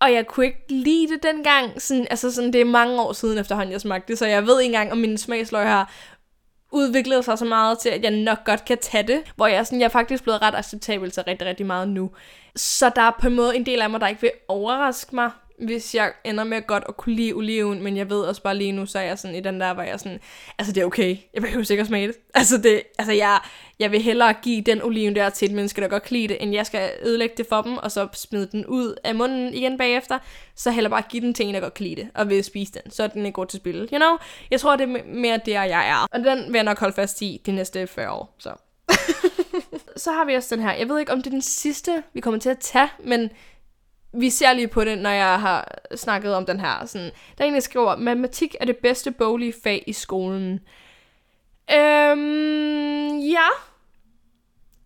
og 0.00 0.12
jeg 0.12 0.26
kunne 0.26 0.46
ikke 0.46 0.64
lide 0.68 1.08
det 1.08 1.22
dengang. 1.22 1.82
Sådan, 1.82 2.06
altså 2.10 2.32
sådan, 2.32 2.52
det 2.52 2.60
er 2.60 2.64
mange 2.64 3.02
år 3.02 3.12
siden 3.12 3.38
efterhånden, 3.38 3.72
jeg 3.72 3.80
smagte 3.80 4.08
det, 4.08 4.18
så 4.18 4.26
jeg 4.26 4.46
ved 4.46 4.60
ikke 4.60 4.74
engang, 4.74 4.92
om 4.92 4.98
min 4.98 5.18
smagsløg 5.18 5.66
har 5.66 5.92
udviklet 6.72 7.24
sig 7.24 7.38
så 7.38 7.44
meget 7.44 7.78
til, 7.78 7.88
at 7.88 8.02
jeg 8.02 8.10
nok 8.10 8.44
godt 8.44 8.64
kan 8.64 8.78
tage 8.78 9.06
det. 9.06 9.22
Hvor 9.36 9.46
jeg, 9.46 9.66
sådan, 9.66 9.80
jeg 9.80 9.84
er 9.84 9.90
faktisk 9.90 10.22
blevet 10.22 10.42
ret 10.42 10.54
acceptabel 10.54 11.10
til 11.10 11.22
rigtig, 11.22 11.46
rigtig 11.46 11.66
meget 11.66 11.88
nu. 11.88 12.10
Så 12.56 12.90
der 12.96 13.02
er 13.02 13.10
på 13.20 13.26
en 13.26 13.34
måde 13.34 13.56
en 13.56 13.66
del 13.66 13.82
af 13.82 13.90
mig, 13.90 14.00
der 14.00 14.08
ikke 14.08 14.20
vil 14.20 14.30
overraske 14.48 15.14
mig 15.14 15.30
hvis 15.64 15.94
jeg 15.94 16.12
ender 16.24 16.44
med 16.44 16.66
godt 16.66 16.84
at 16.88 16.96
kunne 16.96 17.14
lide 17.14 17.32
oliven, 17.32 17.82
men 17.82 17.96
jeg 17.96 18.10
ved 18.10 18.20
også 18.20 18.42
bare 18.42 18.56
lige 18.56 18.72
nu, 18.72 18.86
så 18.86 18.98
er 18.98 19.02
jeg 19.02 19.18
sådan 19.18 19.36
i 19.36 19.40
den 19.40 19.60
der, 19.60 19.74
hvor 19.74 19.82
jeg 19.82 20.00
sådan, 20.00 20.20
altså 20.58 20.72
det 20.72 20.80
er 20.80 20.84
okay, 20.84 21.16
jeg 21.34 21.42
behøver 21.42 21.64
sikkert 21.64 21.86
smage 21.86 22.08
det. 22.08 22.16
Altså, 22.34 22.58
det, 22.58 22.82
altså 22.98 23.12
jeg, 23.12 23.40
jeg 23.78 23.92
vil 23.92 24.02
hellere 24.02 24.32
give 24.42 24.62
den 24.62 24.82
oliven 24.82 25.16
der 25.16 25.30
til 25.30 25.48
et 25.48 25.54
menneske, 25.54 25.80
der 25.80 25.88
godt 25.88 26.02
kan 26.02 26.16
lide 26.16 26.28
det, 26.28 26.42
end 26.42 26.52
jeg 26.52 26.66
skal 26.66 26.90
ødelægge 27.02 27.34
det 27.36 27.46
for 27.48 27.62
dem, 27.62 27.76
og 27.76 27.90
så 27.92 28.08
smide 28.14 28.48
den 28.52 28.66
ud 28.66 28.94
af 29.04 29.14
munden 29.14 29.54
igen 29.54 29.78
bagefter, 29.78 30.18
så 30.54 30.70
heller 30.70 30.90
bare 30.90 31.02
give 31.08 31.22
den 31.26 31.34
til 31.34 31.46
en, 31.46 31.54
der 31.54 31.60
godt 31.60 31.74
kan 31.74 31.86
lide 31.86 31.96
det, 31.96 32.08
og 32.14 32.28
vil 32.28 32.44
spise 32.44 32.72
den, 32.72 32.90
så 32.90 33.02
er 33.02 33.06
den 33.06 33.26
ikke 33.26 33.34
god 33.34 33.46
til 33.46 33.56
spil, 33.56 33.88
you 33.92 33.98
know? 33.98 34.16
Jeg 34.50 34.60
tror, 34.60 34.76
det 34.76 34.88
er 34.88 35.04
mere 35.06 35.40
der, 35.46 35.62
jeg 35.62 35.88
er. 35.88 36.06
Og 36.12 36.20
den 36.24 36.46
vil 36.46 36.54
jeg 36.54 36.64
nok 36.64 36.78
holde 36.78 36.94
fast 36.94 37.22
i 37.22 37.40
de 37.46 37.52
næste 37.52 37.86
40 37.86 38.10
år, 38.10 38.36
så. 38.38 38.54
så 40.04 40.12
har 40.12 40.24
vi 40.24 40.34
også 40.34 40.56
den 40.56 40.64
her. 40.64 40.72
Jeg 40.72 40.88
ved 40.88 40.98
ikke, 40.98 41.12
om 41.12 41.18
det 41.18 41.26
er 41.26 41.30
den 41.30 41.42
sidste, 41.42 42.02
vi 42.14 42.20
kommer 42.20 42.40
til 42.40 42.50
at 42.50 42.58
tage, 42.58 42.88
men 43.04 43.30
vi 44.14 44.30
ser 44.30 44.52
lige 44.52 44.68
på 44.68 44.84
det, 44.84 44.98
når 44.98 45.10
jeg 45.10 45.40
har 45.40 45.78
snakket 45.96 46.34
om 46.34 46.46
den 46.46 46.60
her. 46.60 46.86
Sådan, 46.86 47.10
der 47.38 47.44
er 47.44 47.48
en, 47.48 47.54
der 47.54 47.60
skriver, 47.60 47.96
matematik 47.96 48.54
er 48.60 48.64
det 48.64 48.76
bedste 48.76 49.10
boglige 49.10 49.54
fag 49.62 49.84
i 49.86 49.92
skolen. 49.92 50.60
Øhm, 51.72 53.18
ja. 53.18 53.48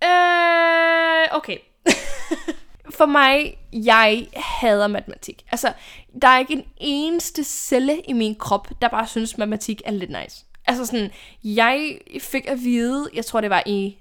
Øh, 0.04 1.36
okay. 1.36 1.56
For 2.96 3.06
mig, 3.06 3.58
jeg 3.72 4.26
hader 4.36 4.86
matematik. 4.86 5.44
Altså, 5.52 5.72
der 6.22 6.28
er 6.28 6.38
ikke 6.38 6.52
en 6.52 6.64
eneste 6.76 7.44
celle 7.44 8.00
i 8.00 8.12
min 8.12 8.34
krop, 8.34 8.68
der 8.82 8.88
bare 8.88 9.06
synes, 9.06 9.38
matematik 9.38 9.82
er 9.84 9.90
lidt 9.90 10.10
nice. 10.10 10.44
Altså 10.66 10.86
sådan, 10.86 11.10
jeg 11.44 11.98
fik 12.20 12.46
at 12.46 12.58
vide, 12.58 13.08
jeg 13.14 13.24
tror 13.24 13.40
det 13.40 13.50
var 13.50 13.62
i 13.66 13.98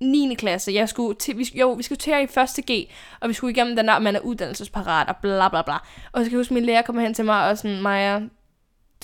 9. 0.00 0.34
klasse, 0.38 0.72
jeg 0.72 0.88
skulle 0.88 1.18
til, 1.18 1.38
vi, 1.38 1.50
jo, 1.54 1.72
vi 1.72 1.82
skulle 1.82 1.98
til 1.98 2.22
i 2.22 2.26
første 2.26 2.62
G, 2.62 2.90
og 3.20 3.28
vi 3.28 3.34
skulle 3.34 3.50
igennem 3.50 3.76
den 3.76 3.88
der, 3.88 3.98
man 3.98 4.16
er 4.16 4.20
uddannelsesparat, 4.20 5.08
og 5.08 5.16
bla 5.16 5.48
bla 5.48 5.62
bla. 5.62 5.74
Og 6.12 6.20
så 6.20 6.24
kan 6.24 6.30
jeg 6.30 6.38
huske, 6.38 6.54
min 6.54 6.64
lærer 6.64 6.82
kommer 6.82 7.02
hen 7.02 7.14
til 7.14 7.24
mig 7.24 7.50
og 7.50 7.58
sådan, 7.58 7.82
Maja, 7.82 8.20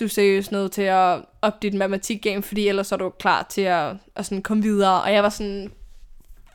du 0.00 0.04
er 0.04 0.08
seriøst 0.08 0.52
nødt 0.52 0.72
til 0.72 0.82
at 0.82 1.24
op 1.42 1.62
dit 1.62 1.74
matematik-game, 1.74 2.42
fordi 2.42 2.68
ellers 2.68 2.92
er 2.92 2.96
du 2.96 3.10
klar 3.10 3.42
til 3.42 3.60
at, 3.60 3.96
at 4.16 4.26
sådan 4.26 4.42
komme 4.42 4.62
videre. 4.62 5.02
Og 5.02 5.12
jeg 5.12 5.22
var 5.22 5.28
sådan, 5.28 5.72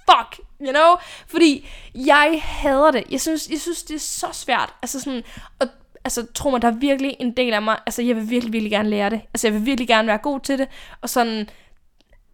fuck, 0.10 0.47
you 0.62 0.71
know? 0.71 0.95
Fordi 1.28 1.67
jeg 1.95 2.41
hader 2.43 2.91
det. 2.91 3.04
Jeg 3.12 3.21
synes, 3.21 3.49
jeg 3.49 3.60
synes 3.60 3.84
det 3.84 3.95
er 3.95 3.99
så 3.99 4.28
svært. 4.34 4.73
Altså 4.82 4.99
sådan, 4.99 5.23
og, 5.60 5.67
altså 6.04 6.25
tro 6.36 6.49
mig, 6.49 6.62
der 6.62 6.67
er 6.67 6.75
virkelig 6.75 7.15
en 7.19 7.38
del 7.38 7.54
af 7.54 7.62
mig, 7.62 7.78
altså 7.86 8.02
jeg 8.02 8.15
vil 8.15 8.30
virkelig, 8.30 8.54
virkelig 8.54 8.71
gerne 8.71 8.89
lære 8.89 9.10
det. 9.10 9.21
Altså 9.34 9.47
jeg 9.47 9.54
vil 9.54 9.65
virkelig 9.65 9.88
gerne 9.88 10.08
være 10.08 10.17
god 10.17 10.39
til 10.39 10.58
det, 10.58 10.67
og 11.02 11.10
sådan, 11.10 11.49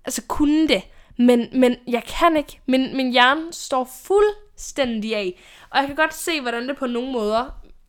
altså 0.06 0.22
kunne 0.28 0.68
det. 0.68 0.82
Men, 1.18 1.48
men 1.54 1.76
jeg 1.88 2.04
kan 2.04 2.38
ikke. 2.38 2.60
Min, 2.66 2.98
min 2.98 3.12
hjerne 3.12 3.54
står 3.54 3.90
fuldstændig 4.04 5.16
af. 5.16 5.42
Og 5.70 5.80
jeg 5.80 5.88
kan 5.88 5.96
godt 5.96 6.14
se, 6.14 6.42
hvordan 6.42 6.68
det 6.68 6.78
på 6.78 6.88
nogle 6.88 7.12
måder 7.12 7.46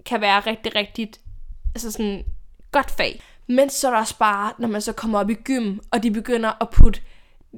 kan 0.06 0.20
være 0.20 0.40
rigtig, 0.40 0.74
rigtig 0.74 1.10
altså 1.74 1.90
sådan, 1.90 2.24
godt 2.72 2.90
fag. 2.90 3.22
Men 3.46 3.70
så 3.70 3.86
er 3.86 3.90
der 3.90 3.98
også 3.98 4.18
bare, 4.18 4.52
når 4.58 4.68
man 4.68 4.80
så 4.80 4.92
kommer 4.92 5.18
op 5.18 5.30
i 5.30 5.34
gym, 5.34 5.78
og 5.90 6.02
de 6.02 6.10
begynder 6.10 6.52
at 6.60 6.70
putte 6.70 7.00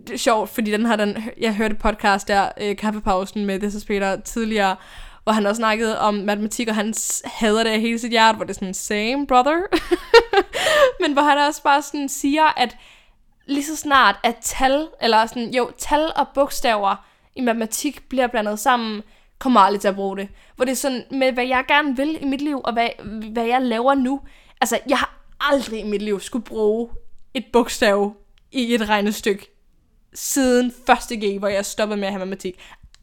det 0.06 0.14
er 0.14 0.18
sjovt, 0.18 0.50
fordi 0.50 0.72
den 0.72 0.84
har 0.84 0.96
den, 0.96 1.16
jeg 1.40 1.54
hørte 1.54 1.74
podcast 1.74 2.28
der, 2.28 2.48
øh, 2.60 2.76
kaffepausen 2.76 3.46
med 3.46 3.60
This 3.60 3.84
Peter 3.84 4.20
tidligere, 4.20 4.76
hvor 5.22 5.32
han 5.32 5.46
også 5.46 5.58
snakkede 5.58 5.98
om 6.00 6.14
matematik, 6.14 6.68
og 6.68 6.74
han 6.74 6.94
hader 7.24 7.62
det 7.62 7.70
af 7.70 7.80
hele 7.80 7.98
sit 7.98 8.10
hjerte, 8.10 8.36
hvor 8.36 8.44
det 8.44 8.50
er 8.50 8.54
sådan, 8.54 8.74
same 8.74 9.26
brother. 9.26 9.60
Men 11.00 11.12
hvor 11.12 11.22
han 11.22 11.38
også 11.38 11.62
bare 11.62 11.82
sådan 11.82 12.08
siger, 12.08 12.58
at 12.60 12.76
lige 13.48 13.64
så 13.64 13.76
snart 13.76 14.16
at 14.22 14.36
tal, 14.42 14.88
eller 15.00 15.26
sådan, 15.26 15.54
jo, 15.54 15.70
tal 15.78 16.12
og 16.16 16.26
bogstaver 16.34 17.06
i 17.36 17.40
matematik 17.40 18.08
bliver 18.08 18.26
blandet 18.26 18.58
sammen, 18.58 19.02
kommer 19.38 19.60
aldrig 19.60 19.80
til 19.80 19.88
at 19.88 19.94
bruge 19.94 20.16
det. 20.16 20.28
Hvor 20.56 20.64
det 20.64 20.72
er 20.72 20.76
sådan, 20.76 21.04
med 21.10 21.32
hvad 21.32 21.46
jeg 21.46 21.64
gerne 21.68 21.96
vil 21.96 22.22
i 22.22 22.24
mit 22.24 22.40
liv, 22.40 22.60
og 22.64 22.72
hvad, 22.72 22.88
hvad 23.32 23.44
jeg 23.44 23.62
laver 23.62 23.94
nu. 23.94 24.20
Altså, 24.60 24.78
jeg 24.88 24.98
har 24.98 25.14
aldrig 25.40 25.80
i 25.80 25.88
mit 25.88 26.02
liv 26.02 26.20
skulle 26.20 26.44
bruge 26.44 26.88
et 27.34 27.44
bogstav 27.52 28.14
i 28.52 28.74
et 28.74 28.88
regnestykke 28.88 29.54
siden 30.14 30.74
første 30.86 31.16
G, 31.16 31.38
hvor 31.38 31.48
jeg 31.48 31.66
stoppede 31.66 32.00
med 32.00 32.08
at 32.08 32.12
have 32.12 32.18
matematik. 32.18 32.60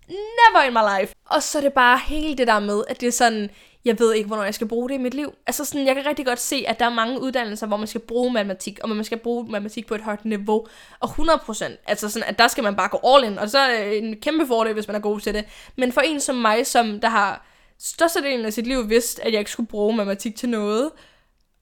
Never 0.08 0.64
in 0.68 0.74
my 0.74 1.00
life. 1.00 1.14
Og 1.26 1.44
så 1.44 1.58
er 1.58 1.62
det 1.62 1.74
bare 1.74 2.00
hele 2.08 2.38
det 2.38 2.48
der 2.48 2.60
med, 2.60 2.84
at 2.88 3.02
det 3.02 3.08
er 3.08 3.12
sådan, 3.12 3.50
jeg 3.86 4.00
ved 4.00 4.14
ikke, 4.14 4.28
hvornår 4.28 4.44
jeg 4.44 4.54
skal 4.54 4.68
bruge 4.68 4.90
det 4.90 4.96
i 4.96 4.98
mit 4.98 5.14
liv. 5.14 5.34
Altså 5.48 5.66
sådan, 5.66 5.88
jeg 5.88 5.96
kan 5.96 6.06
rigtig 6.06 6.26
godt 6.26 6.40
se, 6.40 6.66
at 6.68 6.80
der 6.80 6.86
er 6.86 6.90
mange 6.90 7.22
uddannelser, 7.22 7.68
hvor 7.68 7.78
man 7.78 7.88
skal 7.88 8.02
bruge 8.02 8.34
matematik, 8.34 8.80
og 8.84 8.90
man 8.90 9.04
skal 9.04 9.18
bruge 9.18 9.52
matematik 9.52 9.88
på 9.88 9.96
et 9.96 10.02
højt 10.02 10.26
niveau. 10.26 10.68
Og 11.00 11.10
100%, 11.10 11.84
altså 11.88 12.10
sådan, 12.10 12.30
at 12.30 12.40
der 12.40 12.48
skal 12.48 12.64
man 12.64 12.76
bare 12.76 12.90
gå 12.90 13.00
all 13.04 13.24
in, 13.26 13.40
og 13.40 13.50
så 13.50 13.60
er 13.60 13.78
det 13.78 13.98
en 13.98 14.16
kæmpe 14.22 14.48
fordel, 14.48 14.74
hvis 14.74 14.88
man 14.88 14.96
er 14.96 15.00
god 15.00 15.20
til 15.20 15.34
det. 15.34 15.46
Men 15.76 15.92
for 15.92 16.02
en 16.02 16.20
som 16.20 16.36
mig, 16.36 16.68
som 16.68 17.00
der 17.00 17.10
har 17.10 17.46
størstedelen 17.80 18.46
af 18.46 18.54
sit 18.54 18.68
liv 18.68 18.90
vidst, 18.90 19.20
at 19.20 19.32
jeg 19.32 19.40
ikke 19.40 19.52
skulle 19.52 19.70
bruge 19.70 19.96
matematik 19.96 20.36
til 20.36 20.50
noget, 20.50 20.92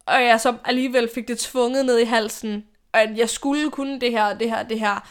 og 0.06 0.24
jeg 0.24 0.42
så 0.42 0.56
alligevel 0.66 1.10
fik 1.16 1.28
det 1.28 1.40
tvunget 1.40 1.86
ned 1.86 2.00
i 2.00 2.06
halsen, 2.06 2.64
og 2.94 3.02
at 3.02 3.18
jeg 3.18 3.30
skulle 3.30 3.72
kunne 3.72 4.00
det 4.00 4.12
her, 4.12 4.38
det 4.38 4.50
her, 4.50 4.64
det 4.64 4.80
her, 4.80 5.08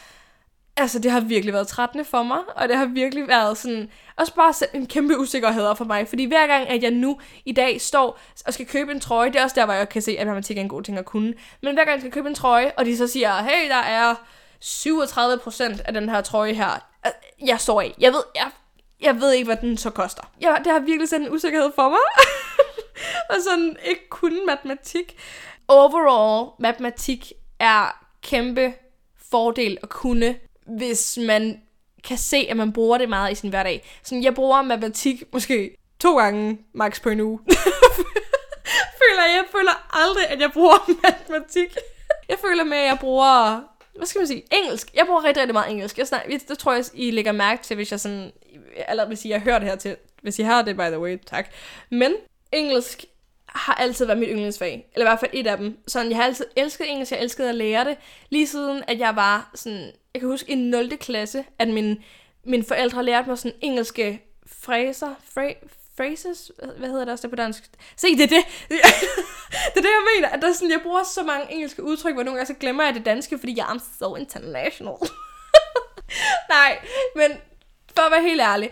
altså 0.76 0.98
det 0.98 1.10
har 1.10 1.20
virkelig 1.20 1.54
været 1.54 1.68
trættende 1.68 2.04
for 2.04 2.22
mig, 2.22 2.38
og 2.56 2.68
det 2.68 2.76
har 2.76 2.86
virkelig 2.86 3.28
været 3.28 3.58
sådan, 3.58 3.90
også 4.16 4.34
bare 4.34 4.54
en 4.74 4.86
kæmpe 4.86 5.18
usikkerhed 5.18 5.76
for 5.76 5.84
mig, 5.84 6.08
fordi 6.08 6.24
hver 6.24 6.46
gang, 6.46 6.68
at 6.68 6.82
jeg 6.82 6.90
nu 6.90 7.20
i 7.44 7.52
dag 7.52 7.80
står 7.80 8.18
og 8.46 8.54
skal 8.54 8.66
købe 8.66 8.92
en 8.92 9.00
trøje, 9.00 9.28
det 9.28 9.36
er 9.36 9.44
også 9.44 9.60
der, 9.60 9.64
hvor 9.64 9.74
jeg 9.74 9.88
kan 9.88 10.02
se, 10.02 10.16
at 10.18 10.26
matematik 10.26 10.56
er 10.56 10.60
en 10.60 10.68
god 10.68 10.82
ting 10.82 10.98
at 10.98 11.04
kunne, 11.04 11.34
men 11.62 11.74
hver 11.74 11.84
gang 11.84 11.90
jeg 11.90 12.00
skal 12.00 12.12
købe 12.12 12.28
en 12.28 12.34
trøje, 12.34 12.72
og 12.76 12.84
de 12.84 12.96
så 12.96 13.06
siger, 13.06 13.42
hey, 13.42 13.68
der 13.68 13.76
er 13.76 14.14
37% 14.64 15.82
af 15.84 15.92
den 15.92 16.08
her 16.08 16.20
trøje 16.20 16.52
her, 16.52 16.70
øh, 17.06 17.48
jeg 17.48 17.60
står 17.60 17.80
af, 17.80 17.94
jeg 17.98 18.12
ved, 18.12 18.22
jeg, 18.34 18.50
jeg 19.00 19.20
ved 19.20 19.32
ikke, 19.32 19.46
hvad 19.46 19.56
den 19.56 19.76
så 19.76 19.90
koster. 19.90 20.22
Ja, 20.40 20.54
det 20.64 20.72
har 20.72 20.78
virkelig 20.80 21.08
sendt 21.08 21.26
en 21.26 21.34
usikkerhed 21.34 21.70
for 21.74 21.88
mig, 21.88 21.98
og 23.30 23.36
sådan 23.50 23.76
ikke 23.84 24.08
kun 24.08 24.46
matematik. 24.46 25.16
Overall, 25.68 26.50
matematik 26.58 27.32
er 27.58 28.04
kæmpe 28.22 28.74
fordel 29.30 29.78
at 29.82 29.88
kunne 29.88 30.34
hvis 30.66 31.18
man 31.26 31.62
kan 32.04 32.18
se, 32.18 32.46
at 32.50 32.56
man 32.56 32.72
bruger 32.72 32.98
det 32.98 33.08
meget 33.08 33.32
i 33.32 33.34
sin 33.34 33.50
hverdag. 33.50 33.84
Sådan, 34.02 34.24
jeg 34.24 34.34
bruger 34.34 34.62
matematik 34.62 35.22
måske 35.32 35.76
to 36.00 36.18
gange 36.18 36.58
max 36.74 37.02
på 37.02 37.08
en 37.08 37.20
uge. 37.20 37.38
føler 39.02 39.24
jeg, 39.26 39.44
føler 39.52 40.00
aldrig, 40.02 40.28
at 40.28 40.40
jeg 40.40 40.50
bruger 40.52 40.90
matematik. 41.04 41.76
jeg 42.28 42.38
føler 42.38 42.64
med, 42.64 42.76
at 42.76 42.86
jeg 42.86 42.98
bruger, 43.00 43.60
hvad 43.96 44.06
skal 44.06 44.18
man 44.18 44.26
sige, 44.26 44.42
engelsk. 44.52 44.94
Jeg 44.94 45.06
bruger 45.06 45.24
rigtig, 45.24 45.40
rigtig 45.40 45.54
meget 45.54 45.70
engelsk. 45.70 45.98
Jeg 45.98 46.06
snak, 46.06 46.26
det 46.48 46.58
tror 46.58 46.72
jeg, 46.72 46.84
I 46.94 47.10
lægger 47.10 47.32
mærke 47.32 47.62
til, 47.62 47.74
hvis 47.76 47.90
jeg 47.90 48.00
sådan, 48.00 48.32
eller 48.88 49.06
hvis 49.06 49.24
I 49.24 49.30
har 49.30 49.38
hørt 49.38 49.60
det 49.60 49.70
her 49.70 49.76
til, 49.76 49.96
hvis 50.22 50.38
I 50.38 50.42
har 50.42 50.62
det, 50.62 50.76
by 50.76 50.80
the 50.80 51.00
way, 51.00 51.18
tak. 51.26 51.48
Men 51.90 52.14
engelsk 52.52 53.04
har 53.46 53.74
altid 53.74 54.06
været 54.06 54.18
mit 54.18 54.28
yndlingsfag. 54.32 54.86
Eller 54.94 55.06
i 55.06 55.08
hvert 55.10 55.20
fald 55.20 55.30
et 55.34 55.46
af 55.46 55.58
dem. 55.58 55.78
Sådan, 55.88 56.08
jeg 56.08 56.16
har 56.16 56.24
altid 56.24 56.46
elsket 56.56 56.90
engelsk, 56.90 57.12
jeg 57.12 57.20
elskede 57.20 57.48
at 57.48 57.54
lære 57.54 57.84
det. 57.84 57.96
Lige 58.30 58.46
siden, 58.46 58.82
at 58.88 58.98
jeg 58.98 59.16
var 59.16 59.50
sådan, 59.54 59.92
jeg 60.14 60.20
kan 60.20 60.28
huske 60.28 60.52
i 60.52 60.54
0. 60.54 60.96
klasse, 60.96 61.44
at 61.58 61.68
min, 61.68 62.02
mine 62.44 62.64
forældre 62.64 63.04
lærte 63.04 63.28
mig 63.28 63.38
sådan 63.38 63.58
engelske 63.60 64.22
fraser, 64.46 65.14
fra, 65.34 65.52
phrases, 65.96 66.52
hvad 66.78 66.88
hedder 66.88 67.04
det 67.04 67.12
også 67.12 67.22
der 67.22 67.30
på 67.30 67.36
dansk? 67.36 67.70
Se, 67.96 68.16
det 68.16 68.22
er 68.22 68.26
det. 68.26 68.44
det 69.74 69.76
er 69.76 69.80
det, 69.80 69.84
jeg 69.84 70.06
mener, 70.16 70.28
at 70.28 70.42
der 70.42 70.52
sådan, 70.52 70.70
jeg 70.70 70.80
bruger 70.82 71.02
så 71.02 71.22
mange 71.22 71.52
engelske 71.52 71.82
udtryk, 71.82 72.14
hvor 72.14 72.22
nogle 72.22 72.36
gange 72.36 72.46
så 72.46 72.60
glemmer 72.60 72.84
jeg 72.84 72.94
det 72.94 73.04
danske, 73.04 73.38
fordi 73.38 73.54
jeg 73.56 73.74
er 73.74 73.78
so 73.98 74.16
international. 74.16 74.94
Nej, 76.54 76.78
men 77.16 77.30
for 77.96 78.02
at 78.02 78.12
være 78.12 78.22
helt 78.22 78.40
ærlig, 78.40 78.70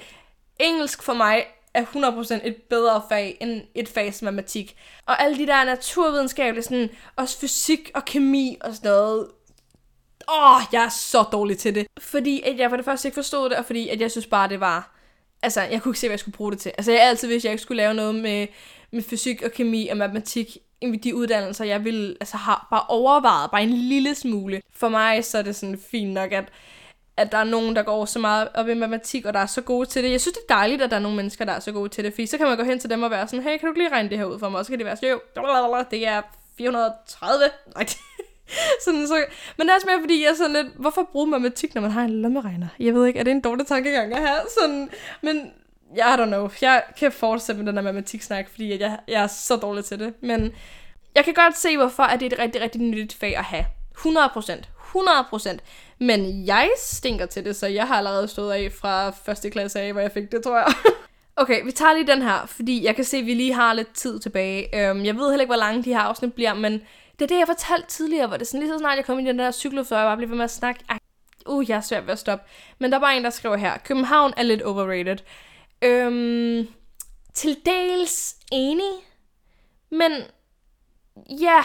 engelsk 0.59 1.03
for 1.03 1.13
mig 1.15 1.47
er 1.75 1.85
100% 1.85 2.47
et 2.47 2.57
bedre 2.57 3.03
fag 3.09 3.39
end 3.41 3.63
et 3.75 3.89
fag 3.89 4.15
som 4.15 4.25
matematik. 4.25 4.77
Og 5.07 5.23
alle 5.23 5.39
de 5.39 5.47
der 5.47 5.65
naturvidenskabelige, 5.65 6.65
sådan, 6.65 6.91
også 7.17 7.39
fysik 7.39 7.91
og 7.95 8.05
kemi 8.05 8.59
og 8.61 8.75
sådan 8.75 8.91
noget, 8.91 9.29
åh, 10.33 10.57
oh, 10.57 10.63
jeg 10.73 10.85
er 10.85 10.89
så 10.89 11.23
dårlig 11.23 11.59
til 11.59 11.75
det. 11.75 11.87
Fordi 12.01 12.43
at 12.43 12.59
jeg 12.59 12.71
for 12.71 12.77
det 12.77 12.85
første 12.85 13.09
ikke 13.09 13.15
forstod 13.15 13.51
det, 13.51 13.59
og 13.59 13.65
fordi 13.65 13.89
at 13.89 14.01
jeg 14.01 14.11
synes 14.11 14.27
bare, 14.27 14.49
det 14.49 14.61
var... 14.61 14.97
Altså, 15.43 15.61
jeg 15.61 15.83
kunne 15.83 15.91
ikke 15.91 16.01
se, 16.01 16.07
hvad 16.07 16.13
jeg 16.13 16.21
skulle 16.21 16.37
bruge 16.37 16.53
det 16.53 16.61
til. 16.61 16.73
Altså, 16.79 16.93
jeg 16.93 17.03
altid 17.03 17.29
vidste, 17.29 17.47
at 17.47 17.51
jeg 17.51 17.53
ikke 17.53 17.63
skulle 17.63 17.83
lave 17.83 17.95
noget 17.95 18.15
med, 18.15 18.47
med 18.93 19.03
fysik 19.03 19.43
og 19.43 19.51
kemi 19.51 19.89
og 19.89 19.97
matematik 19.97 20.57
i 20.83 20.97
de 20.97 21.15
uddannelser, 21.15 21.65
jeg 21.65 21.85
ville, 21.85 22.17
altså, 22.21 22.37
har 22.37 22.67
bare 22.71 22.83
overvejet, 22.89 23.51
bare 23.51 23.63
en 23.63 23.73
lille 23.73 24.15
smule. 24.15 24.63
For 24.77 24.89
mig 24.89 25.25
så 25.25 25.39
er 25.39 25.43
det 25.43 25.57
sådan 25.57 25.81
fint 25.91 26.13
nok, 26.13 26.33
at 26.33 26.45
at 27.21 27.33
der 27.33 27.39
er 27.39 27.45
nogen, 27.45 27.77
der 27.77 27.83
går 27.83 28.05
så 28.05 28.19
meget 28.19 28.49
op 28.55 28.69
i 28.69 28.75
matematik, 28.75 29.25
og 29.25 29.35
der 29.35 29.41
er 29.41 29.47
så 29.47 29.61
gode 29.61 29.87
til 29.87 30.05
det. 30.05 30.11
Jeg 30.11 30.21
synes, 30.21 30.35
det 30.35 30.43
er 30.49 30.55
dejligt, 30.55 30.83
at 30.83 30.91
der 30.91 30.97
er 30.97 31.01
nogle 31.01 31.17
mennesker, 31.17 31.45
der 31.45 31.53
er 31.53 31.61
så 31.61 31.73
gode 31.73 31.89
til 31.89 32.05
det, 32.05 32.13
fordi 32.13 32.27
så 32.27 32.39
kan 32.39 32.47
man 32.47 32.57
gå 32.57 32.63
hen 32.63 32.79
til 32.79 32.91
dem 32.91 33.03
og 33.03 33.11
være 33.11 33.29
sådan, 33.29 33.43
hey, 33.43 33.59
kan 33.59 33.69
du 33.69 33.75
lige 33.75 33.89
regne 33.89 34.09
det 34.11 34.19
her 34.19 34.25
ud 34.25 34.39
for 34.39 34.49
mig? 34.49 34.59
Og 34.59 34.65
så 34.65 34.73
kan 34.73 34.79
det 34.79 34.87
være 34.87 34.97
sådan, 34.97 35.11
jo, 35.11 35.85
det 35.91 36.07
er 36.07 36.23
430. 36.59 37.51
Nej, 37.77 37.87
sådan, 38.85 39.07
så, 39.07 39.25
men 39.57 39.67
det 39.67 39.71
er 39.71 39.75
også 39.75 39.87
mere, 39.87 40.01
fordi 40.01 40.23
jeg 40.23 40.31
er 40.31 40.35
sådan 40.35 40.53
lidt, 40.53 40.67
hvorfor 40.77 41.09
bruge 41.13 41.27
matematik, 41.27 41.75
når 41.75 41.83
man 41.83 41.91
har 41.91 42.03
en 42.03 42.23
lommeregner? 42.23 42.69
Jeg 42.79 42.95
ved 42.95 43.07
ikke, 43.07 43.19
er 43.19 43.25
det 43.25 43.31
en 43.31 43.41
dårlig 43.41 43.67
tankegang 43.67 44.13
at 44.13 44.29
have? 44.29 44.41
Sådan, 44.61 44.91
men 45.23 45.53
jeg 45.97 46.07
yeah, 46.19 46.19
don't 46.19 46.27
know. 46.27 46.51
Jeg 46.63 46.83
kan 46.99 47.13
fortsætte 47.13 47.59
med 47.59 47.67
den 47.67 47.77
der 47.77 47.83
matematiksnak, 47.83 48.49
fordi 48.51 48.81
jeg, 48.81 48.99
jeg 49.09 49.23
er 49.23 49.27
så 49.27 49.57
dårlig 49.57 49.85
til 49.85 49.99
det. 49.99 50.15
Men 50.23 50.53
jeg 51.15 51.25
kan 51.25 51.35
godt 51.35 51.59
se, 51.59 51.77
hvorfor 51.77 52.03
at 52.03 52.21
det 52.21 52.33
er 52.33 52.37
et 52.37 52.43
rigtig, 52.43 52.63
rigtig 52.63 52.81
nyttigt 52.81 53.15
fag 53.15 53.37
at 53.37 53.45
have. 53.45 53.65
100% 53.97 54.63
100%. 54.97 55.59
Men 55.99 56.47
jeg 56.47 56.71
stinker 56.77 57.27
til 57.27 57.45
det, 57.45 57.57
så 57.57 57.67
jeg 57.67 57.87
har 57.87 57.95
allerede 57.95 58.29
stået 58.29 58.53
af 58.53 58.73
fra 58.73 59.11
første 59.11 59.51
klasse 59.51 59.81
af, 59.81 59.93
hvor 59.93 60.01
jeg 60.01 60.13
fik 60.13 60.33
det, 60.33 60.43
tror 60.43 60.57
jeg. 60.57 60.67
okay, 61.43 61.65
vi 61.65 61.73
tager 61.73 61.95
lige 61.95 62.07
den 62.07 62.23
her, 62.23 62.47
fordi 62.47 62.85
jeg 62.85 62.97
kan 62.97 63.05
se, 63.05 63.17
at 63.17 63.27
vi 63.27 63.35
lige 63.35 63.55
har 63.55 63.73
lidt 63.73 63.95
tid 63.95 64.19
tilbage. 64.19 64.89
Øhm, 64.89 65.05
jeg 65.05 65.17
ved 65.17 65.29
heller 65.29 65.41
ikke, 65.41 65.55
hvor 65.55 65.57
lange 65.57 65.85
de 65.85 65.95
her 65.95 66.01
afsnit 66.01 66.33
bliver, 66.33 66.55
men 66.55 66.83
det 67.21 67.25
er 67.25 67.35
det, 67.35 67.39
jeg 67.39 67.47
fortalte 67.47 67.89
tidligere, 67.89 68.27
hvor 68.27 68.37
det 68.37 68.47
sådan 68.47 68.61
lige 68.61 68.73
så 68.73 68.79
snart 68.79 68.97
jeg 68.97 69.05
kom 69.05 69.19
ind 69.19 69.29
i 69.29 69.31
den 69.31 69.39
der 69.39 69.51
cykel, 69.51 69.87
så 69.87 69.97
jeg 69.97 70.07
bare 70.07 70.17
blev 70.17 70.29
ved 70.31 70.37
med 70.37 70.45
at 70.45 70.51
snakke. 70.51 70.85
Ej, 70.89 70.99
uh, 71.47 71.71
jeg 71.71 71.77
er 71.77 71.81
svært 71.81 72.07
ved 72.07 72.13
at 72.13 72.19
stoppe. 72.19 72.45
Men 72.79 72.91
der 72.91 72.97
er 72.97 73.01
bare 73.01 73.17
en, 73.17 73.25
der 73.25 73.31
skriver 73.31 73.57
her, 73.57 73.79
København 73.79 74.33
er 74.37 74.43
lidt 74.43 74.63
overrated. 74.63 75.17
Øhm, 75.83 76.69
til 77.35 77.57
dels 77.67 78.37
enig, 78.53 78.93
men 79.91 80.13
ja, 81.31 81.65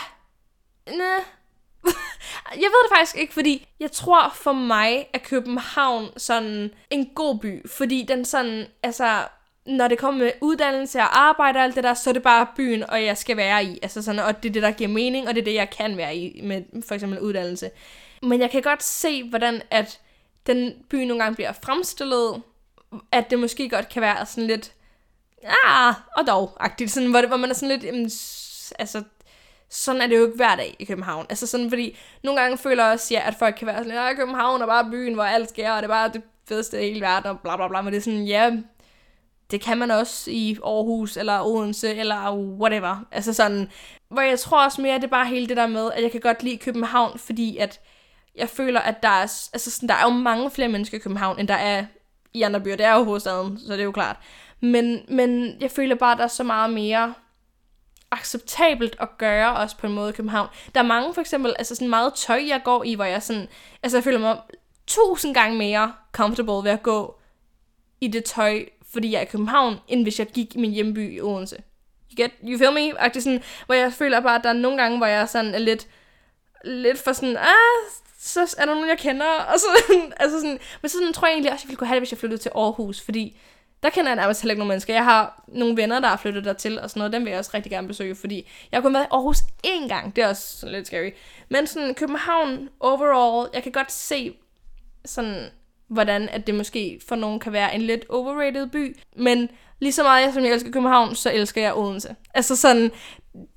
næh, 0.88 1.24
jeg 2.64 2.70
ved 2.72 2.84
det 2.84 2.98
faktisk 2.98 3.18
ikke, 3.18 3.34
fordi 3.34 3.68
jeg 3.80 3.92
tror 3.92 4.30
for 4.30 4.54
mig 4.54 5.08
at 5.14 5.24
København 5.24 6.10
sådan 6.18 6.74
en 6.90 7.06
god 7.16 7.40
by, 7.40 7.70
fordi 7.70 8.06
den 8.08 8.26
sådan, 8.26 8.68
altså, 8.84 9.28
når 9.66 9.88
det 9.88 9.98
kommer 9.98 10.24
med 10.24 10.32
uddannelse 10.42 11.00
og 11.00 11.20
arbejde 11.20 11.58
og 11.58 11.64
alt 11.64 11.76
det 11.76 11.84
der, 11.84 11.94
så 11.94 12.10
er 12.10 12.14
det 12.14 12.24
bare 12.24 12.48
byen, 12.56 12.90
og 12.90 13.04
jeg 13.04 13.18
skal 13.18 13.38
være 13.38 13.64
i. 13.64 13.80
Altså 13.82 14.02
sådan, 14.02 14.20
og 14.20 14.44
det 14.44 14.50
er 14.50 14.54
det, 14.54 14.64
der 14.64 14.72
giver 14.72 14.90
mening, 14.90 15.28
og 15.28 15.36
det 15.36 15.42
er 15.42 15.46
det, 15.46 15.54
jeg 15.54 15.70
kan 15.70 15.98
være 15.98 16.16
i 16.16 16.42
med 16.44 16.84
for 16.88 16.96
eksempel 16.96 17.20
uddannelse. 17.20 17.72
Men 18.22 18.42
jeg 18.42 18.52
kan 18.52 18.62
godt 18.62 18.84
se, 18.84 19.30
hvordan 19.30 19.62
at 19.72 20.00
den 20.48 20.74
by 20.90 20.96
nogle 20.96 21.24
gange 21.24 21.36
bliver 21.36 21.52
fremstillet, 21.52 22.42
at 23.12 23.30
det 23.30 23.40
måske 23.40 23.70
godt 23.70 23.90
kan 23.90 24.02
være 24.02 24.26
sådan 24.26 24.48
lidt, 24.48 24.72
ah, 25.66 25.94
og 26.18 26.28
dog, 26.28 26.58
agtigt, 26.60 26.92
sådan, 26.92 27.10
hvor, 27.10 27.20
det, 27.20 27.30
hvor 27.30 27.38
man 27.38 27.50
er 27.50 27.54
sådan 27.54 27.70
lidt, 27.70 27.84
jamen, 27.84 28.12
altså, 28.80 29.04
sådan 29.70 30.02
er 30.02 30.08
det 30.08 30.18
jo 30.18 30.26
ikke 30.26 30.36
hver 30.36 30.56
dag 30.56 30.76
i 30.80 30.86
København. 30.86 31.26
Altså 31.30 31.48
sådan, 31.48 31.70
fordi 31.70 31.98
nogle 32.24 32.42
gange 32.42 32.58
føler 32.58 32.84
jeg 32.84 32.94
også, 32.94 33.14
ja, 33.14 33.28
at 33.28 33.36
folk 33.40 33.56
kan 33.56 33.68
være 33.68 33.78
sådan, 33.78 33.92
ja, 33.92 34.14
København 34.14 34.62
er 34.62 34.66
bare 34.66 34.92
byen, 34.92 35.14
hvor 35.14 35.24
alt 35.24 35.50
sker, 35.50 35.72
og 35.72 35.78
det 35.78 35.84
er 35.84 35.94
bare 35.94 36.10
det 36.14 36.22
fedeste 36.48 36.82
i 36.82 36.88
hele 36.88 37.02
verden, 37.02 37.30
og 37.30 37.40
bla 37.40 37.56
bla 37.56 37.68
bla, 37.68 37.82
men 37.82 37.94
det 37.94 37.98
er 37.98 38.04
sådan, 38.04 38.26
ja, 38.26 38.52
det 39.52 39.62
kan 39.62 39.78
man 39.78 39.92
også 39.92 40.32
i 40.32 40.58
Aarhus, 40.64 41.18
eller 41.18 41.42
Odense, 41.42 41.96
eller 41.96 42.36
whatever. 42.36 43.06
Altså 43.12 43.34
sådan, 43.34 43.70
hvor 44.10 44.22
jeg 44.22 44.40
tror 44.40 44.64
også 44.64 44.82
mere, 44.82 44.96
at 44.96 45.02
det 45.02 45.08
er 45.08 45.12
bare 45.12 45.26
hele 45.26 45.48
det 45.48 45.58
der 45.58 45.68
med, 45.68 45.92
at 45.92 46.04
jeg 46.04 46.12
kan 46.12 46.22
godt 46.22 46.44
lide 46.44 46.58
København, 46.58 47.20
fordi 47.20 47.58
at 47.58 47.80
jeg 48.36 48.50
føler, 48.50 48.80
at 48.80 49.04
der 49.04 49.10
er, 49.10 49.50
altså 49.54 49.72
sådan, 49.72 49.90
der 49.90 49.96
er 49.96 50.04
jo 50.04 50.10
mange 50.10 50.52
flere 50.52 50.70
mennesker 50.70 50.98
i 50.98 51.02
København, 51.02 51.40
end 51.40 51.48
der 51.48 51.54
er 51.54 51.86
i 52.34 52.42
andre 52.42 52.62
byer. 52.62 52.76
Det 52.76 52.86
er 52.86 52.96
jo 52.96 53.04
hovedstaden, 53.04 53.60
så 53.60 53.74
det 53.74 53.80
er 53.80 53.84
jo 53.84 53.92
klart. 53.92 54.18
Men, 54.62 55.02
men 55.08 55.62
jeg 55.62 55.72
føler 55.72 55.96
bare, 55.96 56.12
at 56.12 56.18
der 56.18 56.24
er 56.24 56.28
så 56.28 56.44
meget 56.44 56.74
mere 56.74 57.14
acceptabelt 58.12 58.96
at 59.00 59.18
gøre 59.18 59.56
også 59.56 59.78
på 59.78 59.88
en 59.88 59.94
måde 59.94 60.10
i 60.10 60.14
København. 60.14 60.48
Der 60.76 60.82
er 60.82 60.86
mange 60.86 61.14
for 61.14 61.22
eksempel, 61.22 61.56
altså 61.60 61.76
sådan 61.76 61.90
meget 61.90 62.14
tøj, 62.14 62.44
jeg 62.48 62.62
går 62.64 62.84
i, 62.84 62.94
hvor 62.94 63.06
jeg 63.06 63.24
sådan, 63.24 63.48
altså 63.84 63.98
jeg 63.98 64.04
føler 64.04 64.20
mig 64.20 64.38
tusind 64.88 65.34
gange 65.34 65.58
mere 65.58 65.94
comfortable 66.12 66.64
ved 66.64 66.72
at 66.72 66.84
gå 66.84 67.20
i 68.02 68.08
det 68.08 68.24
tøj, 68.24 68.66
fordi 68.96 69.12
jeg 69.12 69.18
er 69.18 69.22
i 69.22 69.26
København, 69.26 69.78
end 69.88 70.04
hvis 70.04 70.20
jeg 70.20 70.28
gik 70.28 70.56
i 70.56 70.58
min 70.58 70.72
hjemby 70.72 71.18
i 71.18 71.22
Odense. 71.22 71.56
You, 72.12 72.24
get, 72.24 72.32
you 72.44 72.58
feel 72.58 72.74
me? 72.74 73.02
Agtigt 73.02 73.24
sådan, 73.24 73.44
hvor 73.66 73.76
jeg 73.76 73.94
føler 73.94 74.20
bare, 74.20 74.36
at 74.36 74.44
der 74.44 74.50
er 74.50 74.54
nogle 74.54 74.82
gange, 74.82 74.98
hvor 74.98 75.08
jeg 75.08 75.30
sådan 75.30 75.54
er 75.54 75.60
lidt, 75.60 75.88
lidt 76.64 77.00
for 77.00 77.14
sådan, 77.14 77.38
ah, 77.38 77.92
så 78.20 78.56
er 78.58 78.66
der 78.66 78.74
nogen, 78.74 78.90
jeg 78.90 78.98
kender, 78.98 79.32
og 79.54 79.60
så, 79.60 79.68
altså 80.18 80.40
sådan, 80.40 80.60
men 80.82 80.90
så 80.90 80.98
sådan, 80.98 81.14
tror 81.14 81.28
jeg 81.28 81.34
egentlig 81.34 81.52
også, 81.52 81.64
jeg 81.66 81.70
ville 81.70 81.78
kunne 81.78 81.88
have 81.88 81.96
det, 81.96 82.02
hvis 82.02 82.12
jeg 82.12 82.20
flyttede 82.20 82.42
til 82.42 82.52
Aarhus, 82.56 83.02
fordi 83.02 83.38
der 83.84 83.90
kender 83.90 84.12
jeg 84.12 84.16
nærmest 84.16 84.42
heller 84.42 84.54
ikke 84.54 84.60
nogen 84.60 84.68
mennesker. 84.68 84.94
Jeg 84.94 85.04
har 85.04 85.44
nogle 85.48 85.78
venner, 85.78 86.00
der 86.00 86.08
har 86.08 86.18
flyttet 86.18 86.46
der 86.46 86.54
til 86.54 86.80
og 86.80 86.90
sådan 86.90 87.00
noget. 87.00 87.14
Dem 87.14 87.26
vil 87.26 87.30
jeg 87.30 87.40
også 87.40 87.52
rigtig 87.54 87.72
gerne 87.72 87.88
besøge, 87.88 88.16
fordi 88.16 88.50
jeg 88.72 88.78
har 88.78 88.82
kun 88.82 88.94
været 88.94 89.04
i 89.04 89.08
Aarhus 89.12 89.38
én 89.68 89.88
gang. 89.88 90.16
Det 90.16 90.24
er 90.24 90.28
også 90.28 90.58
sådan 90.58 90.76
lidt 90.76 90.88
scary. 90.88 91.12
Men 91.50 91.68
sådan 91.68 91.96
København 91.96 92.70
overall, 92.80 93.50
jeg 93.54 93.64
kan 93.64 93.72
godt 93.72 93.92
se 93.92 94.36
sådan, 95.06 95.50
hvordan 95.88 96.30
at 96.30 96.48
det 96.48 96.56
måske 96.56 97.00
for 97.08 97.16
nogen 97.16 97.40
kan 97.40 97.54
være 97.54 97.76
en 97.76 97.82
lidt 97.82 98.06
overrated 98.10 98.68
by. 98.68 98.98
Men 99.16 99.50
lige 99.80 99.92
så 99.92 100.04
meget 100.04 100.34
som 100.34 100.44
jeg 100.44 100.52
elsker 100.52 100.72
København, 100.72 101.16
så 101.16 101.32
elsker 101.32 101.62
jeg 101.62 101.78
Odense. 101.78 102.16
Altså 102.34 102.56
sådan, 102.56 102.92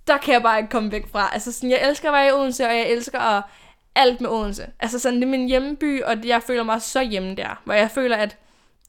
der 0.06 0.16
kan 0.16 0.34
jeg 0.34 0.42
bare 0.42 0.58
ikke 0.58 0.70
komme 0.70 0.92
væk 0.92 1.08
fra. 1.12 1.30
Altså 1.32 1.52
sådan, 1.52 1.70
jeg 1.70 1.88
elsker 1.88 2.08
at 2.08 2.12
være 2.12 2.28
i 2.28 2.32
Odense, 2.32 2.66
og 2.66 2.76
jeg 2.76 2.90
elsker 2.90 3.18
at 3.18 3.42
alt 3.94 4.20
med 4.20 4.30
Odense. 4.30 4.66
Altså 4.80 4.98
sådan, 4.98 5.16
det 5.16 5.24
er 5.24 5.30
min 5.30 5.48
hjemmeby, 5.48 6.02
og 6.02 6.16
jeg 6.24 6.42
føler 6.42 6.62
mig 6.62 6.82
så 6.82 7.02
hjemme 7.02 7.34
der. 7.34 7.62
Hvor 7.64 7.74
jeg 7.74 7.90
føler, 7.90 8.16
at 8.16 8.36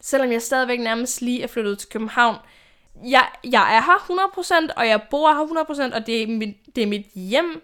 selvom 0.01 0.31
jeg 0.31 0.41
stadigvæk 0.41 0.79
nærmest 0.79 1.21
lige 1.21 1.43
er 1.43 1.47
flyttet 1.47 1.79
til 1.79 1.89
København. 1.89 2.35
Jeg, 3.03 3.27
jeg 3.43 3.75
er 3.75 3.81
her 3.81 4.67
100%, 4.69 4.73
og 4.75 4.87
jeg 4.87 5.01
bor 5.11 5.33
her 5.33 5.89
100%, 5.91 5.95
og 5.95 6.07
det 6.07 6.23
er 6.23 6.27
mit, 6.27 6.75
det 6.75 6.83
er 6.83 6.87
mit 6.87 7.05
hjem. 7.15 7.61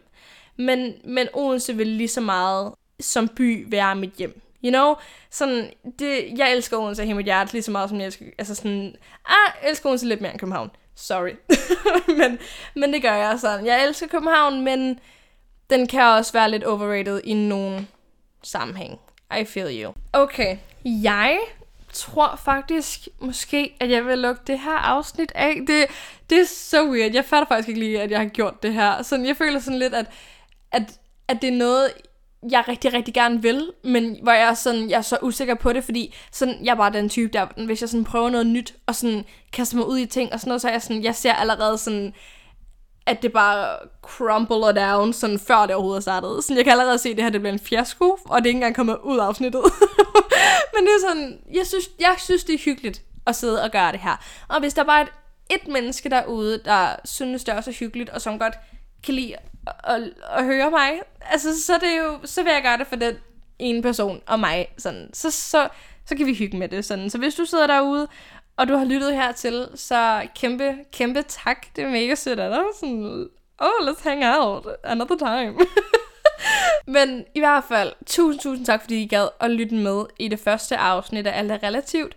Men, 0.57 0.93
men 1.03 1.27
Odense 1.33 1.75
vil 1.75 1.87
lige 1.87 2.07
så 2.07 2.21
meget 2.21 2.73
som 2.99 3.27
by 3.27 3.65
være 3.69 3.95
mit 3.95 4.13
hjem. 4.13 4.41
You 4.65 4.69
know? 4.69 4.95
Sådan, 5.29 5.69
det, 5.99 6.37
jeg 6.37 6.51
elsker 6.51 6.77
Odense 6.77 7.01
af 7.01 7.05
hele 7.05 7.17
mit 7.17 7.25
hjerte, 7.25 7.53
lige 7.53 7.63
så 7.63 7.71
meget 7.71 7.89
som 7.89 7.99
jeg 7.99 8.05
elsker, 8.05 8.25
altså 8.37 8.55
sådan, 8.55 8.95
ah, 9.25 9.53
jeg 9.61 9.69
elsker 9.69 9.89
Odense 9.89 10.07
lidt 10.07 10.21
mere 10.21 10.31
end 10.31 10.39
København. 10.39 10.71
Sorry. 10.95 11.31
men, 12.19 12.39
men 12.75 12.93
det 12.93 13.01
gør 13.01 13.13
jeg 13.13 13.39
sådan. 13.39 13.65
Jeg 13.65 13.85
elsker 13.87 14.07
København, 14.07 14.61
men 14.61 14.99
den 15.69 15.87
kan 15.87 16.03
også 16.03 16.33
være 16.33 16.51
lidt 16.51 16.63
overrated 16.63 17.21
i 17.23 17.33
nogen 17.33 17.87
sammenhæng. 18.43 18.99
I 19.39 19.45
feel 19.45 19.83
you. 19.83 19.93
Okay, 20.13 20.57
jeg 20.85 21.39
tror 21.93 22.39
faktisk 22.45 23.07
måske, 23.19 23.75
at 23.79 23.89
jeg 23.91 24.05
vil 24.05 24.17
lukke 24.17 24.41
det 24.47 24.59
her 24.59 24.77
afsnit 24.77 25.31
af. 25.35 25.55
Det, 25.67 25.85
det 26.29 26.39
er 26.39 26.45
så 26.45 26.89
weird. 26.89 27.13
Jeg 27.13 27.25
fatter 27.25 27.47
faktisk 27.47 27.67
ikke 27.67 27.79
lige, 27.79 28.01
at 28.01 28.11
jeg 28.11 28.19
har 28.19 28.25
gjort 28.25 28.63
det 28.63 28.73
her. 28.73 29.01
Sådan, 29.01 29.25
jeg 29.25 29.37
føler 29.37 29.59
sådan 29.59 29.79
lidt, 29.79 29.93
at, 29.93 30.05
at, 30.71 30.99
at 31.27 31.41
det 31.41 31.47
er 31.47 31.57
noget, 31.57 31.91
jeg 32.51 32.63
rigtig, 32.67 32.93
rigtig 32.93 33.13
gerne 33.13 33.41
vil, 33.41 33.71
men 33.83 34.19
hvor 34.23 34.31
jeg 34.31 34.49
er, 34.49 34.53
sådan, 34.53 34.89
jeg 34.89 34.97
er 34.97 35.01
så 35.01 35.17
usikker 35.21 35.55
på 35.55 35.73
det, 35.73 35.83
fordi 35.83 36.15
sådan, 36.31 36.65
jeg 36.65 36.71
er 36.71 36.75
bare 36.75 36.93
den 36.93 37.09
type, 37.09 37.33
der, 37.33 37.65
hvis 37.65 37.81
jeg 37.81 37.89
sådan 37.89 38.03
prøver 38.03 38.29
noget 38.29 38.47
nyt, 38.47 38.75
og 38.85 38.95
sådan 38.95 39.25
kaster 39.53 39.77
mig 39.77 39.87
ud 39.87 39.97
i 39.97 40.05
ting, 40.05 40.33
og 40.33 40.39
sådan 40.39 40.49
noget, 40.49 40.61
så 40.61 40.67
er 40.67 40.71
jeg 40.71 40.81
sådan, 40.81 41.03
jeg 41.03 41.15
ser 41.15 41.33
allerede 41.33 41.77
sådan, 41.77 42.13
at 43.05 43.21
det 43.21 43.33
bare 43.33 43.77
crumbler 44.01 44.71
down, 44.71 45.13
sådan 45.13 45.39
før 45.39 45.65
det 45.65 45.75
overhovedet 45.75 45.99
er 45.99 46.01
startet. 46.01 46.43
Så 46.43 46.55
jeg 46.55 46.63
kan 46.63 46.71
allerede 46.71 46.97
se, 46.97 47.09
at 47.09 47.15
det 47.15 47.23
her 47.23 47.31
det 47.31 47.41
bliver 47.41 47.53
en 47.53 47.59
fiasko, 47.59 48.17
og 48.25 48.37
det 48.37 48.45
er 48.45 48.49
ikke 48.49 48.57
engang 48.57 48.75
kommet 48.75 48.97
ud 49.03 49.17
af 49.17 49.23
afsnittet. 49.23 49.61
Men 50.73 50.83
det 50.83 50.91
er 50.97 51.07
sådan, 51.09 51.39
jeg 51.53 51.67
synes, 51.67 51.89
jeg 51.99 52.15
synes, 52.17 52.43
det 52.43 52.55
er 52.55 52.59
hyggeligt 52.65 53.01
at 53.27 53.35
sidde 53.35 53.63
og 53.63 53.71
gøre 53.71 53.91
det 53.91 53.99
her. 53.99 54.23
Og 54.47 54.59
hvis 54.59 54.73
der 54.73 54.83
bare 54.83 55.01
er 55.01 55.05
et, 55.05 55.11
et 55.61 55.67
menneske 55.67 56.09
derude, 56.09 56.61
der 56.65 56.95
synes, 57.05 57.43
det 57.43 57.51
er 57.51 57.57
også 57.57 57.71
hyggeligt, 57.71 58.09
og 58.09 58.21
som 58.21 58.39
godt 58.39 58.53
kan 59.03 59.13
lide 59.13 59.35
at, 59.83 60.01
at 60.29 60.45
høre 60.45 60.71
mig, 60.71 61.01
altså, 61.21 61.63
så, 61.63 61.73
er 61.73 61.77
det 61.77 61.97
jo, 61.97 62.19
så 62.23 62.43
vil 62.43 62.53
jeg 62.53 62.63
gøre 62.63 62.77
det 62.77 62.87
for 62.87 62.95
den 62.95 63.15
ene 63.59 63.81
person 63.81 64.21
og 64.25 64.39
mig. 64.39 64.67
Sådan. 64.77 65.09
Så, 65.13 65.31
så, 65.31 65.67
så 66.05 66.15
kan 66.15 66.25
vi 66.25 66.33
hygge 66.33 66.57
med 66.57 66.69
det. 66.69 66.85
Sådan. 66.85 67.09
Så 67.09 67.17
hvis 67.17 67.35
du 67.35 67.45
sidder 67.45 67.67
derude, 67.67 68.07
og 68.57 68.67
du 68.67 68.75
har 68.75 68.85
lyttet 68.85 69.15
hertil, 69.15 69.67
så 69.75 70.27
kæmpe, 70.35 70.75
kæmpe 70.91 71.23
tak. 71.27 71.65
Det 71.75 71.83
er 71.83 71.89
mega 71.89 72.15
sødt 72.15 72.39
af 72.39 72.49
dig. 72.49 72.63
Sådan, 72.79 73.29
oh, 73.59 73.87
let's 73.87 74.03
hang 74.03 74.25
out 74.25 74.67
another 74.83 75.17
time. 75.17 75.57
Men 76.87 77.25
i 77.35 77.39
hvert 77.39 77.63
fald, 77.63 77.93
tusind, 78.05 78.41
tusind 78.41 78.65
tak, 78.65 78.81
fordi 78.81 79.01
I 79.01 79.07
gad 79.07 79.27
at 79.39 79.51
lytte 79.51 79.75
med 79.75 80.05
i 80.19 80.27
det 80.27 80.39
første 80.39 80.77
afsnit 80.77 81.27
af 81.27 81.39
Alt 81.39 81.51
er 81.51 81.63
Relativt. 81.63 82.15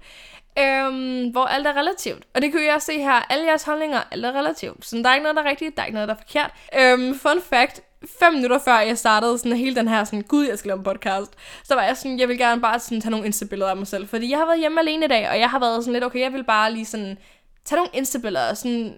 Øhm, 0.60 1.28
hvor 1.28 1.44
alt 1.44 1.66
er 1.66 1.76
relativt. 1.76 2.24
Og 2.34 2.42
det 2.42 2.52
kan 2.52 2.60
I 2.60 2.68
også 2.68 2.86
se 2.86 3.02
her. 3.02 3.26
Alle 3.30 3.46
jeres 3.46 3.62
holdninger, 3.62 4.00
alt 4.10 4.24
er 4.24 4.32
relativt. 4.32 4.86
Så 4.86 4.96
der 4.96 5.08
er 5.08 5.14
ikke 5.14 5.22
noget, 5.22 5.36
der 5.36 5.42
er 5.42 5.50
rigtigt, 5.50 5.76
der 5.76 5.82
er 5.82 5.86
ikke 5.86 5.94
noget, 5.94 6.08
der 6.08 6.14
er 6.14 6.18
forkert. 6.18 6.50
Øhm, 6.78 7.18
fun 7.18 7.42
fact, 7.42 7.82
fem 8.20 8.32
minutter 8.32 8.58
før 8.58 8.78
jeg 8.78 8.98
startede 8.98 9.38
sådan 9.38 9.56
hele 9.56 9.76
den 9.76 9.88
her 9.88 10.04
sådan, 10.04 10.22
gud, 10.22 10.46
jeg 10.46 10.58
skal 10.58 10.68
lave 10.68 10.78
en 10.78 10.84
podcast, 10.84 11.32
så 11.64 11.74
var 11.74 11.82
jeg 11.82 11.96
sådan, 11.96 12.18
jeg 12.18 12.28
vil 12.28 12.38
gerne 12.38 12.60
bare 12.60 12.80
sådan 12.80 13.00
tage 13.00 13.10
nogle 13.10 13.26
instabilleder 13.26 13.70
af 13.70 13.76
mig 13.76 13.86
selv, 13.86 14.08
fordi 14.08 14.30
jeg 14.30 14.38
har 14.38 14.46
været 14.46 14.60
hjemme 14.60 14.80
alene 14.80 15.04
i 15.04 15.08
dag, 15.08 15.30
og 15.30 15.38
jeg 15.38 15.50
har 15.50 15.58
været 15.58 15.84
sådan 15.84 15.92
lidt, 15.92 16.04
okay, 16.04 16.20
jeg 16.20 16.32
vil 16.32 16.44
bare 16.44 16.72
lige 16.72 16.86
sådan 16.86 17.18
tage 17.64 17.76
nogle 17.76 17.90
instabilleder, 17.94 18.54
sådan 18.54 18.96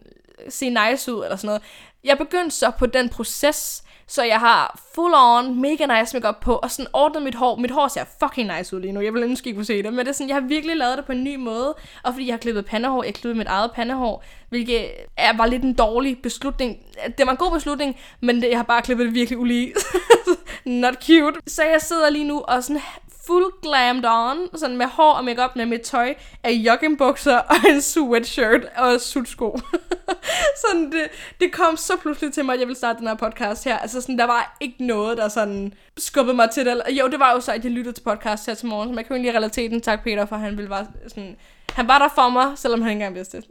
se 0.48 0.70
nice 0.70 1.14
ud, 1.14 1.24
eller 1.24 1.36
sådan 1.36 1.48
noget. 1.48 1.62
Jeg 2.04 2.18
begyndte 2.18 2.56
så 2.56 2.70
på 2.78 2.86
den 2.86 3.08
proces, 3.08 3.82
så 4.10 4.22
jeg 4.22 4.38
har 4.38 4.80
full 4.94 5.14
on, 5.16 5.60
mega 5.60 6.00
nice 6.00 6.16
makeup 6.16 6.40
på, 6.40 6.54
og 6.54 6.70
sådan 6.70 6.86
ordnet 6.92 7.22
mit 7.22 7.34
hår. 7.34 7.56
Mit 7.56 7.70
hår 7.70 7.88
ser 7.88 8.04
fucking 8.22 8.52
nice 8.56 8.76
ud 8.76 8.80
lige 8.80 8.92
nu. 8.92 9.00
Jeg 9.00 9.14
vil 9.14 9.22
ønske, 9.22 9.50
I 9.50 9.52
kunne 9.52 9.64
se 9.64 9.82
det. 9.82 9.92
Men 9.92 9.98
det 9.98 10.08
er 10.08 10.12
sådan, 10.12 10.28
jeg 10.28 10.36
har 10.36 10.48
virkelig 10.48 10.76
lavet 10.76 10.98
det 10.98 11.06
på 11.06 11.12
en 11.12 11.24
ny 11.24 11.36
måde. 11.36 11.74
Og 12.02 12.12
fordi 12.12 12.26
jeg 12.26 12.32
har 12.32 12.38
klippet 12.38 12.66
pandehår, 12.66 13.04
jeg 13.04 13.14
klippede 13.14 13.38
mit 13.38 13.46
eget 13.46 13.70
pandehår, 13.72 14.24
hvilket 14.48 14.90
er 15.16 15.32
bare 15.36 15.50
lidt 15.50 15.62
en 15.62 15.74
dårlig 15.74 16.22
beslutning. 16.22 16.78
Det 17.18 17.26
var 17.26 17.32
en 17.32 17.36
god 17.36 17.52
beslutning, 17.52 17.96
men 18.20 18.42
det, 18.42 18.48
jeg 18.48 18.58
har 18.58 18.64
bare 18.64 18.82
klippet 18.82 19.06
det 19.06 19.14
virkelig 19.14 19.38
ulige. 19.38 19.74
Not 20.64 20.94
cute. 20.94 21.40
Så 21.46 21.62
jeg 21.62 21.80
sidder 21.80 22.10
lige 22.10 22.24
nu 22.24 22.40
og 22.40 22.64
sådan 22.64 22.82
full 23.30 23.50
glammed 23.62 24.04
on, 24.04 24.58
sådan 24.58 24.76
med 24.76 24.86
hår 24.86 25.12
og 25.12 25.24
makeup 25.24 25.56
med 25.56 25.66
mit 25.66 25.80
tøj 25.80 26.14
af 26.42 26.50
joggingbukser 26.50 27.38
og 27.52 27.56
en 27.70 27.82
sweatshirt 27.82 28.64
og 28.76 29.00
sutsko. 29.00 29.60
sådan 30.66 30.92
det, 30.92 31.08
det 31.40 31.52
kom 31.52 31.76
så 31.76 31.92
pludselig 32.02 32.32
til 32.32 32.44
mig, 32.44 32.52
at 32.52 32.60
jeg 32.60 32.68
ville 32.68 32.78
starte 32.78 32.98
den 32.98 33.08
her 33.08 33.14
podcast 33.14 33.64
her. 33.64 33.78
Altså 33.78 34.00
sådan, 34.00 34.18
der 34.18 34.24
var 34.24 34.56
ikke 34.60 34.86
noget, 34.86 35.18
der 35.18 35.28
sådan 35.28 35.74
skubbede 35.98 36.36
mig 36.36 36.50
til 36.50 36.66
det. 36.66 36.82
Jo, 36.90 37.08
det 37.08 37.20
var 37.20 37.32
jo 37.32 37.40
så, 37.40 37.52
at 37.52 37.64
jeg 37.64 37.72
lyttede 37.72 37.96
til 37.96 38.02
podcast 38.02 38.46
her 38.46 38.54
til 38.54 38.68
morgen, 38.68 38.88
så 38.88 38.94
man 38.94 39.04
kan 39.04 39.10
jo 39.10 39.14
egentlig 39.14 39.34
relatere 39.34 39.68
den. 39.68 39.80
Tak 39.80 40.04
Peter, 40.04 40.26
for 40.26 40.36
han 40.36 40.56
ville 40.56 40.68
bare 40.68 40.86
sådan... 41.08 41.36
Han 41.72 41.88
var 41.88 41.98
der 41.98 42.08
for 42.14 42.28
mig, 42.28 42.58
selvom 42.58 42.82
han 42.82 42.90
ikke 42.90 42.96
engang 42.98 43.14
vidste 43.14 43.36
det. 43.36 43.46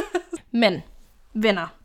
Men, 0.62 0.82
venner, 1.34 1.79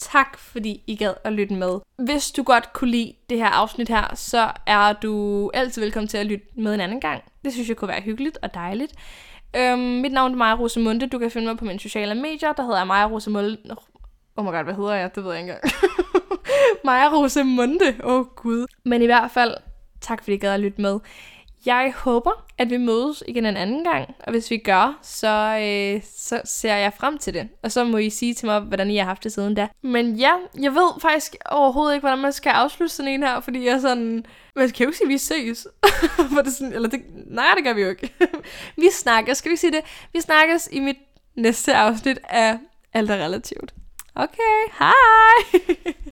tak 0.00 0.38
fordi 0.38 0.82
I 0.86 0.96
gad 0.96 1.14
at 1.24 1.32
lytte 1.32 1.54
med. 1.54 1.80
Hvis 1.98 2.30
du 2.30 2.42
godt 2.42 2.72
kunne 2.72 2.90
lide 2.90 3.14
det 3.30 3.38
her 3.38 3.46
afsnit 3.46 3.88
her, 3.88 4.14
så 4.14 4.50
er 4.66 4.92
du 4.92 5.50
altid 5.54 5.82
velkommen 5.82 6.08
til 6.08 6.18
at 6.18 6.26
lytte 6.26 6.46
med 6.56 6.74
en 6.74 6.80
anden 6.80 7.00
gang. 7.00 7.22
Det 7.44 7.52
synes 7.52 7.68
jeg 7.68 7.76
kunne 7.76 7.88
være 7.88 8.00
hyggeligt 8.00 8.38
og 8.42 8.54
dejligt. 8.54 8.94
Øhm, 9.56 9.78
mit 9.78 10.12
navn 10.12 10.32
er 10.32 10.36
Maja 10.36 10.54
Rosemunde. 10.54 11.06
Du 11.06 11.18
kan 11.18 11.30
finde 11.30 11.46
mig 11.46 11.58
på 11.58 11.64
mine 11.64 11.80
sociale 11.80 12.14
medier. 12.14 12.52
Der 12.52 12.62
hedder 12.62 12.78
jeg 12.78 12.86
Maja 12.86 13.06
Rosemunde. 13.08 13.56
Oh 14.36 14.44
my 14.44 14.50
god, 14.50 14.64
hvad 14.64 14.74
hedder 14.74 14.94
jeg? 14.94 15.14
Det 15.14 15.24
ved 15.24 15.32
jeg 15.32 15.40
ikke 15.40 15.52
engang. 15.52 15.72
Maja 16.84 17.08
Rosemunde. 17.08 17.96
Åh 18.04 18.14
oh, 18.14 18.26
gud. 18.26 18.66
Men 18.84 19.02
i 19.02 19.06
hvert 19.06 19.30
fald, 19.30 19.54
tak 20.00 20.22
fordi 20.22 20.34
I 20.34 20.38
gad 20.38 20.54
at 20.54 20.60
lytte 20.60 20.80
med. 20.80 21.00
Jeg 21.66 21.92
håber, 21.96 22.44
at 22.58 22.70
vi 22.70 22.76
mødes 22.76 23.22
igen 23.28 23.46
en 23.46 23.56
anden 23.56 23.84
gang, 23.84 24.14
og 24.20 24.30
hvis 24.32 24.50
vi 24.50 24.56
gør, 24.56 24.98
så, 25.02 25.58
øh, 25.62 26.02
så 26.16 26.40
ser 26.44 26.74
jeg 26.74 26.92
frem 26.92 27.18
til 27.18 27.34
det. 27.34 27.48
Og 27.62 27.72
så 27.72 27.84
må 27.84 27.96
I 27.96 28.10
sige 28.10 28.34
til 28.34 28.46
mig, 28.46 28.60
hvordan 28.60 28.90
I 28.90 28.96
har 28.96 29.04
haft 29.04 29.24
det 29.24 29.32
siden 29.32 29.54
da. 29.54 29.68
Men 29.82 30.16
ja, 30.16 30.32
jeg 30.60 30.74
ved 30.74 31.00
faktisk 31.00 31.36
overhovedet 31.50 31.94
ikke, 31.94 32.02
hvordan 32.02 32.18
man 32.18 32.32
skal 32.32 32.50
afslutte 32.50 32.94
sådan 32.94 33.12
en 33.12 33.22
her, 33.22 33.40
fordi 33.40 33.64
jeg 33.64 33.74
er 33.74 33.80
sådan... 33.80 34.26
Man 34.56 34.70
kan 34.70 34.84
jo 34.84 34.88
ikke 34.88 34.98
sige, 34.98 35.06
at 35.06 35.12
vi 35.12 35.18
ses. 35.18 35.66
For 36.34 36.42
det 36.42 36.52
sådan, 36.52 36.72
eller 36.72 36.88
det, 36.88 37.00
nej, 37.26 37.54
det 37.56 37.64
gør 37.64 37.72
vi 37.72 37.82
jo 37.82 37.88
ikke. 37.88 38.14
vi 38.82 38.90
snakkes, 38.92 39.38
skal 39.38 39.50
vi 39.52 39.56
sige 39.56 39.72
det? 39.72 39.80
Vi 40.12 40.20
snakkes 40.20 40.68
i 40.72 40.80
mit 40.80 40.98
næste 41.36 41.74
afsnit 41.74 42.18
af 42.28 42.58
Alt 42.92 43.10
er 43.10 43.24
relativt. 43.24 43.74
Okay, 44.14 44.68
hej! 44.78 45.60